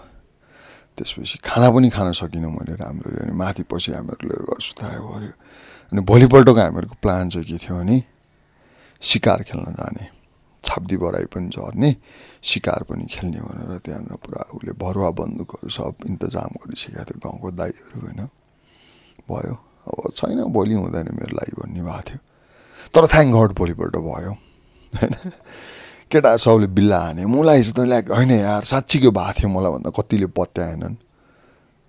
त्यसपछि 0.97 1.39
खाना 1.45 1.69
पनि 1.73 1.89
खान 1.93 2.13
सकिनँ 2.13 2.51
मैले 2.53 2.75
राम्ररी 2.81 3.19
अनि 3.25 3.33
माथि 3.33 3.63
पछि 3.69 3.93
हामीहरू 3.93 4.23
लिएर 4.29 4.43
घर 4.49 4.61
सुतायो 4.61 5.03
गऱ्यो 5.03 5.33
अनि 5.93 6.01
भोलिपल्टको 6.09 6.61
हामीहरूको 6.61 6.97
प्लान 7.05 7.29
चाहिँ 7.31 7.47
के 7.49 7.57
थियो 7.61 7.77
भने 7.79 7.97
सिकार 9.03 9.43
खेल्न 9.45 9.73
जाने। 9.77 10.05
छाप्दी 10.65 10.97
बराई 10.97 11.25
पनि 11.27 11.49
झर्ने 11.49 11.91
सिकार 12.43 12.83
पनि 12.89 13.05
खेल्ने 13.11 13.41
भनेर 13.41 13.79
त्यहाँनिर 13.85 14.17
पुरा 14.23 14.43
उसले 14.55 14.73
भरुवा 14.73 15.11
बन्दुकहरू 15.11 15.69
सब 15.69 15.95
इन्तजाम 16.07 16.53
गरिसकेको 16.63 17.05
थियो 17.05 17.19
गाउँको 17.19 17.51
दाईहरू 17.51 17.99
होइन। 18.01 18.21
भयो। 19.31 19.55
अब 19.83 20.11
छैन 20.15 20.43
भोलि 20.55 20.75
हुँदैन 20.75 21.09
मेरो 21.19 21.35
लागि 21.37 21.55
भन्ने 21.61 21.83
भएको 21.83 22.03
थियो। 22.09 22.19
तर 22.95 23.07
थ्याङ्क 23.07 23.31
गड 23.35 23.53
भोलिपल्ट 23.59 23.97
भयो। 23.97 24.33
होइन? 24.93 25.15
केटाहरू 26.11 26.39
सबले 26.39 26.67
बिल्ला 26.67 26.99
हाने। 26.99 27.27
मलाई 27.27 27.63
चाहिँ 27.63 27.75
तैँले 27.75 27.99
होइन 28.15 28.31
यार 28.31 28.63
साँच्चीको 28.63 29.11
भएको 29.11 29.33
थियो 29.39 29.49
मलाई 29.49 29.71
भन्दा 29.73 29.91
कतिले 29.91 30.27
पत्याएनन्। 30.31 30.97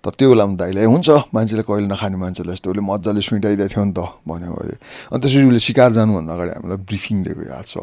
तर 0.04 0.12
त्यो 0.18 0.28
बेलामा 0.30 0.54
दाइले 0.60 0.84
हुन्छ 0.84 1.08
मान्छेले 1.34 1.62
कहिले 1.62 1.88
नखाने 1.88 2.16
मान्छेले 2.16 2.52
यस्तो 2.52 2.70
उसले 2.70 2.82
मजाले 2.82 3.20
सुइटाइदिएको 3.20 3.72
थियो 3.72 3.84
नि 3.84 3.92
त। 3.92 4.00
भन्यो। 4.28 4.52
अरे 4.52 4.74
अनि 5.12 5.20
त्यसरी 5.20 5.44
उसले 5.48 5.60
सिकार 5.64 5.90
जानुभन्दा 5.92 6.32
अगाडि 6.34 6.52
हामीलाई 6.56 6.80
ब्रिफिङ 6.88 7.16
दिएको 7.24 7.42
याद 7.48 7.64
छ। 7.64 7.76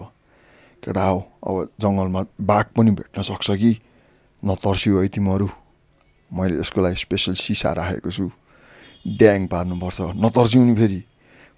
केटा 0.83 1.05
हो 1.05 1.19
अब 1.47 1.55
जङ्गलमा 1.81 2.21
बाघ 2.41 2.65
पनि 2.77 2.91
भेट्न 2.91 3.21
सक्छ 3.21 3.51
कि? 3.51 3.71
नतर्सियो 4.45 5.01
है 5.01 5.07
तिमीहरू। 5.07 5.49
मैले 6.33 6.59
यसको 6.59 6.81
लागि 6.81 6.95
स्पेसल 6.95 7.33
सिसा 7.33 7.71
राखेको 7.73 8.11
छु। 8.11 8.31
ड्याङ 9.07 9.47
पार्नुपर्छ। 9.47 10.01
नतर्सिउनु 10.17 10.75
फेरि। 10.75 11.03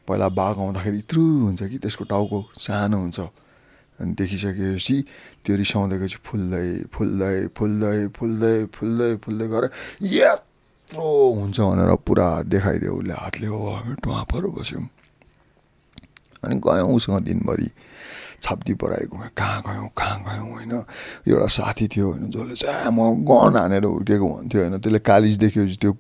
पहिला 0.08 0.28
बाघ 0.30 0.56
आउँदाखेरि 0.60 0.98
इत्रु 0.98 1.22
हुन्छ 1.22 1.64
कि 1.64 1.78
त्यसको 1.78 2.04
टाउको? 2.04 2.40
सानो 2.60 2.98
हुन्छ। 2.98 3.20
अनि 4.00 4.14
देखिसकेपछि 4.20 4.96
त्यो 5.46 5.56
रिसाउँदैको 5.56 6.08
चाहिँ 6.08 6.24
फुल्दै 6.26 6.68
फुल्दै 6.94 7.36
फुल्दै 7.56 8.08
फुल्दै 8.18 8.56
फुल्दै 8.76 9.16
फुल्दै 9.24 9.48
गएर 9.48 9.66
यत्रो 10.02 11.08
हुन्छ 11.40 11.58
भनेर 11.60 11.96
पुरा 12.04 12.28
देखाइदियो 12.44 12.94
उसले 13.00 13.14
हातले। 13.14 13.48
हो 13.48 13.60
हामी 13.72 13.94
टुवापहरू 14.04 14.52
बस्यौँ। 14.52 14.88
अनि 16.44 16.56
गयौँ 16.60 16.90
उसँग 16.92 17.20
दिनभरि 17.24 17.70
छाप्दी 18.42 18.74
गयौँ 18.74 19.30
कहाँ 19.34 19.62
गयौँ 19.62 19.90
कहाँ 19.98 20.20
गयौँ 20.22 20.50
होइन 20.50 20.72
एउटा 21.26 21.48
साथी 21.50 21.88
थियो 21.88 22.08
होइन 22.08 22.30
जसले 22.30 22.56
चाहिँ 22.58 22.92
म 22.92 23.24
गन 23.24 23.58
हानेर 23.58 23.86
हुर्केको 23.86 24.28
भन्थ्यो 24.28 24.62
होइन 24.62 24.78
त्यसले 24.78 25.00
कालिज 25.02 25.38
देखेपछि 25.40 25.78
त्यो 25.78 25.92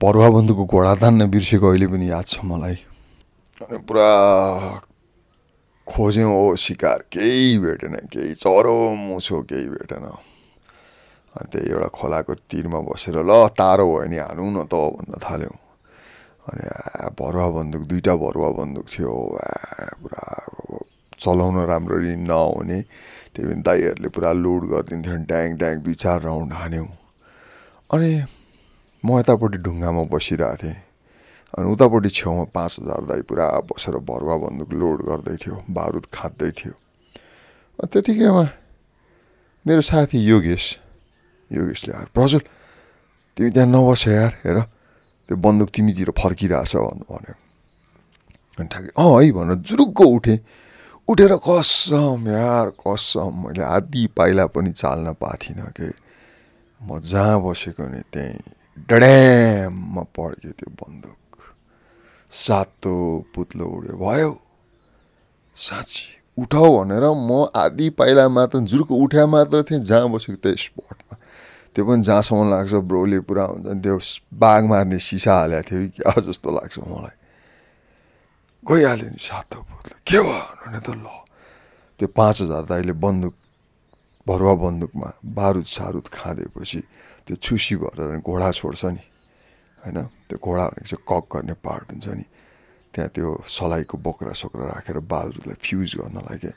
परुवा 0.00 0.28
बन्धुको 0.30 0.64
घोडा 0.66 0.94
तान्न 0.98 1.30
बिर्सेको 1.30 1.68
अहिले 1.68 1.86
पनि 1.88 2.10
याद 2.10 2.26
छ 2.26 2.44
मलाई 2.44 2.76
अनि 3.60 3.78
पुरा 3.86 4.08
खोज्यौँ 5.86 6.30
हो 6.30 6.56
सिकार 6.58 6.98
केही 7.08 7.58
भेटेन 7.58 7.94
केही 8.12 8.34
चरो 8.36 8.76
मुछो 8.98 9.40
केही 9.42 9.66
भेटेन 9.70 10.04
अनि 11.34 11.58
एउटा 11.64 11.88
खोलाको 11.90 12.34
तिरमा 12.44 12.80
बसेर 12.82 13.16
ल 13.20 13.32
तारो 13.52 13.86
भयो 13.86 14.04
नि 14.04 14.18
हालौँ 14.18 14.50
न 14.52 14.66
त 14.66 14.74
भन्न 14.92 15.16
थाल्यौँ 15.18 15.56
अनि 16.42 16.64
भरुवा 17.18 17.48
बन्दुक 17.56 17.82
दुइटा 17.90 18.14
भरुवा 18.18 18.50
बन्दुक 18.58 18.86
थियो। 18.92 19.12
पुरा 20.02 20.22
चलाउन 21.22 21.56
राम्ररी 21.70 22.14
नहुने। 22.26 22.78
त्यही 23.32 23.46
पनि 23.48 23.62
दाईहरूले 23.62 24.08
पुरा 24.10 24.30
लोड 24.42 24.62
गरिदिन्थ्यो 24.72 25.16
ड्याङ 25.30 25.48
ड्याङ 25.60 25.74
दुई 25.86 25.94
चार 26.02 26.18
राउन्ड 26.26 26.52
हान्यौँ। 26.52 26.88
अनि 27.94 28.10
म 29.04 29.08
यतापट्टि 29.18 29.58
ढुङ्गामा 29.62 30.02
बसिरहेको 30.10 30.56
थिएँ। 30.62 30.78
अनि 31.54 31.66
उतापट्टि 31.72 32.10
छेउमा 32.10 32.44
पाँच 32.50 32.72
हजार 32.80 33.00
दाई 33.06 33.22
पुरा 33.28 33.46
बसेर 33.70 33.96
भरुवा 34.02 34.36
बन्दुक 34.42 34.70
लोड 34.72 34.98
गर्दै 35.08 35.36
थियो 35.42 35.56
बारुद 35.70 36.06
खाँदै 36.10 36.50
थियो। 36.58 36.74
त्यतिकैमा 37.82 38.44
मेरो 39.66 39.82
साथी 39.84 40.18
योगेश 40.18 40.64
योगेशले 41.50 41.92
यार 41.94 42.06
प्रजुल 42.14 42.42
तिमी 43.36 43.50
त्यहाँ 43.54 43.68
नबस 43.68 44.02
यार 44.08 44.32
हेर। 44.42 44.58
त्यो 45.28 45.36
बन्दुक 45.36 45.68
तिमीतिर 45.74 46.10
फर्किरहेछ 46.18 46.72
भन्यो। 46.76 47.34
अनि 48.58 48.68
ठ्याक्कै 48.68 48.92
अँ 48.96 49.10
है 49.22 49.30
भनेर 49.32 49.58
जुरुक्क 49.68 50.00
उठेँ। 50.00 50.38
उठेर 51.08 51.32
कसम 51.42 52.28
यार 52.28 52.68
कसम 52.78 53.32
मैले 53.42 53.64
आधी 53.76 54.06
पाइला 54.16 54.46
पनि 54.54 54.70
चाल्न 54.72 55.12
पाएको 55.18 55.38
थिइनँ 55.42 55.70
कि। 55.76 55.88
म 56.80 56.98
जहाँ 57.00 57.38
बसेको 57.42 57.84
नि 57.86 58.00
त्यहीँ 58.12 58.86
डड्याममा 58.88 60.02
पड्क्यो 60.14 60.52
त्यो 60.58 60.70
बन्दुक। 60.78 61.20
सातो 62.32 62.94
पुत्लो 63.34 63.64
उड्यो। 63.66 63.94
भयो 63.98 64.30
साँच्ची 65.56 66.06
उठाऊ 66.38 66.68
भनेर 66.78 67.04
म 67.12 67.46
आधी 67.54 67.90
पाइला 67.98 68.28
मात्र 68.28 68.58
जुर्को 68.66 68.94
उठ्या 68.94 69.26
मात्र 69.26 69.62
थिएँ 69.62 69.80
जहाँ 69.80 70.08
बसेको 70.10 70.38
त्यो 70.42 70.56
स्पटमा। 70.56 71.14
त्यो 71.74 71.84
पनि 71.84 72.02
जहाँसम्म 72.02 72.50
लाग्छ 72.50 72.72
ब्रोले 72.84 73.20
पुरा 73.24 73.44
हुन्छ 73.44 73.66
नि 73.66 73.80
त्यो 73.80 73.96
बाघ 74.34 74.62
मार्ने 74.64 74.98
सिसा 74.98 75.34
हालेको 75.34 75.68
थियो 75.68 75.80
कि 75.80 75.88
क्या 75.98 76.12
जस्तो 76.28 76.48
लाग्छ 76.52 76.78
मलाई। 76.78 77.16
गइहाल्यो 78.62 79.08
नि 79.08 79.20
सातो 79.20 79.58
पुत्लो। 79.68 79.96
के 80.04 80.18
भयो 80.20 80.44
भने 80.60 80.80
त 80.84 80.88
ल। 80.92 81.06
त्यो 81.98 82.08
पाँच 82.12 82.36
हजार 82.42 82.62
दाइले 82.68 82.92
बन्दुक 82.92 83.34
भरुवा 84.26 84.54
बन्दुकमा 84.54 85.08
बारुद 85.24 85.64
सारुद 85.64 86.06
खाँदेपछि 86.12 86.80
त्यो 87.26 87.36
छुसी 87.40 87.74
भएर 87.76 88.20
घोडा 88.20 88.50
छोड्छ 88.52 88.84
नि 88.84 89.02
होइन? 89.82 89.98
त्यो 90.28 90.38
घोडा 90.38 90.64
भनेको 90.68 90.86
चाहिँ 90.92 91.04
कक 91.08 91.24
गर्ने 91.32 91.54
पार्ट 91.64 91.86
हुन्छ 91.90 92.06
नि। 92.20 92.24
त्यहाँ 92.92 93.10
त्यो 93.16 93.28
सलाइको 93.48 93.96
बोक्रा 93.98 94.32
सोक्रा 94.36 94.64
राखेर 94.76 94.98
बालुलाई 95.08 95.56
फ्युज 95.56 95.90
गर्नलाई 95.96 96.38
के 96.38 96.50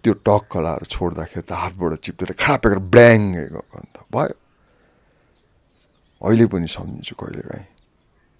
त्यो 0.00 0.12
टक 0.24 0.42
कलाएर 0.46 0.84
छोड्दाखेरि 0.86 1.42
त 1.42 1.52
हातबाट 1.52 1.92
चिप्टेर 2.06 2.30
खापेर 2.38 2.78
ब्ल्याङ्गै 2.78 3.46
गएको 3.50 3.76
अन्त। 3.78 3.96
भयो। 4.14 4.34
अहिले 6.20 6.46
पनि 6.52 6.68
सम्झिन्छु 6.68 7.14
कहिले 7.16 7.42
काहीँ। 7.48 7.66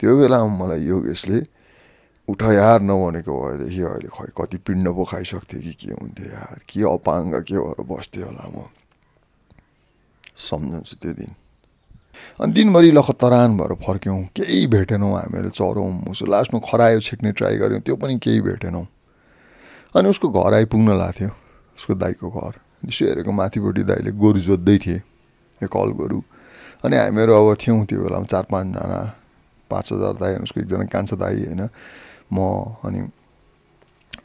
त्यो 0.01 0.13
बेलामा 0.17 0.53
मलाई 0.61 0.81
योगेशले 0.85 1.41
उठ 2.29 2.43
यार 2.43 2.81
नभनेको 2.81 3.33
भएदेखि 3.33 3.81
अहिले 3.83 4.09
खै 4.13 4.29
कति 4.37 4.57
पिण्ड 4.67 4.87
पो 4.97 5.05
खाइसक्थ्यो 5.05 5.61
कि 5.61 5.73
के 5.81 5.91
हुन्थ्यो 5.97 6.27
यार 6.31 6.61
के 6.69 6.81
अपाङ्ग 6.87 7.35
के 7.49 7.57
भएर 7.59 7.81
बस्थ्यो 7.89 8.27
होला 8.27 8.47
म। 8.55 8.69
सम्झन्छु 10.37 10.97
त्यो 11.03 11.13
दिन। 11.13 11.33
अनि 12.41 12.53
दिनभरि 12.53 12.91
लखतरान 12.93 13.57
भएर 13.59 13.73
फर्क्यौँ 13.81 14.23
केही 14.37 14.67
भेटेनौँ 14.77 15.13
हामीहरू 15.17 15.51
चरौँ 15.51 16.11
उसो 16.11 16.27
लास्टमा 16.27 16.61
खरायो 16.61 17.01
छेक्ने 17.01 17.33
ट्राई 17.33 17.57
गऱ्यौँ 17.59 17.81
त्यो 17.81 17.97
पनि 17.97 18.19
केही 18.19 18.41
भेटेनौँ। 18.41 18.87
अनि 19.97 20.09
उसको 20.09 20.29
घर 20.29 20.55
आइपुग्न 20.55 20.97
लाग्थ्यो 20.99 21.31
उसको 21.77 21.95
दाईको 21.97 22.29
घर। 22.31 22.53
यसो 22.89 23.05
हेरेको 23.05 23.33
माथिपट्टि 23.33 23.83
दाईले 23.85 24.11
गोरु 24.17 24.41
जोत्दै 24.41 24.79
थिए 24.79 24.99
एक 25.61 25.69
कल 25.69 25.91
गोरु 25.99 26.21
अनि 26.85 26.97
हामीहरू 26.97 27.33
अब 27.33 27.49
थियौँ 27.61 27.85
त्यो 27.87 27.99
बेलामा 28.03 28.27
चार 28.33 28.45
पाँचजना 28.51 29.01
पाँच 29.71 29.87
हजार 29.93 30.15
दाई 30.17 30.33
उसको 30.45 30.61
एकजना 30.61 30.85
कान्छा 30.89 31.17
दाई 31.17 31.37
होइन 31.47 31.63
म 32.33 32.39
अनि 32.87 33.01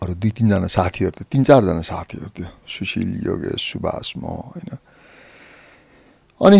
अरू 0.02 0.14
दुई 0.16 0.32
तिनजना 0.38 0.68
साथीहरू 0.68 1.12
थियो 1.18 1.28
तिन 1.32 1.44
चारजना 1.44 1.82
साथीहरू 1.84 2.30
थियो 2.32 2.50
सुशील 2.64 3.10
योगेश 3.28 3.62
सुभाष 3.72 4.08
म 4.18 4.24
होइन। 4.56 4.72
अनि 6.42 6.60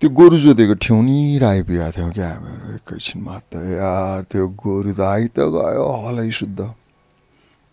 त्यो 0.00 0.08
गोरु 0.10 0.38
जोतेको 0.38 0.74
ठेउनी 0.82 1.18
आइपुगेको 1.42 1.90
थियौँ 1.96 2.12
क्या 2.12 2.28
हामीहरू 2.30 2.66
एकैछिनमा 2.78 3.36
त 3.50 3.54
यार 3.74 4.22
त्यो 4.30 4.44
गोरु 4.54 4.92
त 4.92 5.30
त 5.34 5.38
गयो 5.54 5.86
हलै 6.06 6.30
शुद्ध। 6.30 6.60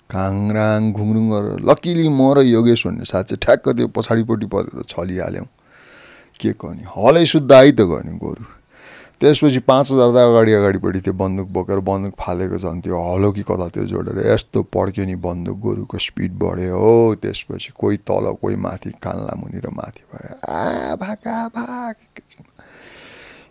काङराङ 0.09 0.81
घुङरुङ 0.93 1.25
गरेर 1.33 1.57
लकिली 1.69 2.07
म 2.09 2.21
र 2.37 2.45
योगेश 2.45 2.85
भन्ने 2.87 3.05
साथ 3.05 3.23
चाहिँ 3.33 3.41
ठ्याक्क 3.43 3.65
त्यो 3.77 3.87
पछाडिपट्टि 3.97 4.47
परेर 4.53 4.81
छलिहाल्यौँ। 4.89 5.47
के 6.43 6.51
गर्ने? 6.59 6.83
हलै 6.97 7.25
शुद्ध 7.25 7.51
आइ 7.51 7.71
त 7.71 7.87
गयो 7.87 8.01
नि 8.03 8.17
गोरु। 8.19 8.43
त्यसपछि 9.21 9.59
पाँच 9.63 9.91
हजार 9.91 10.09
त 10.11 10.17
अगाडि 10.19 10.51
अगाडिपट्टि 10.53 10.99
त्यो 10.99 11.13
बन्दुक 11.15 11.47
बोकेर 11.55 11.79
बन्दुक 11.79 12.13
फालेको 12.19 12.57
छन् 12.59 12.81
त्यो 12.83 12.97
हलो 12.99 13.31
कि 13.31 13.43
कतातिर 13.47 13.83
जोडेर 13.87 14.19
यस्तो 14.27 14.59
पड्क्यो 14.67 15.05
नि 15.05 15.15
बन्दुक 15.23 15.57
गोरुको 15.63 15.97
स्पिड 16.07 16.31
बढ्यो 16.43 16.75
हो। 16.75 17.15
त्यसपछि 17.23 17.71
कोही 17.79 17.97
तल 18.03 18.25
कोही 18.41 18.55
माथि 18.59 18.91
कान्ला 18.99 19.33
मुनि 19.39 19.59
र 19.63 19.71
माथि 19.71 20.03
भयो। 20.11 20.33
आ 20.43 20.95
भाग 20.99 21.95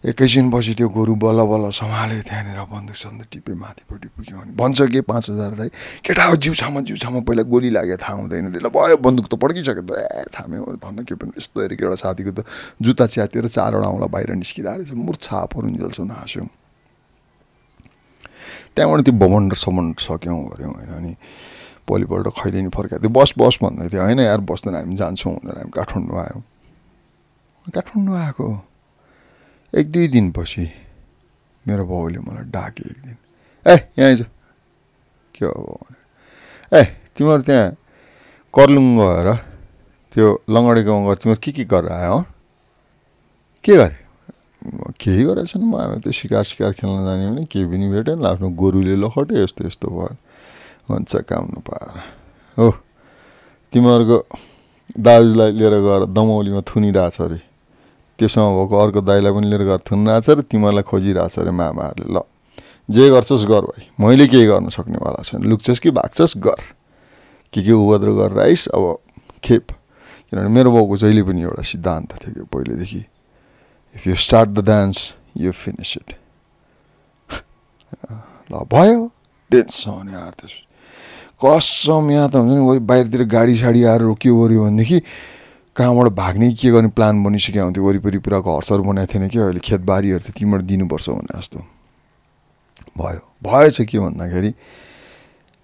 एकैछिनपछि 0.03 0.73
त्यो 0.75 0.89
गोरु 0.89 1.15
बल्ल 1.15 1.41
बल्ल 1.47 1.71
सम्हाल्यो 1.71 2.23
त्यहाँनिर 2.27 2.59
बन्दुक 2.67 2.97
सन्दुक 2.97 3.27
टिपे 3.33 3.55
माथिपट्टि 3.55 4.09
पुग्यो 4.19 4.35
भने 4.35 4.53
भन्छ 4.59 4.79
कि 4.91 5.01
पाँच 5.07 5.31
हजार 5.31 5.51
दाइ 5.55 5.69
केटा 6.03 6.25
हो 6.27 6.37
जिउ 6.43 6.55
छामा 6.59 6.81
जिउ 6.83 6.97
पहिला 7.23 7.43
गोली 7.47 7.71
लाग्यो 7.71 7.97
थाहा 8.03 8.19
हुँदैन 8.19 8.51
ल 8.59 8.67
भयो 8.67 8.97
बन्दुक 8.99 9.27
त 9.31 9.35
पड्किसक्यो 9.39 9.83
त। 9.87 9.95
ए 9.95 10.27
थाम्यो 10.35 10.83
भन्न 10.83 11.07
के 11.07 11.15
पनि 11.15 11.39
यस्तो 11.39 11.55
हेरेको 11.55 11.83
एउटा 11.87 11.99
साथीको 12.03 12.33
त 12.35 12.43
जुत्ता 12.83 13.07
च्यातेर 13.15 13.47
चारवटा 13.47 13.87
आउँला 13.87 14.07
बाहिर 14.11 14.35
निस्किरहेको 14.43 14.91
रहेछ। 14.91 14.91
मुर्छा 14.91 15.39
फरुन्जेलसम्म 15.55 16.11
हाँस्यौँ। 16.11 16.51
त्यहाँबाट 18.75 19.01
त्यो 19.07 19.15
भमन्डर 19.23 19.57
समन्डर 19.57 20.03
सक्यौँ 20.03 20.39
गऱ्यौँ 20.51 20.73
होइन 20.83 20.91
अनि 20.99 21.13
भोलिपल्ट 21.87 22.27
खैदिनी 22.43 22.75
फर्काएको 22.75 23.07
थियो 23.07 23.15
बस 23.15 23.31
बस 23.39 23.55
भन्दै 23.63 23.87
थियो। 23.87 24.03
होइन 24.03 24.19
यार 24.27 24.41
बस्दैन 24.51 24.75
हामी 24.83 24.97
जान्छौँ 24.99 25.35
भनेर 25.39 25.57
हामी 25.63 25.73
काठमाडौँ 25.79 26.19
आयौँ। 26.27 26.43
काठमाडौँ 27.71 28.19
आएको। 28.19 28.47
एक 29.73 29.91
दुई 29.93 30.09
दिनपछि 30.09 30.64
मेरो 31.64 31.85
बाउले 31.87 32.18
मलाई 32.18 32.45
डाके 32.53 32.85
एक 32.91 32.99
दिन। 33.05 33.16
ए 33.66 33.75
यहाँ 33.99 34.09
आइज। 34.09 34.20
के 35.35 35.45
हो 35.45 35.79
ए 36.73 36.83
तिमीहरू 37.16 37.43
त्यहाँ 37.43 37.70
कर्लुङ 38.55 38.87
गएर 38.99 39.29
त्यो 40.12 40.27
लङ्गडे 40.53 40.83
गाउँ 40.85 41.01
गएर 41.07 41.16
तिमीहरू 41.23 41.41
के 41.41 41.53
के 41.57 41.64
गरेर 41.64 41.93
आयो 41.93 42.18
के 43.64 43.73
गरे? 43.77 43.97
केही 45.01 45.23
गरेको 45.25 45.47
छैन 45.49 45.62
म 45.64 45.75
हामी 45.81 45.97
त्यो 46.05 46.12
सिकार 46.12 46.45
सिकार 46.45 46.73
खेल्न 46.77 46.99
जाने 47.09 47.25
भने 47.33 47.43
केही 47.49 47.64
पनि 47.66 47.87
भेटेन। 47.97 48.20
आफ्नो 48.29 48.49
गोरुले 48.53 48.95
लखट्यो 49.01 49.41
यस्तो 49.41 49.66
यस्तो 49.73 49.89
भयो। 49.89 50.14
हुन्छ 50.91 51.12
काम 51.25 51.45
नपाएर 51.57 51.97
हो 52.57 52.68
तिमीहरूको 53.73 54.18
दाजुलाई 55.01 55.51
लिएर 55.57 55.75
गएर 55.81 56.03
दमौलीमा 56.12 56.61
थुनिरहेछ 56.68 57.16
अरे। 57.25 57.41
त्योसँग 58.23 58.55
भएको 58.55 58.77
अर्को 58.79 59.01
दाइलाई 59.03 59.33
पनि 59.35 59.47
लिएर 59.51 59.62
गएर 59.66 59.81
थुनिरहेछ 59.83 60.29
र 60.31 60.41
तिमीहरूलाई 60.47 60.87
खोजिरहेछ 60.87 61.39
अरे 61.43 61.51
मामाहरूले। 61.51 62.07
ल 62.14 62.23
जे 62.87 63.11
गर्छस् 63.11 63.47
गर 63.51 63.62
भाइ 63.66 63.83
मैले 63.99 64.27
केही 64.31 64.47
गर्न 64.47 64.68
सक्नेवाला 64.70 65.23
छैन। 65.27 65.43
लुक्छस् 65.43 65.81
कि 65.83 65.91
भाग्छस्? 65.91 66.39
गर। 66.39 66.61
के 67.53 67.62
के 67.62 67.73
उपद्रो 67.73 68.14
गरेर 68.14 68.39
आइस? 68.39 68.66
अब 68.68 68.99
खेप। 69.43 69.66
किनभने 70.31 70.49
मेरो 70.49 70.70
बाउको 70.73 70.97
जहिले 70.97 71.23
पनि 71.23 71.43
एउटा 71.43 71.62
सिद्धान्त 71.62 72.11
थियो 72.23 72.35
कि 72.35 72.43
पहिलेदेखि। 72.47 73.03
If 73.95 74.07
you 74.07 74.14
start 74.14 74.49
the 74.51 74.64
dance 74.64 74.99
you 75.37 75.53
finish 75.53 75.97
it 75.99 76.09
ल 78.51 78.55
भयो। 78.70 79.11
टेन्सन 79.51 80.09
यार 80.12 80.33
त्यस 80.39 80.55
कसम 81.43 82.11
यहाँ 82.11 82.29
त 82.31 82.35
हुन्छ 82.39 82.51
नि 82.51 82.79
बाहिरतिर 82.87 83.23
गाडी 83.29 83.57
साडी 83.57 83.83
आएर 83.85 84.01
रोक्यो 84.01 84.33
गऱ्यो 84.37 84.64
भनेदेखि 84.64 84.99
कहाँबाट 85.77 86.12
भाग्ने 86.12 86.53
के 86.53 86.70
गर्ने 86.70 86.89
प्लान 86.93 87.23
बनिसक्यो 87.25 87.64
हुन्थ्यो 87.64 87.85
वरिपरि 87.85 88.18
पुरा 88.20 88.39
घरसहरू 88.45 88.83
बनाएको 88.85 89.09
थिएन 89.09 89.29
कि 89.29 89.39
अहिले 89.39 89.61
खेतबारीहरू 89.61 90.20
थियो 90.20 90.33
तिमीबाट 90.37 90.61
दिनुपर्छ 90.68 91.09
भने 91.09 91.33
जस्तो। 91.33 91.59
भयो। 92.99 93.20
भएछ 93.41 93.81
के 93.81 93.99
भन्दाखेरि 93.99 94.51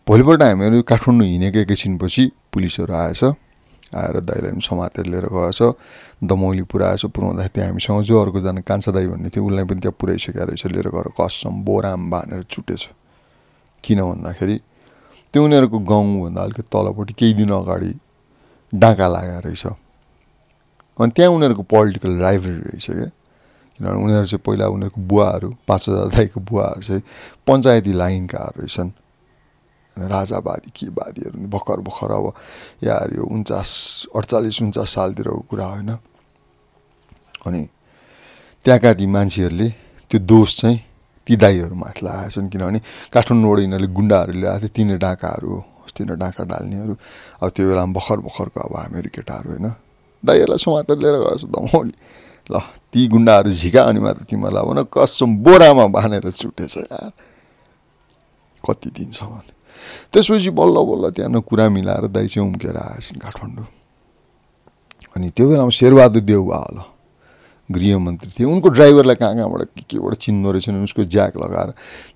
भोलिपल्ट 0.07 0.43
हामीहरू 0.43 0.81
काठमाडौँ 0.89 1.29
हिँडेको 1.29 1.59
एकैछिनपछि 1.59 2.25
पुलिसहरू 2.53 2.95
आएछ। 2.95 3.25
आएर 3.93 4.17
दाइलाई 4.25 4.53
पनि 4.53 4.61
समातेर 4.65 5.07
लिएर 5.13 5.27
गएछ। 5.29 5.61
दमौली 6.25 6.63
पुऱ्याएछ 6.73 7.05
पुऱ्याउँदाखेरि 7.13 7.53
त्यहाँ 7.53 7.69
हामीसँग 7.69 8.03
जो 8.09 8.15
अर्कोजना 8.17 8.61
कान्छा 8.65 8.93
दाई 8.93 9.07
भन्ने 9.13 9.29
थियो 9.29 9.45
उसलाई 9.45 9.65
पनि 9.69 9.81
त्यहाँ 9.81 9.97
पुऱ्याइसकेको 10.01 10.45
रहेछ 10.45 10.67
लिएर 10.73 10.89
गएर 10.89 11.09
कसम 11.21 11.61
बोराम 11.69 12.09
बाँधेर 12.11 12.43
छुटेछ। 12.49 12.89
किन 13.85 14.01
भन्दाखेरि 14.01 14.57
त्यो 15.35 15.45
उनीहरूको 15.45 15.79
गाउँभन्दा 15.85 16.43
अलिकति 16.43 16.63
तलपट्टि 16.73 17.13
केही 17.13 17.35
दिन 17.35 17.53
अगाडि 17.61 17.93
डाँका 18.73 19.09
लागेको 19.09 19.41
रहेछ। 19.45 19.67
अनि 20.99 21.11
त्यहाँ 21.17 21.33
उनीहरूको 21.33 21.63
पोलिटिकल 21.63 22.13
राइभरी 22.19 22.59
रहेछ 22.69 22.87
क्या। 22.91 23.11
किनभने 23.79 24.03
उनीहरू 24.05 24.27
चाहिँ 24.27 24.43
पहिला 24.47 24.67
उनीहरूको 24.67 25.01
बुवाहरू 25.01 25.49
पाँच 25.69 25.89
हजार 25.89 26.07
दाईको 26.11 26.41
बुवाहरू 26.41 26.83
चाहिँ 26.83 27.03
पञ्चायती 27.47 27.93
लाइनका 27.93 28.43
रहेछन्। 28.59 28.91
राजावादी 29.97 30.71
के 30.71 30.87
वादीहरू 30.91 31.47
भर्खर 31.51 31.81
भर्खर 31.83 32.11
अब 32.11 32.27
यार 32.85 33.15
यो 33.15 33.23
उन्चास 33.25 33.71
अडचालिस 34.15 34.63
उन्चास 34.63 34.89
सालतिरको 34.95 35.41
कुरा 35.51 35.67
होइन। 35.67 35.91
अनि 37.47 37.63
त्यहाँका 38.65 38.93
ती 38.95 39.07
मान्छेहरूले 39.07 39.69
त्यो 40.11 40.19
दोष 40.23 40.61
चाहिँ 40.61 40.79
ती 41.27 41.37
दाईहरू 41.37 41.75
माथि 41.75 42.07
लगाएछन् 42.07 42.49
किनभने 42.51 42.79
काठमाडौँबाट 43.15 43.59
यिनीहरूले 43.61 43.95
गुन्डाहरू 43.95 44.33
ल्याएको 44.33 44.59
थियो 44.61 44.75
तिनै 44.75 44.97
डाँकाहरू 44.99 45.49
हो 45.51 45.61
अस्ति 45.87 46.05
नै 46.05 46.15
डाँका 46.15 46.43
डाल्नेहरू। 46.47 46.95
अब 47.43 47.49
त्यो 47.55 47.65
बेलामा 47.69 47.93
भर्खर 47.95 48.19
भर्खरको 48.27 48.59
अब 48.61 48.75
हामीहरू 48.77 49.11
केटाहरू 49.15 49.49
होइन। 49.51 49.67
दाईहरूलाई 50.25 50.59
समातेर 50.59 50.99
लिएर 50.99 51.17
गएछ 51.23 51.45
दमौली 51.55 51.95
ल 52.51 52.59
ती 52.93 53.07
गुन्डाहरू 53.09 53.51
झिका 53.53 53.83
अनि 53.83 54.01
मात्र 54.01 54.25
तिमीहरूलाई 54.25 54.65
भन 54.65 54.79
कसम 54.93 55.31
बोरामा 55.45 55.87
बाँधेर 55.93 56.31
छुटेछ 56.31 56.77
यार। 56.77 57.13
कति 58.65 58.89
दिनसम्म 58.91 59.41
त्यसपछि 60.13 60.51
बल्ल 60.51 60.77
बल्ल 60.89 61.11
त्यहाँ 61.15 61.41
कुरा 61.41 61.69
मिलाएर 61.69 62.07
दाइ 62.09 62.27
चाहिँ 62.29 62.49
उम्केर 62.49 62.77
आएछन् 62.77 63.21
काठमाडौँ। 63.21 63.67
अनि 65.17 65.29
त्यो 65.37 65.49
बेलामा 65.49 65.71
शेरबहादुर 65.71 66.23
देउबा 66.23 66.57
होला। 66.57 66.85
गृहमन्त्री 67.69 68.31
थिए। 68.33 68.47
उनको 68.47 68.69
ड्राइभरलाई 68.69 69.17
कहाँ 69.17 69.35
कहाँबाट 69.37 69.63
के 69.77 69.83
केबाट 69.91 70.15
चिन्दो 70.15 70.51
रहेछन् 70.51 70.83
उसको 70.85 71.05
ज्याक 71.05 71.37
लगाएर। 71.37 71.71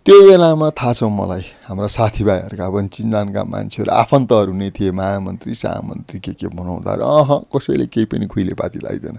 त्यो 0.05 0.17
बेलामा 0.29 0.71
थाहा 0.73 0.93
छ 0.93 1.03
मलाई 1.05 1.45
हाम्रा 1.69 1.87
साथीभाइहरूका 1.93 2.69
पनि 2.73 2.89
चिन्जानका 2.89 3.43
मान्छेहरू 3.45 3.93
आफन्तहरू 3.93 4.53
नै 4.53 4.71
थिए 4.73 4.91
महामन्त्री 4.91 5.55
सामन्त्री 5.55 6.19
के 6.21 6.33
के 6.33 6.47
बनाउँदा 6.49 6.93
अह 7.05 7.31
कसैले 7.53 7.87
केही 7.87 8.07
पनि 8.09 8.27
खुइले 8.27 8.55
पाती 8.57 8.79
लगाइदिएन। 8.81 9.17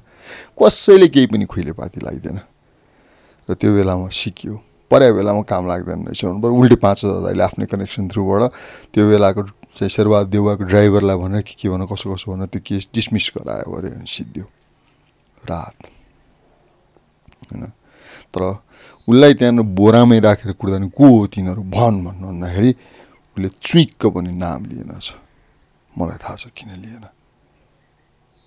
कसैले 0.58 1.08
केही 1.08 1.28
पनि 1.30 1.46
खुइले 1.46 1.72
पाती 1.78 2.02
लगाइदिएन। 2.02 2.40
र 3.50 3.54
त्यो 3.54 3.70
बेलामा 3.76 4.10
सिक्यो। 4.10 4.54
पर्या 4.92 5.12
बेलामा 5.14 5.42
काम 5.46 5.68
लाग्दैन 5.68 6.00
रहेछ। 6.06 6.26
भन्नु 6.26 6.50
उल्टे 6.50 6.76
पाँच 6.82 7.00
दाइले 7.30 7.44
आफ्नै 7.44 7.66
कनेक्सन 7.66 8.08
थ्रुबाट 8.10 8.42
त्यो 8.94 9.04
बेलाको 9.10 9.42
चाहिँ 9.74 9.90
शेरबहादुर 9.90 10.30
देउवाको 10.30 10.64
ड्राइभरलाई 10.70 11.18
भनेर 11.18 11.42
के 11.42 11.54
के 11.58 11.70
भन 11.70 11.86
कसो 11.90 12.14
कसो 12.14 12.32
भनेर 12.32 12.48
त्यो 12.54 12.62
केस 12.62 12.88
डिसमिस 12.94 13.32
गरायो 13.38 13.74
अरे 13.74 13.90
अनि 13.90 14.06
सिद्धियो। 14.06 14.46
रात। 15.50 16.03
होइन? 17.52 17.66
तर 18.34 18.42
उसलाई 19.08 19.34
त्यहाँनिर 19.34 19.66
बोरामै 19.78 20.20
राखेर 20.20 20.52
कुर्दा 20.54 20.78
नि 20.78 20.90
को 20.90 21.06
हो 21.08 21.28
तिनीहरू 21.28 21.64
भन 21.64 21.94
भन्नु 22.06 22.28
भन्दाखेरि 22.28 22.72
उसले 23.36 23.50
चुइक्क 23.62 24.02
पनि 24.08 24.32
नाम 24.32 24.66
लिएन 24.66 24.92
छ। 25.00 25.20
मलाई 25.98 26.18
थाहा 26.24 26.36
छ 26.36 26.48
किन 26.56 26.70
लिएन। 26.80 27.06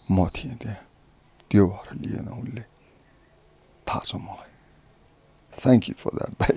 म 0.08 0.28
थिएँ 0.32 0.56
त्यहाँ। 0.56 0.80
त्यो 1.50 1.66
भएर 1.66 1.88
लिएन 2.00 2.28
उसले। 2.28 2.62
थाहा 3.86 4.00
छ 4.04 4.14
मलाई। 4.16 4.52
थ्याङ्क 5.52 5.82
यू 5.88 5.94
फर 5.98 6.12
द्याट 6.16 6.32
भाइ 6.40 6.56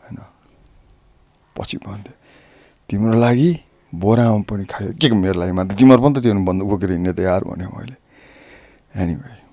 होइन? 0.00 0.18
पछि 1.56 1.76
भन्थ्यो 1.78 2.14
तिम्रो 2.88 3.18
लागि 3.18 3.50
बोरामा 3.92 4.42
पनि 4.48 4.64
खायो। 4.64 4.92
के 4.98 5.06
मेरो 5.14 5.38
लागि 5.40 5.52
मात्र? 5.52 5.74
तिमीहरू 5.76 6.02
पनि 6.02 6.14
त 6.14 6.22
त्यो 6.22 6.34
बन्द 6.44 6.62
बोकेर 6.62 6.90
हिँड्ने 6.90 7.12
त 7.12 7.20
यार 7.20 7.44
भन्यो 7.44 7.68
मैले। 7.70 7.96
एनिवे 8.98 9.43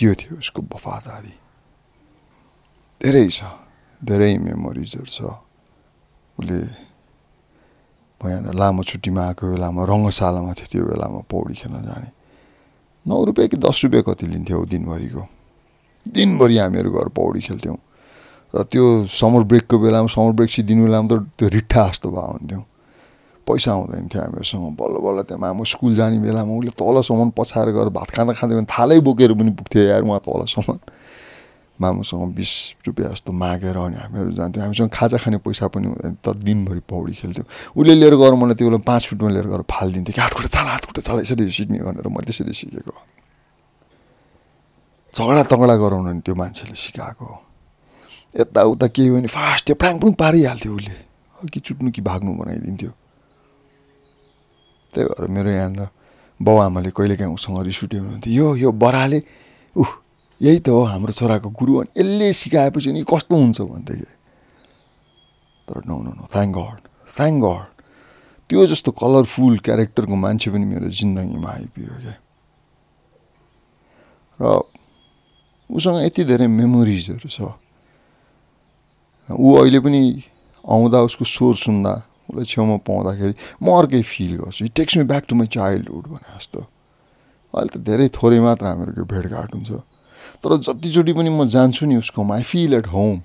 त्यो 0.00 0.12
थियो 0.16 0.34
उसको 0.40 0.60
वफादारी 0.64 1.34
धेरै 3.00 3.26
छ 3.28 3.40
धेरै 4.00 4.32
मेमोरिजहरू 4.40 5.04
छ 5.06 5.18
उसले 6.36 6.60
भएन 8.20 8.44
लामो 8.54 8.82
छुट्टीमा 8.82 9.20
आएको 9.26 9.44
बेलामा 9.50 9.80
रङ्गशालामा 9.84 10.52
थियो 10.56 10.68
त्यो 10.72 10.84
बेलामा 10.88 11.20
पौडी 11.26 11.54
खेल्न 11.54 11.76
जाने 11.84 12.08
नौ 13.06 13.16
रुपियाँ 13.26 13.48
कि 13.48 13.56
दस 13.58 13.76
रुपियाँ 13.84 14.04
कति 14.08 14.24
लिन्थ्यो 14.26 14.64
दिनभरिको 14.66 15.22
दिनभरि 16.06 16.56
हामीहरू 16.58 16.90
गएर 16.90 17.08
पौडी 17.12 17.40
खेल्थ्यौँ 17.42 17.78
र 18.54 18.62
त्यो 18.66 18.84
समर 19.06 19.42
ब्रेकको 19.46 19.76
बेलामा 19.78 20.08
समर 20.08 20.32
ब्रेक 20.32 20.50
सिद्धिने 20.50 20.82
बेलामा 20.82 21.08
त 21.08 21.12
त्यो 21.36 21.48
रिट्ठा 21.50 21.82
जस्तो 21.88 22.08
भयो 22.08 22.32
हुन्थ्यौँ 22.34 22.64
पैसा 23.50 23.72
आउँदैन 23.74 24.06
थियो 24.06 24.22
हामीहरूसँग। 24.22 24.78
बल्ल 24.78 24.96
बल्ल 25.02 25.18
त्यहाँ 25.26 25.40
मामु 25.42 25.64
स्कुल 25.66 25.94
जाने 25.98 26.18
बेलामा 26.22 26.54
उसले 26.54 26.72
तलसम्म 26.78 27.30
पछाएर 27.34 27.68
गएर 27.74 27.88
भात 27.90 28.10
खाँदा 28.14 28.32
खाँदै 28.38 28.54
भने 28.54 28.70
थालै 28.70 28.98
बोकेर 29.02 29.34
पनि 29.34 29.50
पुग्थ्यो 29.58 29.82
यार 29.90 30.02
उहाँ 30.06 30.22
तलसम्म। 30.22 30.78
मामुसँग 31.80 32.34
बिस 32.36 32.52
रुपियाँ 32.86 33.10
जस्तो 33.10 33.32
मागेर 33.32 33.76
अनि 33.76 33.96
हामीहरू 33.96 34.30
जान्थ्यौँ। 34.36 34.64
हामीसँग 34.64 34.90
खाजा 34.92 35.16
खाने 35.16 35.38
पैसा 35.40 35.66
पनि 35.72 35.86
हुँदैन 35.88 36.14
तर 36.20 36.36
दिनभरि 36.44 36.80
पौडी 36.84 37.12
खेल्थ्यौँ। 37.16 37.46
उसले 37.72 37.94
लिएर 37.96 38.14
गएर 38.20 38.34
मलाई 38.36 38.54
त्यो 38.60 38.68
बेला 38.68 38.84
पाँच 38.84 39.02
फुटमा 39.08 39.30
लिएर 39.32 39.46
गएर 39.48 39.62
फालिदिन्थ्यो 39.64 40.14
कि 40.14 40.20
हात 40.20 40.32
खुट्टा 40.36 40.50
चाल 40.52 40.66
हात 40.68 40.84
खुट्टा 40.84 41.02
चाल 41.08 41.16
यसरी 41.24 41.48
सिक्ने 41.48 41.78
भनेर 41.80 42.08
म 42.12 42.20
त्यसरी 42.20 42.52
सिकेको। 42.52 42.96
झगडा 45.16 45.42
तगडा 45.48 45.74
गराउनु 45.80 46.12
नि 46.12 46.20
त्यो 46.20 46.34
मान्छेले 46.36 46.76
सिकाएको। 46.76 47.28
यताउता 48.36 48.86
केही 48.92 49.10
भने 49.10 49.28
फास्ट 49.32 49.66
त्यो 49.66 49.74
फ्याङ 49.80 49.94
पनि 50.04 50.12
पारिहाल्थ्यो 50.20 50.74
उसले। 50.76 50.96
कि 51.48 51.60
चुट्नु 51.64 51.90
कि 51.96 52.00
भाग्नु 52.04 52.36
बनाइदिन्थ्यो। 52.36 52.92
त्यही 54.92 55.06
भएर 55.06 55.28
मेरो 55.30 55.50
यहाँनिर 55.50 55.88
बाउ 56.40 56.56
आमाले 56.58 56.90
कहिलेकाहीँ 56.90 57.34
उसँग 57.34 57.58
रिस 57.62 57.84
उठाउनुहुन्थ्यो 57.84 58.32
यो 58.32 58.46
यो 58.56 58.70
बराले 58.72 59.20
ऊ 59.76 59.84
यही 60.40 60.58
त 60.60 60.68
हो 60.68 60.82
हाम्रो 60.84 61.12
छोराको 61.12 61.48
गुरु 61.50 61.72
अनि 61.80 61.90
यसले 62.00 62.32
सिकाएपछि 62.32 62.92
नि 62.92 63.04
कस्तो 63.04 63.34
हुन्छ 63.36 63.60
भन्थे 63.60 63.94
तर 65.68 65.84
no 65.86 65.96
no 66.02 66.10
no 66.16 66.24
thank 66.32 66.56
god 66.56 66.80
thank 67.16 67.38
god 67.44 67.68
त्यो 68.50 68.66
जस्तो 68.66 68.90
कलरफुल 68.90 69.58
क्यारेक्टरको 69.62 70.14
मान्छे 70.16 70.50
पनि 70.50 70.64
मेरो 70.66 70.88
जिन्दगीमा 70.90 71.50
आइपुग्यो 71.50 71.96
क्या। 72.02 72.16
र 74.40 74.44
उसँग 75.70 76.02
यति 76.02 76.24
धेरै 76.24 76.46
मेमोरिजहरू 76.50 77.28
छ। 77.30 77.38
ऊ 79.30 79.48
अहिले 79.54 79.80
पनि 79.86 80.02
आउँदा 80.66 80.98
उसको 81.06 81.24
स्वर 81.24 81.54
सुन्दा 81.62 81.92
उसलाई 82.30 82.46
छेउमा 82.46 82.76
पाउँदाखेरि 82.82 83.34
म 83.58 83.66
अर्कै 83.74 84.02
फिल 84.06 84.32
गर्छु 84.38 84.64
it 84.64 84.72
takes 84.74 84.96
me 84.96 85.04
back 85.06 85.24
to 85.26 85.34
my 85.36 85.46
childhood 85.50 86.04
भने 86.08 86.28
जस्तो 86.30 86.60
अहिले 87.54 87.70
त 87.70 87.76
धेरै 87.82 88.06
थोरै 88.10 88.40
मात्र 88.40 88.64
हामीहरूको 88.66 89.04
भेटघाट 89.06 89.50
हुन्छ 89.54 89.70
तर 90.38 90.50
जतिचोटि 90.58 91.12
पनि 91.12 91.30
म 91.30 91.44
जान्छु 91.48 91.86
नि 91.86 91.96
उसकोमा 91.98 92.34
आई 92.34 92.42
फिल 92.44 92.74
एट 92.74 92.86
होम 92.88 93.16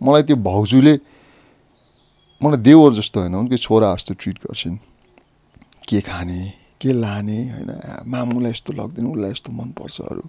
मलाई 0.00 0.22
त्यो 0.24 0.36
भाउजूले 0.42 0.94
मलाई 2.40 2.60
देवर 2.60 2.90
जस्तो 2.94 3.16
होइन 3.20 3.34
उनकै 3.36 3.58
छोरा 3.60 3.94
जस्तो 3.94 4.12
ट्रिट 4.16 4.38
गर्छिन् 4.42 4.76
के 5.84 6.00
खाने 6.02 6.40
के 6.80 6.92
लाने 6.94 7.38
होइन 7.50 7.70
मामुलाई 8.08 8.50
यस्तो 8.50 8.72
लाग्दैन 8.72 9.06
उसलाई 9.06 9.30
यस्तो 9.30 9.50
मनपर्छहरू 9.52 10.24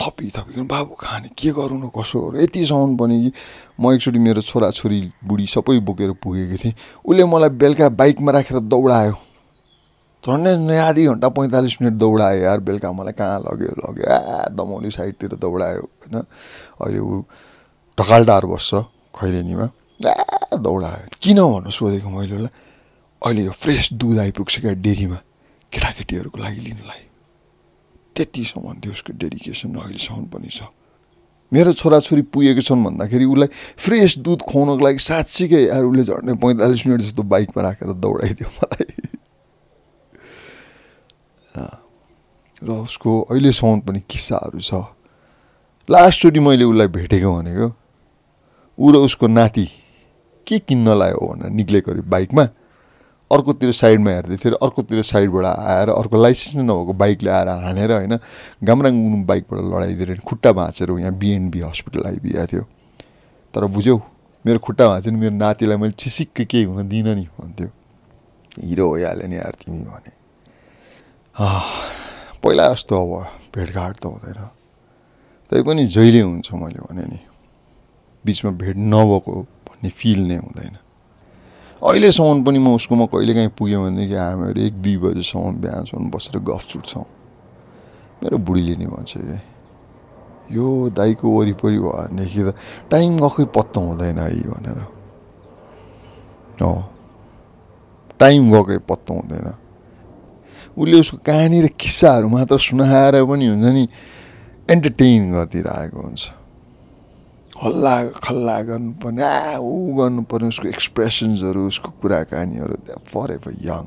थपी 0.00 0.30
थपिकन 0.36 0.66
बाबु 0.66 0.94
खाने 0.96 1.28
के 1.36 1.50
गरौँ 1.52 1.78
न 1.78 1.90
कसो 1.92 2.32
यतिसम्म 2.40 2.96
पनि 2.96 3.16
कि 3.22 3.32
म 3.80 3.92
एकचोटि 3.92 4.18
मेरो 4.18 4.42
छोराछोरी 4.42 5.00
बुढी 5.24 5.46
सबै 5.46 5.78
बोकेर 5.84 6.12
पुगेको 6.22 6.56
थिएँ। 6.56 6.74
उसले 7.04 7.24
मलाई 7.24 7.48
बेलुका 7.60 7.88
बाइकमा 8.00 8.32
राखेर 8.32 8.58
दौडायो। 8.64 9.14
झन्डै 10.24 10.76
आधी 10.78 11.04
घन्टा 11.06 11.28
पैँतालिस 11.28 11.76
मिनट 11.82 11.94
दौडायो। 12.00 12.40
यार 12.42 12.60
बेलुका 12.60 12.92
मलाई 12.92 13.12
कहाँ 13.12 13.40
लग्यो 13.40 13.72
लग्यो? 13.76 14.06
आ 14.08 14.48
दमौली 14.56 14.90
साइडतिर 14.90 15.36
दौडायो 15.36 15.80
होइन? 15.80 16.16
अहिले 16.80 16.98
ऊ 17.00 17.22
ढकालडार 17.98 18.44
बस्छ 18.46 18.74
खैरेनीमा। 19.16 19.66
आ 20.00 20.56
दौडायो। 20.56 21.08
किन 21.20 21.38
भन्नु 21.40 21.70
सोधेको 21.70 22.08
मैले 22.08 22.34
उसलाई? 22.36 22.52
अहिले 23.20 23.42
यो 23.44 23.52
फ्रेस 23.52 23.92
दुध 23.92 24.18
आइपुग्छ 24.18 24.60
क्या 24.60 24.72
डेरीमा? 24.80 25.18
केटाकेटीहरूको 25.72 26.38
लागि 26.38 26.60
लिनुलाई। 26.60 27.02
त्यतिसम्म 28.20 28.84
थियो 28.84 28.92
उसको 28.92 29.12
डेडिकेसन 29.16 29.74
अहिलेसम्म 29.80 30.24
पनि 30.28 30.52
छ। 30.52 30.68
मेरो 31.52 31.72
छोराछोरी 31.74 32.22
पुगेको 32.30 32.62
छन् 32.62 32.84
भन्दाखेरि 32.84 33.24
उसलाई 33.26 33.48
फ्रेस 33.74 34.22
दुध 34.22 34.40
खुवाउनको 34.46 34.84
लागि 34.86 35.00
साँच्चीकै 35.02 35.62
यार 35.66 35.82
उसले 35.82 36.04
झन्डै 36.06 36.34
पैँतालिस 36.38 36.86
मिनट 36.86 37.00
जस्तो 37.00 37.22
बाइकमा 37.26 37.60
राखेर 37.62 37.90
दौडाइदियो 37.98 38.48
मलाई। 38.54 38.86
र 42.60 42.70
उसको 42.70 43.10
अहिलेसम्म 43.34 43.80
पनि 43.82 44.00
किस्साहरू 44.06 44.60
छ। 44.60 44.72
लास्टचोटि 45.88 46.40
मैले 46.40 46.64
उसलाई 46.70 46.86
भेटेको 46.86 47.28
भनेको 47.34 47.66
ऊ 48.78 48.86
र 48.92 48.96
उसको 49.10 49.26
नाति 49.26 49.66
के 50.46 50.58
किन्न 50.68 50.86
लायो 50.94 51.18
भनेर 51.18 51.50
निक्लेको 51.50 51.90
अरे 51.90 52.02
बाइकमा। 52.06 52.44
अर्कोतिर 53.30 53.72
साइडमा 53.72 54.10
हेर्दै 54.10 54.36
थियो 54.36 54.54
अर्कोतिर 54.66 55.02
साइडबाट 55.06 55.44
आएर 55.46 55.88
अर्को 55.90 56.16
लाइसेन्स 56.22 56.54
नै 56.56 56.62
नभएको 56.62 56.92
बाइक 57.02 57.22
ल्याएर 57.22 57.48
हानेर 57.64 57.92
होइन 57.92 58.14
गामराङ 58.66 58.94
बाइकबाट 59.26 59.60
लडाइदिएर 59.72 60.18
खुट्टा 60.26 60.52
भाँचेर 60.52 60.90
यहाँ 60.98 61.14
बिएनबी 61.14 61.60
हस्पिटल 61.60 62.06
आइपुगेको 62.06 62.46
थियो। 62.52 62.64
तर 63.54 63.64
बुझ्यौ 63.76 63.96
मेरो 64.44 64.58
खुट्टा 64.58 64.88
भाँच्यो 64.88 65.12
मेरो 65.12 65.34
नातिलाई 65.36 65.76
मैले 65.78 65.94
चिसिक्क 65.94 66.40
केही 66.42 66.64
हुन 66.64 66.88
दिइनँ 66.88 67.14
नि 67.14 67.26
भन्थ्यो। 67.38 67.68
हिरो 68.66 68.86
भइहाल्यो 68.92 69.26
नि 69.28 69.36
यार 69.36 69.54
तिमी 69.62 69.78
भने। 69.84 70.12
पहिला 72.42 72.64
जस्तो 72.72 72.94
अब 72.98 73.12
भेटघाट 73.54 73.94
त 74.00 74.04
हुँदैन। 74.06 74.40
तैपनि 75.52 75.86
जहिले 75.86 76.20
हुन्छ 76.20 76.48
मैले 76.52 76.80
भने 76.82 77.04
नि 77.06 77.18
बिचमा 78.24 78.50
भेट 78.58 78.76
नभएको 78.76 79.32
भन्ने 79.66 79.90
फिल 79.90 80.20
नै 80.28 80.36
हुँदैन। 80.36 80.74
अहिलेसम्म 81.80 82.44
पनि 82.44 82.58
म 82.60 82.76
उसकोमा 82.76 83.06
कहिलेकाहीँ 83.08 83.50
पुग्यो 83.56 83.78
भनेदेखि 83.80 84.14
हामीहरू 84.14 84.60
एक 84.68 84.74
दुई 84.84 84.96
बजीसम्म 85.00 85.64
बिहानसम्म 85.64 86.10
बसेर 86.12 86.36
गफ 86.44 86.62
छुट्छौँ। 86.68 87.06
मेरो 88.20 88.36
बुढीले 88.36 88.74
नि 88.76 88.86
भन्छ 88.86 89.12
कि 89.16 89.38
यो 90.52 90.66
दाईको 90.92 91.24
वरिपरि 91.24 91.78
भयो 91.80 91.90
भनेदेखि 91.90 92.42
त 92.44 92.50
टाइम 92.92 93.16
गएकै 93.16 93.44
पत्ता 93.56 93.80
हुँदैन 93.80 94.18
है 94.20 94.28
भनेर। 94.52 94.78
हो 96.60 96.72
टाइम 98.20 98.42
गएकै 98.52 98.78
पत्ता 98.84 99.14
हुँदैन। 99.14 99.48
उसले 100.76 100.96
उसको 101.00 101.16
कहानी 101.24 101.58
र 101.64 101.66
किस्साहरू 101.80 102.28
मात्र 102.28 102.58
सुनाएर 102.60 103.24
पनि 103.24 103.46
हुन्छ 103.46 103.66
नि 103.72 103.84
एन्टरटेन 104.68 105.32
गरिदिइरहेको 105.32 105.96
हुन्छ। 105.96 106.22
हल्ला 107.62 107.94
खल्ला 108.24 108.56
गर्नुपर्ने 108.68 109.24
आ 109.24 109.58
ऊ 109.60 109.92
गर्नुपर्ने 109.98 110.48
उसको 110.48 110.68
एक्सप्रेसन्सहरू 110.68 111.60
उसको 111.68 111.90
कुराकानीहरू 112.00 112.74
फर 113.12 113.28
एभर 113.36 113.52
यङ 113.68 113.84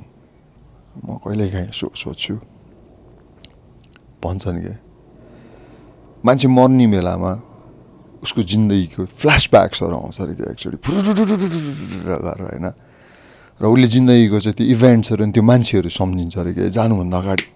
म 1.06 1.18
कहिलेकाहीँ 1.26 1.72
सो 1.74 1.90
सोध्छु। 1.90 2.36
भन्छन् 4.24 4.60
कि? 4.62 4.74
मान्छे 6.26 6.48
मर्ने 6.48 6.86
बेलामा 6.94 7.32
उसको 8.24 8.42
जिन्दगीको 8.46 9.02
फ्ल्यासब्याक्सहरू 9.20 9.96
आउँछ 9.98 10.18
अरे 10.22 10.34
कि 10.38 10.44
एक्चुली 10.54 10.78
गरेर 10.78 12.42
होइन 12.46 12.68
र 13.60 13.64
उसले 13.66 13.88
जिन्दगीको 13.96 14.38
चाहिँ 14.40 14.56
त्यो 14.58 14.66
इभेन्ट्सहरू 14.70 15.24
त्यो 15.34 15.44
मान्छेहरू 15.44 15.90
सम्झिन्छ 15.90 16.38
अरे 16.38 16.54
कि 16.54 16.70
जानुभन्दा 16.78 17.18
अगाडि 17.18 17.48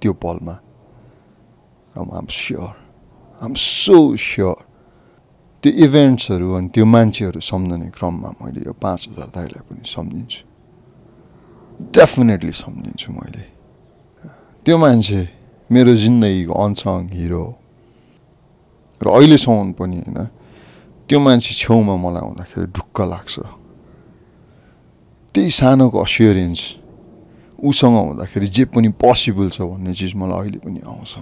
त्यो 0.00 0.12
पलमा 0.24 0.56
र 1.94 1.96
I'm 2.00 2.26
sure 2.26 2.72
I'm 3.44 3.52
so 3.54 3.98
sure 4.16 4.69
त्यो 5.62 5.72
इभेन्ट्सहरू 5.84 6.46
अनि 6.56 6.68
त्यो 6.74 6.84
मान्छेहरू 6.84 7.40
सम्झने 7.40 7.88
क्रममा 7.92 8.28
मैले 8.40 8.60
यो 8.64 8.72
पाँच 8.72 9.00
हजार 9.12 9.28
दाइलाई 9.36 9.62
पनि 9.68 9.84
सम्झिन्छु। 9.84 10.40
डेफिनेटली 11.96 12.52
सम्झिन्छु 12.64 13.08
मैले। 13.12 13.44
त्यो 14.64 14.76
मान्छे 14.80 15.20
मेरो 15.70 15.92
जिन्दगीको 16.02 16.54
अनसङ 16.64 17.00
हिरो 17.12 17.44
र 19.00 19.06
अहिलेसम्म 19.08 19.72
पनि 19.76 19.98
होइन 20.00 20.18
त्यो 21.08 21.18
मान्छे 21.20 21.52
छेउमा 21.60 21.94
मलाई 22.04 22.24
हुँदाखेरि 22.24 22.66
ढुक्क 22.76 22.98
लाग्छ। 23.12 23.34
त्यही 25.34 25.50
सानोको 25.60 25.96
अस्योरेन्स 26.00 26.60
उसँग 27.60 27.96
हुँदाखेरि 28.08 28.46
जे 28.48 28.64
पनि 28.72 28.88
पोसिबल 28.96 29.48
छ 29.52 29.60
भन्ने 29.68 29.92
चिज 29.92 30.12
मलाई 30.16 30.38
अहिले 30.40 30.58
पनि 30.64 30.80
आउँछ। 30.88 31.12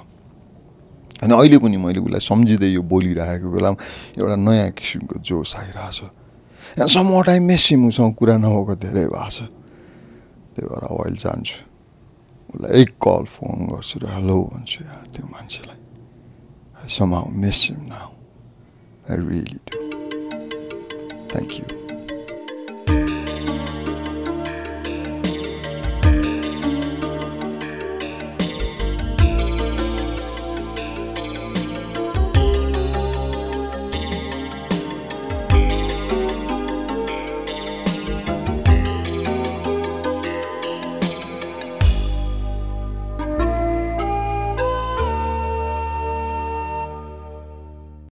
होइन 1.21 1.33
अहिले 1.33 1.59
पनि 1.59 1.77
मैले 1.77 2.01
उसलाई 2.01 2.23
सम्झिँदै 2.31 2.71
यो 2.73 2.83
बोलिरहेको 2.83 3.49
बेलामा 3.49 3.79
एउटा 4.19 4.37
नयाँ 4.37 4.71
किसिमको 4.79 5.15
जोस 5.23 5.55
आइरहेछ 5.63 5.99
सम 6.95 7.11
टाइम 7.23 7.43
मेसिम 7.47 7.87
उसँग 7.89 8.15
कुरा 8.15 8.37
नभएको 8.45 8.75
धेरै 8.85 9.07
भएको 9.09 9.31
छ 9.31 9.39
त्यही 10.55 10.67
भएर 10.69 10.85
अहिले 10.87 11.19
जान्छु 11.25 11.59
उसलाई 12.55 12.71
एक 12.81 12.91
कल 13.03 13.25
फोन 13.35 13.59
गर्छु 13.73 13.97
र 14.03 14.15
हेलो 14.15 14.39
भन्छु 14.53 14.79
यार 14.85 15.05
त्यो 15.13 15.27
मान्छेलाई 15.27 15.79
somehow 16.89 17.27
miss 17.27 17.65
him 17.65 17.87
now. 17.87 18.13
I 19.09 19.15
really. 19.15 19.61
Thank 21.29 21.59
you. 21.59 21.88